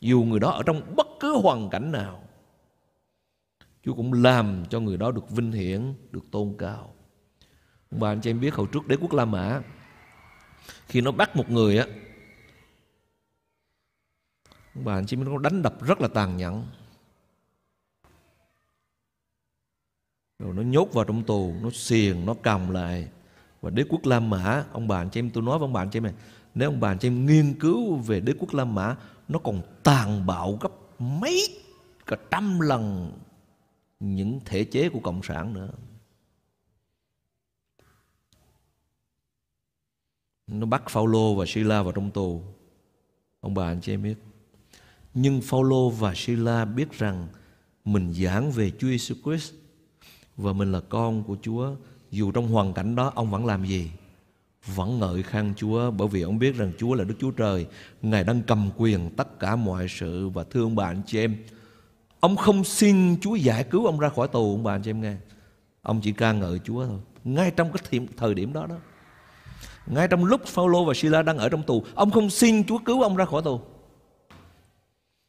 Dù 0.00 0.22
người 0.22 0.40
đó 0.40 0.50
ở 0.50 0.62
trong 0.62 0.96
bất 0.96 1.06
cứ 1.20 1.36
hoàn 1.36 1.70
cảnh 1.70 1.92
nào 1.92 2.22
Chúa 3.84 3.94
cũng 3.94 4.12
làm 4.12 4.64
cho 4.70 4.80
người 4.80 4.96
đó 4.96 5.10
được 5.10 5.30
vinh 5.30 5.52
hiển, 5.52 5.94
được 6.10 6.30
tôn 6.30 6.54
cao. 6.58 6.94
Ông 7.90 8.00
bà 8.00 8.10
anh 8.10 8.20
chị 8.20 8.30
em 8.30 8.40
biết 8.40 8.54
hồi 8.54 8.66
trước 8.72 8.86
đế 8.86 8.96
quốc 8.96 9.12
La 9.12 9.24
Mã 9.24 9.60
khi 10.86 11.00
nó 11.00 11.10
bắt 11.10 11.36
một 11.36 11.50
người 11.50 11.78
á 11.78 11.86
ông 14.74 14.84
bà 14.84 14.94
anh 14.94 15.06
chị 15.06 15.16
nó 15.16 15.38
đánh 15.38 15.62
đập 15.62 15.74
rất 15.82 16.00
là 16.00 16.08
tàn 16.08 16.36
nhẫn. 16.36 16.66
Rồi 20.38 20.54
nó 20.54 20.62
nhốt 20.62 20.92
vào 20.92 21.04
trong 21.04 21.24
tù, 21.24 21.54
nó 21.62 21.70
xiềng, 21.70 22.26
nó 22.26 22.34
cầm 22.42 22.70
lại. 22.70 23.08
Và 23.60 23.70
đế 23.70 23.84
quốc 23.88 24.06
La 24.06 24.20
Mã, 24.20 24.64
ông 24.72 24.88
bạn 24.88 25.10
cho 25.10 25.18
em, 25.18 25.30
tôi 25.30 25.42
nói 25.42 25.58
với 25.58 25.64
ông 25.64 25.72
bạn 25.72 25.90
cho 25.90 25.96
em 25.96 26.04
này, 26.04 26.14
nếu 26.54 26.70
ông 26.70 26.80
bạn 26.80 26.98
cho 26.98 27.08
em 27.08 27.26
nghiên 27.26 27.54
cứu 27.60 27.96
về 27.96 28.20
đế 28.20 28.32
quốc 28.38 28.54
La 28.54 28.64
Mã, 28.64 28.96
nó 29.28 29.38
còn 29.38 29.62
tàn 29.82 30.26
bạo 30.26 30.58
gấp 30.60 30.72
mấy, 30.98 31.60
cả 32.06 32.16
trăm 32.30 32.60
lần 32.60 33.12
những 34.00 34.40
thể 34.44 34.64
chế 34.64 34.88
của 34.88 35.00
cộng 35.00 35.22
sản 35.22 35.54
nữa. 35.54 35.70
Nó 40.46 40.66
bắt 40.66 40.82
Phaolô 40.88 41.34
và 41.34 41.44
Sila 41.48 41.82
vào 41.82 41.92
trong 41.92 42.10
tù. 42.10 42.42
Ông 43.40 43.54
bà 43.54 43.66
anh 43.66 43.80
chị 43.80 43.92
em 43.92 44.02
biết. 44.02 44.14
Nhưng 45.14 45.40
Phaolô 45.40 45.90
và 45.90 46.12
Sila 46.16 46.64
biết 46.64 46.92
rằng 46.92 47.28
mình 47.84 48.14
giảng 48.14 48.50
về 48.50 48.70
Chúa 48.70 48.88
Giêsu 48.88 49.14
Christ 49.24 49.54
và 50.38 50.52
mình 50.52 50.72
là 50.72 50.80
con 50.80 51.22
của 51.22 51.36
Chúa. 51.42 51.70
Dù 52.10 52.32
trong 52.32 52.48
hoàn 52.48 52.72
cảnh 52.72 52.96
đó, 52.96 53.12
ông 53.14 53.30
vẫn 53.30 53.46
làm 53.46 53.64
gì? 53.64 53.90
Vẫn 54.74 54.98
ngợi 54.98 55.22
khen 55.22 55.54
Chúa, 55.56 55.90
bởi 55.90 56.08
vì 56.08 56.22
ông 56.22 56.38
biết 56.38 56.56
rằng 56.56 56.72
Chúa 56.78 56.94
là 56.94 57.04
Đức 57.04 57.14
Chúa 57.20 57.30
Trời. 57.30 57.66
Ngài 58.02 58.24
đang 58.24 58.42
cầm 58.42 58.70
quyền 58.76 59.10
tất 59.16 59.40
cả 59.40 59.56
mọi 59.56 59.86
sự. 59.88 60.28
Và 60.28 60.44
thương 60.44 60.76
bà, 60.76 60.84
anh 60.84 61.02
chị 61.06 61.18
em, 61.18 61.36
ông 62.20 62.36
không 62.36 62.64
xin 62.64 63.20
Chúa 63.20 63.34
giải 63.34 63.64
cứu 63.64 63.86
ông 63.86 63.98
ra 63.98 64.08
khỏi 64.08 64.28
tù, 64.28 64.52
ông 64.52 64.62
bà, 64.62 64.74
anh 64.74 64.82
chị 64.82 64.90
em 64.90 65.00
nghe. 65.00 65.14
Ông 65.82 66.00
chỉ 66.00 66.12
ca 66.12 66.32
ngợi 66.32 66.58
Chúa 66.64 66.86
thôi. 66.86 66.98
Ngay 67.24 67.50
trong 67.50 67.72
cái 67.72 68.00
thời 68.16 68.34
điểm 68.34 68.52
đó 68.52 68.66
đó. 68.66 68.76
Ngay 69.86 70.08
trong 70.08 70.24
lúc 70.24 70.46
Phaolô 70.46 70.84
và 70.84 70.94
Sila 70.94 71.22
đang 71.22 71.38
ở 71.38 71.48
trong 71.48 71.62
tù, 71.62 71.84
ông 71.94 72.10
không 72.10 72.30
xin 72.30 72.64
Chúa 72.64 72.78
cứu 72.78 73.02
ông 73.02 73.16
ra 73.16 73.24
khỏi 73.24 73.42
tù. 73.42 73.60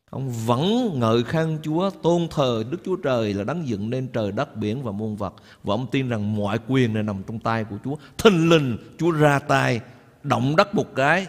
Ông 0.10 0.32
vẫn 0.46 0.92
ngợi 1.00 1.24
khen 1.24 1.60
Chúa, 1.64 1.90
Tôn 1.90 2.28
thờ 2.32 2.64
Đức 2.72 2.78
Chúa 2.86 2.96
Trời 2.96 3.34
là 3.34 3.44
đấng 3.44 3.68
dựng 3.68 3.90
nên 3.90 4.08
trời 4.08 4.32
đất, 4.32 4.56
biển 4.56 4.84
và 4.84 4.92
muôn 4.92 5.16
vật. 5.16 5.34
Và 5.64 5.74
ông 5.74 5.88
tin 5.92 6.10
rằng 6.10 6.36
mọi 6.36 6.60
quyền 6.68 6.94
này 6.94 7.04
nằm 7.04 7.24
trong 7.28 7.40
tay 7.40 7.64
của 7.64 7.78
Chúa. 7.84 7.96
Thình 8.18 8.50
linh 8.50 8.78
Chúa 8.98 9.12
ra 9.12 9.40
tay, 9.40 9.82
Động 10.24 10.56
đất 10.56 10.76
một 10.76 10.96
cái, 10.96 11.28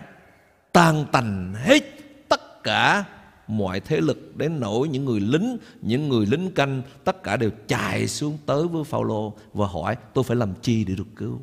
Tan 0.73 1.07
tành 1.13 1.55
hết 1.55 1.83
tất 2.29 2.63
cả 2.63 3.05
mọi 3.47 3.81
thế 3.81 4.01
lực, 4.01 4.37
đến 4.37 4.61
nỗi 4.61 4.89
những 4.89 5.05
người 5.05 5.21
lính, 5.21 5.59
những 5.83 6.09
người 6.09 6.27
lính 6.27 6.51
canh, 6.51 6.83
tất 7.05 7.23
cả 7.23 7.37
đều 7.37 7.51
chạy 7.69 8.09
xuống 8.09 8.39
tới 8.47 8.67
với 8.67 8.85
Phaolô 8.85 9.35
và 9.53 9.67
hỏi, 9.67 9.97
tôi 10.15 10.25
phải 10.25 10.37
làm 10.37 10.55
chi 10.63 10.85
để 10.85 10.95
được 10.95 11.09
cứu? 11.17 11.41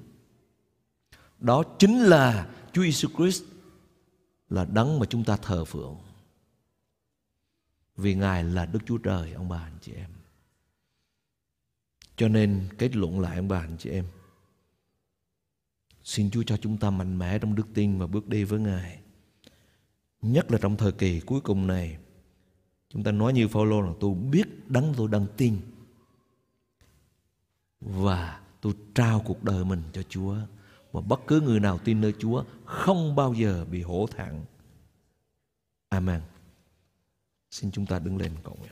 Đó 1.39 1.63
chính 1.79 2.03
là 2.03 2.47
Chúa 2.73 2.83
Giêsu 2.83 3.07
Christ 3.17 3.43
là 4.49 4.65
đấng 4.73 4.99
mà 4.99 5.05
chúng 5.05 5.23
ta 5.23 5.37
thờ 5.37 5.65
phượng 5.65 5.95
vì 7.97 8.15
Ngài 8.15 8.43
là 8.43 8.65
Đức 8.65 8.79
Chúa 8.85 8.97
Trời, 8.97 9.33
ông 9.33 9.49
bà 9.49 9.57
anh 9.57 9.77
chị 9.81 9.93
em. 9.93 10.09
Cho 12.15 12.27
nên 12.27 12.69
kết 12.77 12.95
luận 12.95 13.19
lại, 13.19 13.37
ông 13.37 13.47
bà 13.47 13.59
anh 13.59 13.77
chị 13.77 13.89
em. 13.89 14.05
Xin 16.03 16.31
Chúa 16.31 16.43
cho 16.43 16.57
chúng 16.57 16.77
ta 16.77 16.89
mạnh 16.89 17.19
mẽ 17.19 17.39
trong 17.39 17.55
đức 17.55 17.67
tin 17.73 17.99
và 17.99 18.07
bước 18.07 18.27
đi 18.27 18.43
với 18.43 18.59
Ngài. 18.59 18.99
Nhất 20.21 20.51
là 20.51 20.57
trong 20.61 20.77
thời 20.77 20.91
kỳ 20.91 21.19
cuối 21.19 21.41
cùng 21.41 21.67
này. 21.67 21.97
Chúng 22.89 23.03
ta 23.03 23.11
nói 23.11 23.33
như 23.33 23.47
Phaolô 23.47 23.81
là 23.81 23.91
tôi 23.99 24.15
biết 24.15 24.69
đấng 24.69 24.93
tôi 24.97 25.07
đang 25.07 25.27
tin. 25.37 25.57
Và 27.81 28.41
tôi 28.61 28.73
trao 28.95 29.21
cuộc 29.25 29.43
đời 29.43 29.65
mình 29.65 29.81
cho 29.93 30.03
Chúa. 30.03 30.37
Và 30.91 31.01
bất 31.01 31.19
cứ 31.27 31.41
người 31.41 31.59
nào 31.59 31.77
tin 31.77 32.01
nơi 32.01 32.13
Chúa 32.19 32.43
không 32.65 33.15
bao 33.15 33.33
giờ 33.33 33.65
bị 33.65 33.81
hổ 33.81 34.07
thẹn. 34.15 34.45
Amen. 35.89 36.21
Xin 37.57 37.71
chúng 37.71 37.85
ta 37.85 37.99
đứng 37.99 38.17
lên 38.17 38.31
cầu 38.43 38.55
nguyện. 38.59 38.71